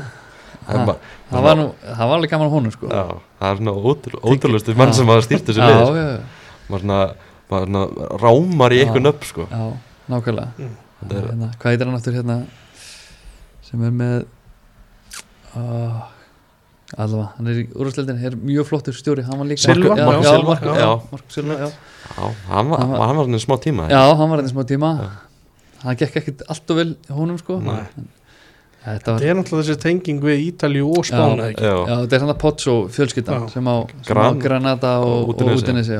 Það 0.67 0.89
það 1.31 1.43
var, 1.43 1.55
nú, 1.59 1.63
það 1.85 2.07
var 2.09 2.15
alveg 2.17 2.31
gaman 2.31 2.49
honum 2.51 2.71
sko. 2.71 2.87
Já, 2.91 3.03
það 3.39 3.49
er 3.53 3.57
svona 3.61 3.71
ótrú- 3.91 4.19
ótrúlegustu 4.31 4.73
mann 4.79 4.93
sem 4.95 5.07
að 5.11 5.21
stýrt 5.27 5.45
þessu 5.47 5.59
já, 5.59 5.67
lið 5.67 5.79
sko. 5.87 5.95
já, 5.95 6.19
maður 6.67 6.83
svona, 6.83 6.99
maður 7.51 7.67
svona 7.67 7.83
rámar 8.23 8.75
í 8.75 8.79
einhvern 8.83 9.09
upp 9.11 9.23
sko. 9.27 9.47
já, 9.51 9.63
nákvæmlega 10.11 10.47
Mm. 10.57 10.75
Þetta 10.97 11.13
er- 11.17 11.27
hérna, 11.29 11.47
hvað 11.61 11.71
heitir 11.71 11.85
hann 11.87 11.95
aftur 11.99 12.15
hérna 12.17 12.37
sem 13.61 13.83
er 13.87 13.91
með 13.91 14.25
uh, 15.55 15.99
allavega, 16.95 17.29
hann 17.35 17.47
er 17.51 17.57
í 17.59 17.63
úrvarsleildin 17.75 18.19
er 18.29 18.35
mjög 18.39 18.67
flottur 18.69 18.95
stjóri, 18.95 19.23
hann 19.27 19.41
var 19.41 19.47
líka 19.49 19.65
Silva, 19.65 19.95
já, 19.99 20.05
Mark 20.07 20.21
já, 20.23 20.29
Silva, 20.31 20.47
Mark, 20.53 20.61
já. 20.63 20.75
já, 20.79 20.91
Mark 21.11 21.31
Silva, 21.35 21.57
já. 21.59 21.67
Já, 22.07 22.27
hann 22.53 22.69
var, 22.71 22.79
Hann 22.79 23.01
hann 23.01 23.17
svona 23.25 23.39
smá 23.43 23.57
tíma 23.59 23.87
já, 23.91 24.03
hann 24.15 24.29
var 24.31 24.39
hérna 24.39 24.53
smá 24.53 24.63
tíma 24.69 24.91
Já. 25.01 25.09
það 25.83 25.97
gekk 25.99 26.15
ekkert 26.21 26.45
allt 26.47 26.71
og 26.71 26.79
vel 26.79 26.93
hjá 27.09 27.17
honum 27.17 27.41
sko 27.41 27.57
Nei. 27.59 27.81
þetta 28.87 29.17
var 29.17 29.25
er 29.27 29.35
náttúrulega 29.35 29.67
þessi 29.67 29.81
tenging 29.83 30.21
við 30.23 30.45
Ítalju 30.45 30.87
og 30.95 31.03
Spána 31.09 31.49
Já. 31.51 31.73
þetta 32.05 32.15
er 32.15 32.23
hann 32.23 32.31
að 32.31 32.39
Pozzo 32.45 32.77
fjölskyldan 32.95 33.49
sem 33.51 33.67
á, 33.67 33.75
sem 33.83 34.07
á 34.07 34.07
Gran- 34.07 34.39
Granada 34.39 34.93
og, 35.03 35.35
og 35.35 35.43
já. 35.43 35.99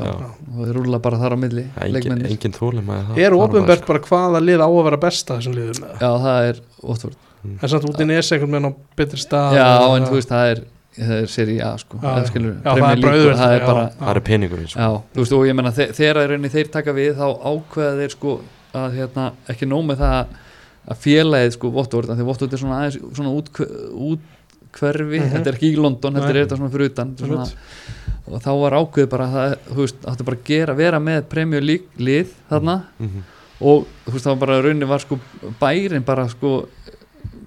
og 0.56 0.64
þeir 0.64 0.74
rúla 0.80 1.02
bara 1.04 1.20
þar 1.20 1.36
á 1.36 1.38
milli 1.44 1.66
engin, 1.84 2.24
engin 2.32 2.56
þólum 2.56 2.88
Er 3.20 3.36
ofinbært 3.36 3.84
bara 3.84 4.00
hvaða 4.00 4.40
lið 4.40 4.64
á 4.64 4.68
að 4.72 4.82
vera 4.88 4.96
besta 5.04 5.36
þessum 5.36 5.52
liðum 5.60 5.84
með 5.84 5.92
það? 5.92 6.00
Já, 6.00 6.10
það 6.24 6.48
er 6.48 6.62
Watford 6.80 7.16
En 7.48 7.68
samt 7.70 7.84
út 7.86 8.00
í 8.02 8.06
nesi 8.08 8.34
einhvern 8.34 8.56
veginn 8.56 8.72
á 8.72 8.72
betri 8.98 9.20
stað 9.20 9.54
Já, 9.60 9.68
og- 9.84 9.96
en 10.00 10.08
þú 10.08 10.16
veist, 10.16 10.32
það 10.32 10.50
er 10.56 10.64
það 10.98 11.22
er 11.22 11.26
seri 11.32 11.56
A 11.62 11.70
sko 11.78 11.98
Já, 12.02 12.24
skilur, 12.28 12.54
já, 12.64 12.70
það 12.74 12.90
er 12.90 13.08
auðvelt, 13.12 13.38
það 13.38 13.54
er 13.54 13.60
já. 13.60 13.66
bara 13.66 13.84
það 13.98 14.10
er 14.16 14.20
sko. 14.68 15.04
Þú 15.14 15.22
veist, 15.22 15.32
og 15.38 15.46
ég 15.48 15.54
menna 15.58 15.72
þe 15.78 15.86
þegar 15.98 16.20
í 16.22 16.28
rauninni 16.32 16.50
þeir 16.54 16.70
taka 16.74 16.92
við 16.96 17.14
þá 17.18 17.26
ákveða 17.52 17.94
þeir 18.02 18.14
sko 18.16 18.34
að 18.78 18.96
hérna, 18.98 19.26
ekki 19.48 19.66
nóg 19.70 19.84
með 19.88 20.02
það 20.02 20.36
að 20.88 21.00
félagið 21.04 21.52
sko 21.58 21.70
Votvort, 21.70 22.08
því 22.16 22.24
Votvort 22.28 22.52
er 22.52 22.58
svona 22.62 22.80
aðeins 22.82 22.98
svona 23.16 23.32
útkverfi, 24.08 25.18
Mhm. 25.20 25.30
þetta 25.34 25.48
er 25.52 25.56
ekki 25.58 25.72
í 25.72 25.76
London, 25.80 26.14
þetta 26.14 26.28
Nei. 26.28 26.36
er 26.36 26.46
þetta 26.46 26.56
svona 26.58 26.70
fyrir 26.74 26.90
utan 26.92 27.14
svona, 27.16 27.46
og 28.28 28.42
þá 28.44 28.50
var 28.60 28.72
ákveðið 28.78 29.08
bara 29.10 29.26
að 29.26 29.56
það, 29.72 29.92
áttu 30.12 30.24
bara 30.28 30.36
að 30.36 30.44
gera, 30.44 30.74
vera 30.74 30.98
með 31.00 31.28
Premier 31.28 31.60
League 31.62 31.86
lið 31.98 32.28
þarna 32.50 32.82
Mhm. 32.98 33.22
og 33.60 33.86
þú 34.06 34.12
veist, 34.12 34.24
þá 34.26 34.28
var 34.34 34.36
bara 34.46 34.62
rauninni 34.62 34.86
var 34.88 34.98
sko 35.00 35.18
bærin 35.60 36.04
bara 36.04 36.28
sko 36.28 36.68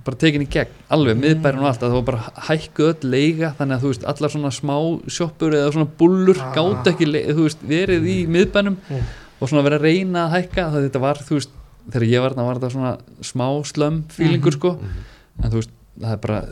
bara 0.05 0.17
tekin 0.17 0.41
í 0.41 0.47
gegn, 0.49 0.71
alveg, 0.89 1.17
miðbærin 1.21 1.59
og 1.61 1.67
allt 1.69 1.81
að 1.83 1.91
það 1.91 1.97
var 1.99 2.05
bara 2.09 2.45
hækkuð 2.47 2.87
öll 2.91 3.09
leiga 3.11 3.53
þannig 3.59 3.75
að 3.77 3.81
þú 3.83 3.91
veist, 3.91 4.05
allar 4.11 4.33
svona 4.33 4.51
smá 4.55 4.75
sjoppur 5.07 5.53
eða 5.57 5.71
svona 5.75 5.89
bullur 5.99 6.39
Ah. 6.41 6.53
gátt 6.55 6.87
ekki, 6.93 7.05
þú 7.35 7.43
veist, 7.45 7.61
verið 7.67 8.07
í 8.07 8.17
miðbænum 8.27 8.77
Mm. 8.89 9.03
og 9.41 9.49
svona 9.49 9.63
verið 9.67 9.79
að 9.79 9.85
reyna 9.85 10.25
að 10.27 10.31
hækka 10.35 10.65
það 10.71 10.89
þetta 10.89 10.99
var, 11.01 11.15
þú 11.21 11.33
veist, 11.37 11.49
þegar 11.91 12.07
ég 12.09 12.21
var 12.21 12.33
þarna 12.33 12.45
var 12.45 12.55
þetta 12.59 12.71
svona 12.71 12.97
smá 13.21 13.47
slömm 13.63 14.03
fílingur 14.09 14.51
Mhm. 14.51 14.57
sko, 14.59 14.71
Mhm. 14.79 15.43
en 15.43 15.51
þú 15.51 15.55
veist, 15.61 15.69
það 16.01 16.11
er 16.13 16.17
bara 16.17 16.45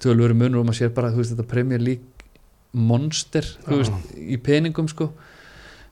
tölvöru 0.00 0.34
munur 0.34 0.60
og 0.60 0.66
maður 0.66 0.80
sér 0.80 0.94
bara, 0.94 1.10
þú 1.10 1.16
veist, 1.16 1.32
þetta 1.36 1.48
Premier 1.48 1.78
League 1.80 2.02
monster, 2.72 3.42
þú 3.66 3.76
veist, 3.80 3.92
í 4.16 4.36
peningum 4.38 4.88
sko, 4.88 5.10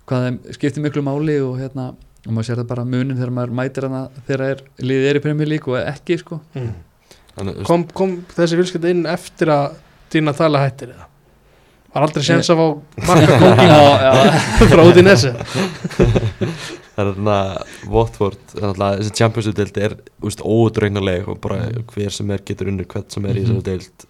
hvað 0.07 0.39
skiptir 0.55 0.83
miklu 0.85 1.03
máli 1.03 1.41
og 1.43 1.59
hérna 1.59 1.95
og 2.27 2.33
maður 2.35 2.49
sér 2.51 2.57
það 2.63 2.69
bara 2.69 2.85
munin 2.85 3.17
þegar 3.17 3.31
maður 3.35 3.55
mætir 3.55 3.83
hana 3.89 4.09
þegar 4.27 4.41
er, 4.51 4.63
liðið 4.81 5.09
er 5.11 5.21
í 5.45 5.49
League 5.49 5.73
og 5.73 5.87
ekki 5.95 6.19
sko 6.19 6.41
Mm. 6.55 6.73
Þannig, 7.39 7.61
kom, 7.69 7.85
kom 7.95 8.17
þessi 8.35 8.59
fjölskylda 8.59 8.91
inn 8.95 9.05
eftir 9.07 9.53
að 9.55 9.77
dýna 10.13 10.35
tala 10.37 10.63
hættir 10.65 10.93
eða? 10.95 11.07
Var 11.95 12.05
aldrei 12.05 12.25
séns 12.27 12.51
að 12.53 12.59
fá 12.61 12.67
já, 13.65 13.81
já, 14.05 14.13
frá 14.73 14.83
út 14.85 14.99
í 15.01 15.05
nesi 15.07 15.31
það 15.39 16.99
er 16.99 17.09
þarna 17.13 17.37
Watford, 17.95 18.41
það 18.53 18.63
er 18.63 18.69
alltaf 18.73 18.99
þessi 19.01 19.15
Championship-deild 19.21 19.81
er 19.87 19.95
ódreignuleg 20.43 21.29
og 21.31 21.39
bara 21.45 21.61
hver 21.95 22.15
sem 22.15 22.31
er 22.35 22.43
getur 22.49 22.71
unnur 22.73 22.89
hvert 22.91 23.15
sem 23.15 23.25
er 23.31 23.39
í 23.39 23.45
Mhm. 23.45 23.49
þessari 23.49 23.67
deild 23.71 24.08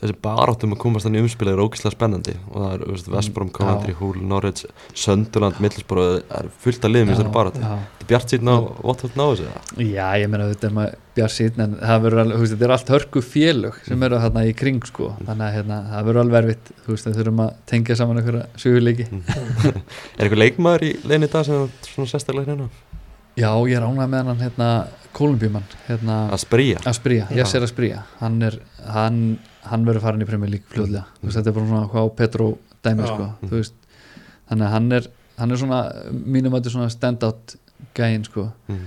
þessi 0.00 0.16
baráttum 0.24 0.74
að 0.74 0.80
komast 0.82 1.06
þannig 1.06 1.26
umspil 1.26 1.50
er 1.52 1.60
ógislega 1.60 1.94
spennandi. 1.94 2.34
Og 2.50 2.56
það 2.62 2.72
er 2.72 2.84
veist, 2.88 3.10
Vestbrom, 3.12 3.50
Coventry, 3.54 3.94
Hull, 3.98 4.22
Norwich 4.30 4.64
Sönduland, 4.96 5.60
Middlesbrough 5.62 6.22
það 6.30 6.38
er 6.40 6.50
fullt 6.64 6.86
af 6.88 6.92
liðum 6.94 7.10
í 7.10 7.14
þessari 7.14 7.32
baráttu. 7.34 7.62
Þetta 7.64 8.04
er 8.04 8.10
bjart 8.10 8.34
síðan 8.34 8.52
á 8.52 8.56
Watford 8.88 9.18
ná 9.20 9.24
þessu 9.28 9.86
já, 9.90 10.06
ég 10.22 10.32
meina 10.32 10.48
þetta 10.50 10.68
er 10.70 10.76
maður 10.78 10.96
bjart 11.20 11.34
síðan 11.36 11.64
en 11.66 11.76
það 11.80 12.04
verður 12.06 12.22
alveg, 12.24 12.36
þú 12.36 12.44
veist, 12.44 12.54
þetta 12.54 12.68
er 12.68 12.74
allt 12.76 12.92
hörku 12.94 13.22
félög 13.26 13.80
sem 13.86 14.06
eru 14.08 14.22
þarna 14.24 14.44
í 14.48 14.54
kring 14.56 14.86
sko. 14.88 15.10
Þannig 15.26 15.46
að 15.46 15.56
hérna, 15.58 15.80
það 15.90 16.08
verður 16.08 16.22
alveg 16.24 16.40
erfitt 16.44 16.72
þú 16.86 16.94
veist, 16.94 17.08
það 17.08 17.18
þurfum 17.20 17.44
að 17.44 17.52
tengja 17.74 17.98
saman 18.00 18.22
einhverja 18.22 18.46
söguleiki. 18.64 19.08
Er 20.20 20.24
eitthvað 20.24 20.42
leikmaður 20.44 20.86
í 20.86 20.94
leiðin 21.04 21.26
í 21.28 21.32
dag 21.34 21.46
sem 21.46 21.66
er 21.66 21.90
svona 21.90 22.10
sérstaklega 22.14 22.54
hérna? 22.54 22.70
já, 23.38 23.50
ég 23.68 23.76
er 23.78 23.86
ánægð 23.86 24.10
með 24.10 24.30
hann 24.30 24.42
hérna 24.44 24.70
Kolumbíumann, 25.16 25.64
hérna 25.88 26.16
Að 26.30 26.42
spríja 26.44 26.82
Asprilla, 26.86 27.26
Já. 27.30 27.40
Jesser 27.40 27.64
Asprilla. 27.66 28.04
Hann 28.20 28.38
er, 28.46 28.58
hann, 28.86 29.20
hann 29.68 29.86
verður 29.86 30.04
farin 30.04 30.24
í 30.24 30.28
Premier 30.28 30.52
League 30.54 30.68
fljóðlega, 30.72 31.06
þú 31.20 31.28
veist, 31.28 31.38
þetta 31.38 31.50
er 31.50 31.56
bara 31.56 31.70
svona 31.70 31.88
hvað 31.92 32.10
Petro 32.18 32.48
dæmi, 32.84 33.06
sko, 33.08 33.28
þú 33.44 33.52
veist. 33.58 33.76
Þannig 34.50 34.66
að 34.66 34.74
hann 34.74 34.90
er, 34.96 35.08
hann 35.38 35.54
er 35.54 35.60
svona 35.60 35.80
mínum 36.10 36.54
að 36.54 36.60
þetta 36.60 36.70
er 36.70 36.76
svona 36.76 36.94
stand-out 36.94 37.56
gæinn, 37.96 38.26
sko, 38.26 38.46
mm. 38.70 38.84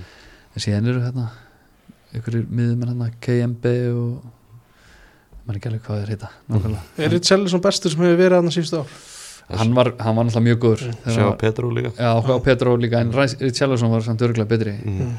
en 0.54 0.64
síðan 0.64 0.90
eru 0.92 1.04
hérna 1.04 1.28
ykkur 2.14 2.40
miðum 2.50 2.84
hérna 2.86 3.10
KMB 3.22 3.74
og 3.94 5.44
maður 5.44 5.60
ekki 5.60 5.70
alveg 5.70 5.86
hvað 5.86 6.02
þeir 6.02 6.14
heita, 6.14 6.32
nákvæmlega. 6.50 6.84
Er 7.04 7.14
Richarlison 7.14 7.64
bestur 7.64 7.94
sem 7.94 8.04
hefur 8.04 8.20
verið 8.22 8.40
aðna 8.40 8.54
síðustu 8.54 8.82
ár? 8.82 8.98
hann 9.44 9.74
var, 9.76 9.90
hann 10.00 10.16
var 10.16 10.24
náttúrulega 10.24 10.46
mjög 10.46 10.60
góður. 10.62 10.84
Mm. 10.88 11.00
þegar 11.04 11.14
Sjá 11.14 11.20
hann 11.20 11.30
var- 11.30 11.40
Petru 11.42 11.70
líka. 11.76 11.90
Já, 11.98 12.10
hvað 12.24 12.44
Petro 12.46 12.76
líka, 12.80 13.00
en 13.04 13.12
Richarlison 13.12 13.90
var 13.92 14.06
samt 14.06 14.22
örgulega 14.24 14.48
betri, 14.48 14.76
mm. 14.80 15.16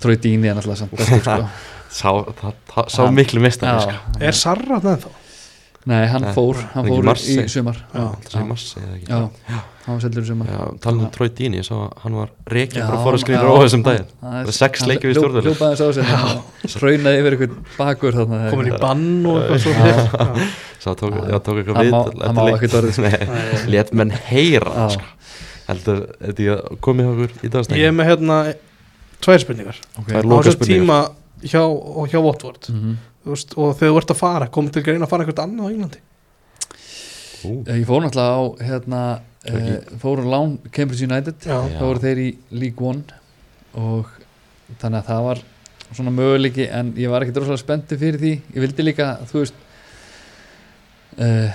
Troy 0.00 0.16
Dini 0.16 0.48
er 0.48 0.54
náttúrulega 0.54 0.84
samt 0.84 0.94
bestur, 0.94 1.24
sko 1.26 1.48
Sá, 1.90 2.10
sá 2.88 3.02
Hann- 3.04 3.14
miklu 3.14 3.40
mistari 3.44 3.80
sko. 3.84 3.92
Er 4.20 4.32
Sarra 4.32 4.80
það 4.80 5.04
þá? 5.04 5.10
nei, 5.86 6.06
hann 6.08 6.22
Nei, 6.24 6.32
fór, 6.32 6.56
hann 6.72 6.86
fór 6.88 7.18
í 7.20 7.48
sumar. 7.52 7.76
Já, 7.92 8.04
hann 8.32 8.48
var 8.48 10.00
seldur 10.00 10.22
í 10.24 10.26
sumar. 10.26 10.48
Já, 10.48 10.60
talað 10.80 11.02
um 11.04 11.10
Troy 11.12 11.28
Dini, 11.28 11.58
ég 11.60 11.66
sá 11.66 11.74
að 11.76 11.90
hann 12.06 12.14
var 12.16 12.30
reikinn 12.48 12.80
Já, 12.80 12.86
bara 12.88 13.00
fór 13.04 13.12
að 13.12 13.18
já, 13.18 13.24
skrýna 13.26 13.42
á 13.44 13.56
þessum 13.60 13.82
daginn. 13.84 14.06
Það 14.22 14.48
er 14.48 14.56
sex 14.56 14.84
leikir 14.88 15.10
við 15.10 15.18
stjórnvöld. 15.18 15.48
hljópaði 15.50 15.76
þess 15.76 15.84
á 15.84 15.88
sig 16.64 16.78
hraunaði 16.80 17.18
yfir 17.20 17.36
einhvern 17.36 17.58
bakur 17.76 18.16
þarna 18.16 18.38
Komin 18.54 18.70
í 18.70 18.78
bann 18.80 19.26
og 19.28 19.42
eitthvað 19.42 19.60
svo 19.60 19.72
Já. 19.74 20.48
Sá 20.80 20.90
tók, 20.96 21.18
eitthvað 21.20 21.76
Hann 21.76 21.84
við 21.84 22.22
hann 22.24 22.38
má 22.38 22.46
ekkert 22.54 22.78
orðið, 22.80 22.96
sko. 22.96 23.02
Nei, 23.04 23.60
Lét 23.74 23.92
menn 23.92 24.14
heyra 24.30 24.88
sko. 24.94 25.10
Heldur, 25.68 26.00
þetta 26.20 26.44
ég 26.48 26.80
komið 26.84 27.10
okkur 27.12 27.28
í 27.28 27.36
Ég 27.36 27.44
er 27.44 27.54
dagstæðin 27.58 27.98
með 28.00 28.08
hérna 28.10 28.38
tvær 29.24 29.40
spurningar. 29.44 29.78
Á 29.80 30.00
spurningar. 30.00 30.64
tíma 30.64 30.98
hjá, 31.42 31.60
og 31.64 32.08
hjá 32.08 32.20
Watford. 32.22 32.68
Mhm. 32.70 32.96
Þú 33.24 33.30
veist, 33.32 33.54
og 33.56 33.76
þegar 33.78 33.92
þú 33.94 33.98
ert 34.02 34.10
að 34.12 34.16
fara, 34.20 34.46
komið 34.52 34.72
til 34.72 34.82
greina 34.82 35.06
að 35.06 35.08
fara 35.14 35.24
eitthvað 35.24 35.44
annað 35.46 35.64
á 35.64 35.70
Englandi? 35.72 36.00
Ú, 37.44 37.64
Eh, 37.68 37.78
Ég 37.80 37.86
fór 37.86 38.00
náttúrulega 38.04 38.36
á 38.36 38.42
hérna, 38.64 39.00
Ekki. 39.44 39.72
uh, 39.92 39.98
fór 40.00 40.20
á 40.20 40.24
lán 40.24 40.58
Cambridge 40.72 41.02
United. 41.04 41.34
Já, 41.44 41.58
þá 41.76 41.80
voru 41.84 41.98
þeir 42.00 42.18
í 42.18 42.36
League 42.52 42.80
One. 42.86 43.02
Og 43.74 44.06
þannig 44.80 45.02
að 45.02 45.06
það 45.08 45.22
var 45.24 45.38
svona 45.94 46.10
möguleiki 46.10 46.68
en 46.72 46.92
ég 46.96 47.08
var 47.10 47.20
ekkert 47.22 47.36
rosalega 47.42 47.58
spenntu 47.64 47.98
fyrir 47.98 48.18
því. 48.18 48.32
Ég 48.54 48.60
vildi 48.64 48.82
líka, 48.86 49.18
þú 49.28 49.42
veist 49.42 49.54
uh, 51.18 51.50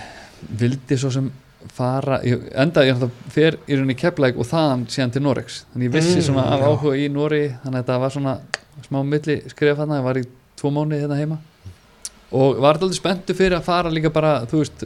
vildi 0.60 0.98
svo 0.98 1.12
sem 1.12 1.32
fara, 1.76 2.22
ég, 2.24 2.40
enda 2.56 2.84
ég 2.88 3.02
fer 3.30 3.58
í 3.68 3.76
rauninni 3.76 3.96
keppleik 4.00 4.38
og 4.40 4.48
þaðan 4.48 4.86
síðan 4.88 5.12
til 5.12 5.22
Norex, 5.26 5.64
þannig 5.74 5.90
ég 5.90 5.92
vissi 5.98 6.16
Mm, 6.20 6.26
svona 6.30 6.46
af 6.54 6.62
áhuga 6.62 6.96
í 6.98 7.10
Nóri, 7.12 7.42
þannig 7.64 7.80
að 7.80 7.84
þetta 7.84 8.00
var 8.00 8.10
svona 8.16 8.40
smá 8.88 9.04
milli 9.04 9.36
skrifa 9.50 9.76
þarna, 9.82 9.98
ég 10.00 10.04
var 10.04 10.16
í 10.22 10.24
tvo 10.56 10.72
mánuði 10.72 11.02
hérna 11.04 11.18
heima. 11.20 11.38
Og 12.32 12.60
var 12.62 12.78
alltaf 12.78 12.94
spenntu 12.96 13.34
fyrir 13.36 13.58
að 13.58 13.64
fara 13.68 13.90
líka 13.92 14.10
bara, 14.14 14.46
þú 14.46 14.60
veist 14.64 14.86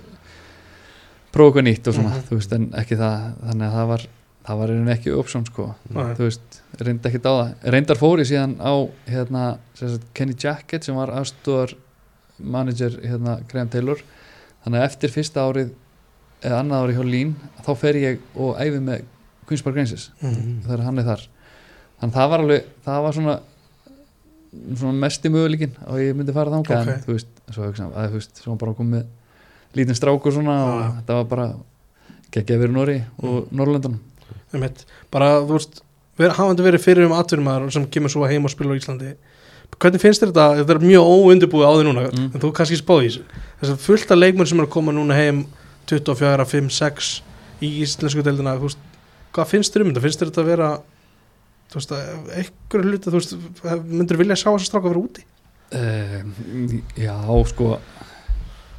prófa 1.33 1.49
eitthvað 1.59 1.67
nýtt 1.67 1.87
og 1.87 1.93
svona, 1.97 2.09
Mhm. 2.13 2.23
þú 2.29 2.35
veist, 2.39 2.53
en 2.53 2.67
ekki 2.71 2.97
það 2.97 3.33
þannig 3.47 3.67
að 3.67 3.73
það 3.77 3.87
var, 3.87 4.01
það 4.45 4.57
var 4.57 4.67
einhvern 4.69 4.93
ekki 4.97 5.17
option 5.19 5.45
sko. 5.45 5.75
Nei. 5.89 6.13
þú 6.15 6.23
veist, 6.29 6.61
reyndi 6.79 7.09
ekkert 7.09 7.25
á 7.25 7.33
það. 7.33 7.53
Reyndar 7.71 7.97
fóri 7.97 8.25
síðan 8.25 8.57
á 8.59 8.73
hérna, 9.07 9.57
sagt, 9.75 10.01
Kenny 10.13 10.33
Jackett 10.33 10.83
sem 10.83 10.95
var 10.95 11.07
aðstúðar 11.09 11.73
manager 12.39 12.89
hérna, 13.01 13.39
Graham 13.47 13.69
Taylor. 13.69 13.97
Þannig 14.65 14.79
að 14.79 14.85
eftir 14.89 15.09
fyrsta 15.09 15.41
árið 15.43 15.71
eða 16.43 16.59
annað 16.61 16.83
árið 16.83 16.97
hjá 16.99 17.05
Lín 17.13 17.33
þá 17.65 17.71
fer 17.79 17.95
ég 18.01 18.19
og 18.35 18.57
æfi 18.59 18.79
með 18.83 19.03
Queen's 19.47 19.63
Park 19.63 19.75
Rangers 19.75 20.09
Mhm. 20.21 20.61
þegar 20.67 20.83
hann 20.83 20.99
er 20.99 21.03
þar 21.03 21.21
þannig 22.01 22.13
að 22.13 22.17
það 22.19 22.29
var 22.29 22.39
alveg, 22.43 22.63
það 22.85 23.01
var 23.03 23.13
svona 23.13 23.39
svona 24.77 24.93
mesti 25.01 25.29
möguleikin 25.33 25.71
og 25.87 25.97
ég 25.97 26.13
myndi 26.15 26.33
fara 26.35 26.51
þangað 26.53 26.81
Ok. 26.81 26.87
en 26.93 27.03
þú 27.07 27.13
veist, 27.15 27.27
svo 27.51 27.63
hugsa 27.67 27.87
að 27.89 28.09
þú 28.11 28.17
veist, 28.19 28.41
svo 28.43 28.55
bara 28.61 28.73
komið 28.77 29.05
lítinn 29.75 29.97
strákur 29.97 30.31
svona 30.35 30.57
og 30.63 30.81
Já. 30.81 30.89
þetta 31.01 31.13
var 31.17 31.23
bara 31.31 31.47
geggja 32.31 32.59
verið 32.61 32.75
Nóri 32.75 32.97
og 33.23 33.47
Norrlöndunum 33.51 33.99
Einmitt. 34.53 34.85
bara 35.11 35.41
þú 35.41 35.57
veist 35.57 35.81
hafandi 36.19 36.61
verið 36.61 36.83
fyrir 36.85 37.05
um 37.07 37.11
atvinnumæður 37.17 37.71
sem 37.73 37.87
kemur 37.87 38.09
svo 38.13 38.27
heim 38.29 38.45
og 38.45 38.51
spila 38.51 38.73
á 38.73 38.77
Íslandi 38.77 39.15
hvernig 39.79 39.99
finnst 40.01 40.21
þér 40.21 40.29
þetta, 40.29 40.45
þetta 40.61 40.69
er 40.75 40.85
mjög 40.85 41.03
óundibúið 41.09 41.65
á 41.65 41.71
því 41.73 41.83
núna, 41.89 42.11
Mm. 42.13 42.31
en 42.35 42.39
þú 42.41 42.51
kannski 42.53 42.77
spáði 42.77 43.05
í 43.05 43.09
þessu 43.09 43.23
þess 43.59 43.71
að 43.73 43.77
fullt 43.79 44.11
af 44.11 44.17
leikmenn 44.21 44.45
sem 44.47 44.59
er 44.59 44.65
að 44.67 44.69
koma 44.69 44.91
núna 44.91 45.15
heim 45.15 45.45
24, 45.89 46.45
5, 46.53 46.71
6 46.79 47.11
í 47.63 47.69
íslensku 47.83 48.23
deildina, 48.25 48.55
veist 48.61 48.81
hvað 49.33 49.49
finnst 49.49 49.73
þér 49.73 49.85
um 49.85 49.91
þetta, 49.91 50.03
finnst 50.05 50.21
þér 50.21 50.31
þetta 50.31 50.43
að 50.43 50.49
vera 50.51 50.69
veist, 51.73 51.93
eitthvað 52.37 52.87
hluti 52.89 53.13
veist, 53.13 53.35
myndir 53.89 54.19
vilja 54.21 54.37
sjá 54.39 54.49
þess 54.51 54.63
að 54.63 54.69
stráka 54.69 54.91
vera 54.91 55.03
úti? 55.03 55.25
Uh, 55.73 56.75
já, 57.01 57.15
sko 57.49 57.69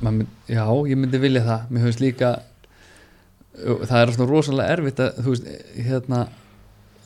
mynd- 0.04 0.30
já, 0.46 0.64
ég 0.86 0.98
myndi 1.00 1.18
vilja 1.18 1.42
það. 1.42 1.64
Mér 1.74 1.86
finnst 1.88 2.02
líka 2.04 2.30
það 3.54 3.98
er 3.98 4.10
alltaf 4.12 4.30
rosalega 4.30 4.76
erfitt 4.76 5.00
að 5.02 5.20
þú 5.24 5.34
veist, 5.34 5.50
hérna 5.88 6.20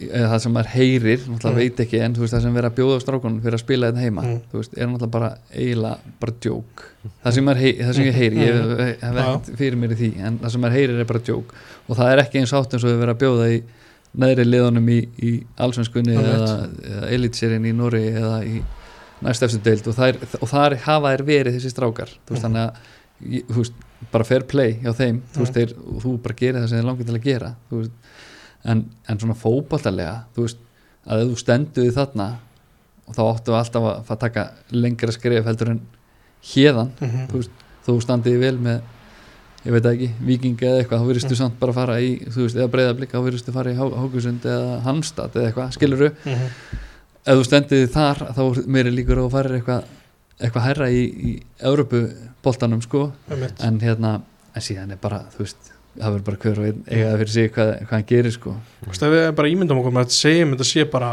eða 0.01 0.28
það 0.32 0.38
sem 0.44 0.53
maður 0.55 0.70
heyrir, 0.74 1.18
náttúrulega 1.26 1.53
Mm. 1.55 1.59
veit 1.59 1.80
ekki 1.84 2.01
en 2.05 2.14
þú 2.14 2.20
veist, 2.22 2.34
það 2.34 2.42
sem 2.42 2.55
verið 2.55 2.70
að 2.70 2.76
bjóða 2.78 2.96
á 2.99 3.01
strákunum 3.05 3.40
fyrir 3.42 3.57
að 3.59 3.64
spila 3.64 3.86
þetta 3.90 4.05
heima 4.05 4.22
Mm. 4.22 4.40
þú 4.53 4.59
veist, 4.61 4.72
er 4.78 4.86
náttúrulega 4.86 5.11
bara 5.11 5.30
eiginlega 5.55 5.99
bara 6.20 6.32
djók 6.40 6.84
það 7.24 7.32
sem, 7.34 7.49
hey, 7.49 7.72
það 7.78 7.94
sem 7.94 8.05
ég 8.05 8.14
heyri 8.14 8.36
ég 8.36 8.55
Mm. 8.55 8.78
hef, 8.78 9.03
ekkert 9.03 9.57
fyrir 9.59 9.76
mér 9.76 9.92
í 9.92 9.99
því 9.99 10.11
en 10.26 10.38
það 10.38 10.51
sem 10.51 10.61
maður 10.61 10.76
heyrir 10.78 11.01
er 11.01 11.05
bara 11.05 11.18
djók 11.20 11.44
og 11.88 11.96
það 11.96 12.12
er 12.12 12.18
ekki 12.24 12.38
eins 12.40 12.53
átt 12.53 12.72
eins 12.74 12.84
og 12.84 12.90
við 12.90 13.01
verið 13.03 13.14
að 13.14 13.22
bjóða 13.24 13.49
í 13.57 13.62
neðri 14.18 14.44
liðunum 14.49 14.88
í, 14.88 15.09
í 15.22 15.44
allsvenskunni 15.59 16.14
eða, 16.16 16.68
eða 16.82 17.11
elitserien 17.12 17.66
í 17.66 17.72
Nóri 17.74 18.05
eða 18.14 18.38
í 18.46 18.62
næst 19.22 19.42
eftir 19.42 19.61
deild 19.62 19.86
og, 19.88 19.94
þær, 19.94 20.16
og 20.40 20.49
þar 20.49 20.76
hafa 20.78 21.16
þær 21.16 21.24
verið 21.26 21.59
þessi 21.59 21.70
strákar 21.74 22.09
veist, 22.28 22.30
Mhm. 22.30 22.40
þannig 22.42 22.62
að 22.70 23.57
veist, 23.57 23.72
bara 24.12 24.24
fair 24.24 24.40
play 24.46 24.74
hjá 24.80 24.92
þeim 24.94 25.20
þú, 25.34 25.38
veist, 25.42 25.53
Mhm. 25.53 25.59
þeir, 25.59 25.74
þú 26.03 26.22
bara 26.22 26.34
gerir 26.34 26.55
það 26.62 26.68
sem 26.68 26.78
þeir 26.78 26.86
langar 26.86 27.05
til 27.07 27.14
að 27.18 27.22
gera 27.24 27.55
þú 27.70 27.78
veist, 27.82 27.90
en, 28.69 28.85
en 29.09 29.21
svona 29.21 29.37
fótballtalega 29.39 30.14
þú 30.37 30.45
veist, 30.47 30.61
að 31.09 31.25
ef 31.25 31.33
þú 31.33 31.41
stendur 31.43 31.87
því 31.87 31.95
þarna 31.97 32.29
og 33.09 33.16
þá 33.16 33.23
áttu 33.25 33.57
alltaf 33.57 33.89
að 33.89 33.99
fara 34.09 34.19
að 34.19 34.25
taka 34.27 34.45
lengra 34.77 35.14
skref 35.14 35.49
heldur 35.49 35.73
en 35.75 35.83
hérðan, 36.53 36.93
mm 37.01 37.27
þú 37.33 37.43
veist, 37.43 37.66
þú 37.87 37.99
standiði 38.05 38.41
vel 38.43 38.59
með 38.62 38.81
ég 39.64 39.75
veit 39.75 39.87
ekki, 39.91 40.09
viking 40.23 40.61
eða 40.62 40.83
eitthvað 40.83 41.01
þá 41.01 41.09
verðistu 41.09 41.35
Mm. 41.35 41.39
samt 41.41 41.57
bara 41.61 41.73
að 41.73 41.79
fara 41.81 42.01
í, 42.01 42.11
þú 42.31 42.45
veist, 42.45 42.57
eða 42.57 42.73
breyðablík 42.75 43.14
þá 43.14 43.23
verðistu 43.25 43.53
fara 43.53 43.73
í 43.73 43.79
Hókusund 43.79 44.45
eða 44.45 44.77
Hamstad 44.85 45.35
eða 45.35 45.49
eitthvað, 45.49 45.73
skiluru 45.75 46.11
-hmm. 46.25 46.53
ef 47.25 47.39
þú 47.39 47.45
stendiði 47.45 47.89
þar 47.93 48.23
þá 48.37 48.43
er 48.45 48.62
meiri 48.66 48.91
líkur 48.95 49.19
að 49.19 49.31
fara 49.31 49.57
eitthvað 49.57 49.85
eitthvað 50.39 50.62
herra 50.62 50.91
í, 50.91 51.03
í 51.03 51.43
Európu-boltanum 51.61 52.83
sko, 52.83 53.12
en 53.66 53.81
hérna 53.81 54.21
en 54.55 54.62
síðan 54.62 54.93
er 54.93 55.01
bara, 55.03 55.25
þú 55.35 55.39
veist 55.39 55.73
það 55.99 56.14
verður 56.14 56.26
bara 56.28 56.40
hver 56.44 56.62
og 56.62 56.68
einn 56.68 56.80
eiga 56.86 57.11
það 57.11 57.18
fyrir 57.22 57.34
sig 57.34 57.53
hvað, 57.55 57.74
hvað 57.82 57.96
hann 57.96 58.09
gerir 58.12 58.34
sko. 58.34 58.55
Þú 58.84 58.92
veist, 58.92 59.05
ef 59.05 59.14
við 59.14 59.28
bara 59.40 59.53
ímyndum 59.53 59.82
okkur 59.82 59.94
með 59.96 60.07
að 60.07 60.16
segjum 60.18 60.55
þetta 60.55 60.68
sé 60.70 60.88
bara 60.92 61.12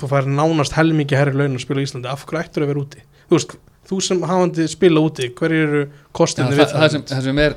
þú 0.00 0.10
fær 0.10 0.30
nánast 0.30 0.76
helmingi 0.76 1.18
herri 1.18 1.36
laun 1.36 1.58
að 1.58 1.64
spila 1.64 1.82
í 1.82 1.88
Íslandi 1.88 2.10
af 2.10 2.24
hverju 2.26 2.44
ættur 2.44 2.66
að 2.66 2.72
vera 2.72 2.82
úti? 2.84 3.04
Þú 3.30 3.36
veist, 3.36 3.56
þú 3.90 3.98
sem 4.04 4.22
hafandi 4.30 4.66
spila 4.70 5.02
úti 5.02 5.28
hverju 5.36 5.66
eru 5.66 5.82
Já, 5.82 5.92
kostinni 6.16 6.54
það, 6.54 6.60
við 6.60 6.74
það, 6.74 6.88
sem, 6.94 7.04
það 7.10 7.22
sem 7.26 7.40
er 7.44 7.56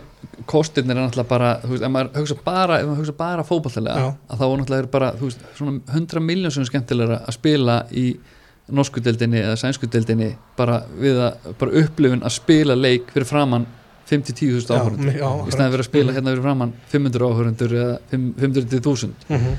kostirnir 0.49 0.95
er 0.95 1.03
náttúrulega 1.03 1.29
bara 1.29 1.49
þú 1.61 1.71
veist, 1.73 1.83
ef 1.85 1.93
maður 1.93 2.21
hugsa 2.21 2.37
bara, 2.45 2.79
ef 2.79 2.87
maður 2.89 3.01
hugsa 3.03 3.15
bara 3.19 3.45
fótballtilega 3.47 4.05
Já. 4.05 4.07
að 4.33 4.41
þá 4.41 4.45
náttúrulega 4.45 4.85
er 4.85 4.89
bara 4.95 5.11
þú 5.19 5.29
veist, 5.29 5.43
svona 5.59 5.97
100 5.99 6.23
miljón 6.23 6.55
sem 6.55 6.67
skemmtilegra 6.69 7.19
að 7.27 7.37
spila 7.37 7.77
í 7.91 8.05
norsku 8.73 9.03
deildinni 9.03 9.41
eða 9.43 9.59
sænsku 9.59 9.89
deildinni 9.91 10.31
bara 10.57 10.79
við 10.95 11.19
að, 11.27 11.49
bara 11.59 11.83
upplifun 11.83 12.23
að 12.23 12.35
spila 12.37 12.77
leik 12.79 13.11
fyrir 13.13 13.29
framann 13.29 13.67
5-10 14.09 14.51
þúsund 14.53 14.69
Já, 14.69 14.79
áhörundur 14.79 15.05
mi- 15.07 15.19
já, 15.19 15.29
í 15.47 15.51
staðin 15.53 15.71
fyrir 15.73 15.83
að 15.83 15.89
spila 15.89 16.11
Mhm. 16.11 16.15
hérna 16.17 16.31
fyrir 16.33 16.41
framann 16.43 16.73
500 16.91 17.27
áhörundur 17.29 17.71
eða 17.71 17.97
500.000 18.11 19.13
Mhm. 19.29 19.57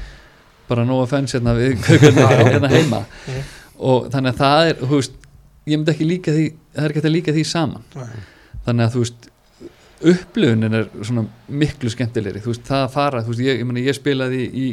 bara 0.68 0.84
nóg 0.84 1.03
að 1.05 1.09
fenns 1.14 1.32
hérna 1.34 1.55
við 1.57 1.76
hérna 1.84 2.68
heima 2.70 3.05
Mhm. 3.05 3.42
og 3.78 4.11
þannig 4.12 4.32
að 4.34 4.40
það 4.45 4.68
er, 4.70 4.74
þú 4.84 4.95
veist 4.99 5.12
ég 5.66 5.78
myndi 5.78 5.92
ekki 5.95 6.07
líka 6.09 6.32
því, 6.32 6.47
það 6.76 6.84
er 6.84 6.90
ekki 6.92 7.03
að 7.05 7.14
líka 7.16 7.32
því 7.32 7.45
saman 7.47 7.82
Nei. 7.97 8.07
þannig 8.66 8.84
að 8.88 8.92
þú 8.95 8.99
veist 9.05 9.30
upplifunin 10.05 10.74
er 10.74 10.88
svona 11.03 11.26
miklu 11.51 11.88
skemmtilegri, 11.90 12.40
þú 12.45 12.53
veist, 12.53 12.64
það 12.68 12.82
að 12.86 12.90
fara 12.92 13.22
þú 13.22 13.28
veist, 13.32 13.40
ég, 13.40 13.59
ég, 13.61 13.66
meni, 13.66 13.84
ég 13.86 13.97
spilaði 13.97 14.42
í 14.53 14.66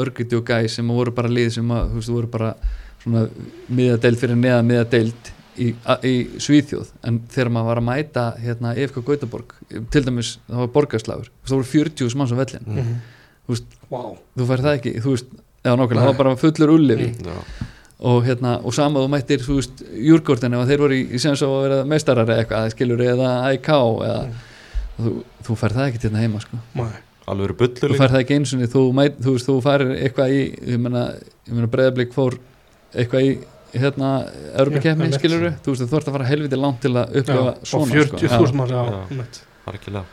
Örgiti 0.00 0.36
og 0.38 0.44
Gæ 0.46 0.68
sem 0.70 0.86
voru 0.88 1.10
bara 1.12 1.28
lið 1.28 1.50
sem 1.58 1.68
að, 1.68 1.90
þú 1.90 1.94
veist, 1.98 2.08
voru 2.14 2.30
bara 2.30 2.54
svona 3.02 3.28
miðadeild 3.68 4.18
fyrir 4.20 4.36
neða 4.38 4.62
miðadeild 4.64 5.30
í, 5.58 5.74
í 6.04 6.14
Svíþjóð 6.38 6.90
en 7.04 7.20
þegar 7.30 7.50
maður 7.54 7.66
var 7.70 7.80
að 7.80 7.86
mæta 7.88 8.24
hérna 8.40 8.74
EFK 8.76 9.00
Gautaborg, 9.06 9.54
til 9.90 10.02
dæmis 10.06 10.38
það 10.48 10.56
var 10.64 10.70
borgarslagur, 10.76 11.30
það 11.46 11.56
voru 11.56 11.70
40 11.72 12.16
manns 12.16 12.32
á 12.32 12.36
vellin 12.36 12.66
Mhm. 12.66 12.94
Þú 13.50 13.54
veist, 13.56 13.64
Vá. 13.90 14.02
þú 14.38 14.46
fær 14.46 14.60
það 14.62 14.76
ekki, 14.78 14.90
þú 15.02 15.10
veist 15.16 15.26
já 15.64 15.72
nákvæmlega, 15.74 16.00
það 16.00 16.06
var 16.06 16.18
bara 16.24 16.36
fullur 16.36 16.70
ullifi 16.76 17.08
Mm. 17.10 17.26
Já. 17.26 17.66
og 18.00 18.24
hérna, 18.24 18.64
og 18.64 18.72
sama 18.74 19.00
þú 19.00 19.08
mættir 19.10 19.38
þú 19.42 19.54
veist, 19.58 19.82
júrgórtin 19.92 20.54
ef 20.54 20.68
þeir 20.68 20.78
voru 20.78 20.94
í, 20.94 21.02
í 21.14 21.18
sem 21.20 21.34
svo 21.34 21.48
að 21.58 21.62
vera 21.68 21.84
meistarar 21.84 22.26
eða 22.28 22.44
eitthvað, 22.44 22.70
skilur 22.70 22.98
eða 23.02 23.52
IK 23.54 23.68
eða 23.68 24.26
Mm. 24.26 24.32
þú, 25.00 25.24
þú 25.44 25.56
fær 25.56 25.72
það 25.74 25.88
ekki 25.90 25.98
hérna 26.08 26.18
heima 26.22 26.40
sko. 26.40 26.56
Nei. 26.74 26.92
alveg 27.30 27.44
eru 27.44 27.54
bullu 27.54 27.88
þú 27.90 27.98
fær 27.98 28.08
það 28.10 28.20
ekki 28.24 28.34
eins 28.38 28.54
og 28.54 28.60
þú, 28.60 28.82
þú 29.20 29.32
veist, 29.34 29.46
þú 29.46 29.62
farir 29.62 29.90
eitthvað 30.02 30.30
í 30.30 30.40
ég 30.66 30.78
meina, 30.80 31.14
ég 31.46 31.52
meina 31.54 31.66
breyðablík 31.68 32.12
fór 32.12 32.38
eitthvað 32.94 33.22
í 33.22 33.38
hérna 33.74 34.10
Europakefni, 34.58 35.04
einmitt. 35.06 35.18
skilur 35.20 35.44
þú 35.64 35.74
veist, 35.74 35.84
þú 35.90 35.96
ert 36.00 36.08
að 36.08 36.16
fara 36.16 36.24
helviti 36.30 36.56
langt 36.58 36.80
til 36.82 36.94
að 36.96 37.20
upplifa 37.20 37.44
og 37.50 37.68
svona 37.70 37.92
40.000 37.94 38.48
sko. 38.50 38.66
já, 38.66 38.80
Já. 38.80 39.02
einmitt. 39.10 39.40
Algjörlega. 39.70 40.04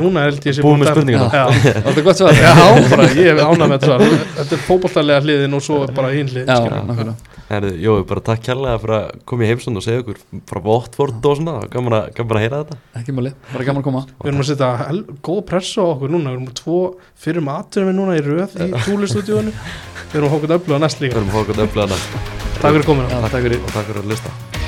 núna 0.00 0.22
held 0.28 0.44
ég 0.46 0.54
sé 0.54 0.62
Búin 0.62 0.78
með. 0.78 1.02
Já, 1.10 1.44
þetta 1.50 1.98
er 1.98 2.04
gott 2.06 2.16
svar 2.20 2.32
Já, 2.38 2.54
bara 2.92 3.08
ég 3.10 3.26
hef 3.26 3.40
ánað 3.42 3.66
með 3.66 3.74
þetta 3.74 3.86
svar. 3.90 4.04
Þetta 4.38 4.54
er 4.56 4.62
fótballtælega 4.68 5.24
hliðin 5.26 5.54
og 5.58 5.62
svo 5.66 5.80
er 5.84 5.92
bara 5.96 6.12
hinn 6.14 6.28
hlið 6.30 6.46
Já, 6.46 6.56
skilur. 6.60 6.84
nákvæmlega 6.90 7.29
Herðu, 7.50 7.70
Jói, 7.82 8.02
bara 8.06 8.22
takk 8.22 8.44
kærlega 8.46 8.78
fyrir 8.78 8.94
að 8.94 9.22
koma 9.26 9.42
í 9.42 9.48
heimsund 9.50 9.80
og 9.80 9.82
segja 9.82 10.04
ykkur 10.04 10.20
frá 10.46 10.60
Votford 10.62 11.24
og 11.26 11.38
svona, 11.40 11.54
gaman 11.72 11.96
að, 11.98 12.04
gaman 12.14 12.38
að 12.38 12.44
heyra 12.44 12.60
þetta. 12.60 12.78
Ekki 13.00 13.14
máli, 13.16 13.32
bara 13.50 13.66
gaman 13.66 13.82
að 13.82 13.86
koma. 13.88 14.02
Við 14.20 14.30
erum 14.30 14.44
að 14.44 14.48
setja 14.52 14.70
góð 15.26 15.40
pressa 15.50 15.82
á 15.82 15.90
okkur 15.90 16.14
núna. 16.14 16.30
Við 16.30 16.38
erum 16.38 16.54
tvo 16.60 16.78
fyrir 17.26 17.46
maturinn 17.48 17.90
við 17.90 17.98
núna 17.98 18.20
í 18.20 18.24
röð 18.28 18.54
í 18.54 18.70
túlistúdíónu 18.86 19.56
Við 19.56 20.16
erum 20.20 20.30
að 20.30 20.36
hókað 20.36 20.56
öfluga 20.60 20.80
næst 20.86 21.02
Við 21.02 21.08
líka 21.08 21.18
erum 21.18 21.34
að 21.34 21.36
fá 21.36 21.42
okkur 21.42 21.62
öflugana 21.66 22.00
Takk 22.60 22.70
fyrir 22.70 22.88
komin 22.92 23.10
Já, 23.10 23.20
takk 23.26 23.46
fyrir. 23.48 23.60
Og 23.60 23.74
takk 23.74 23.90
fyrir 23.90 24.02
að 24.04 24.10
lista 24.14 24.59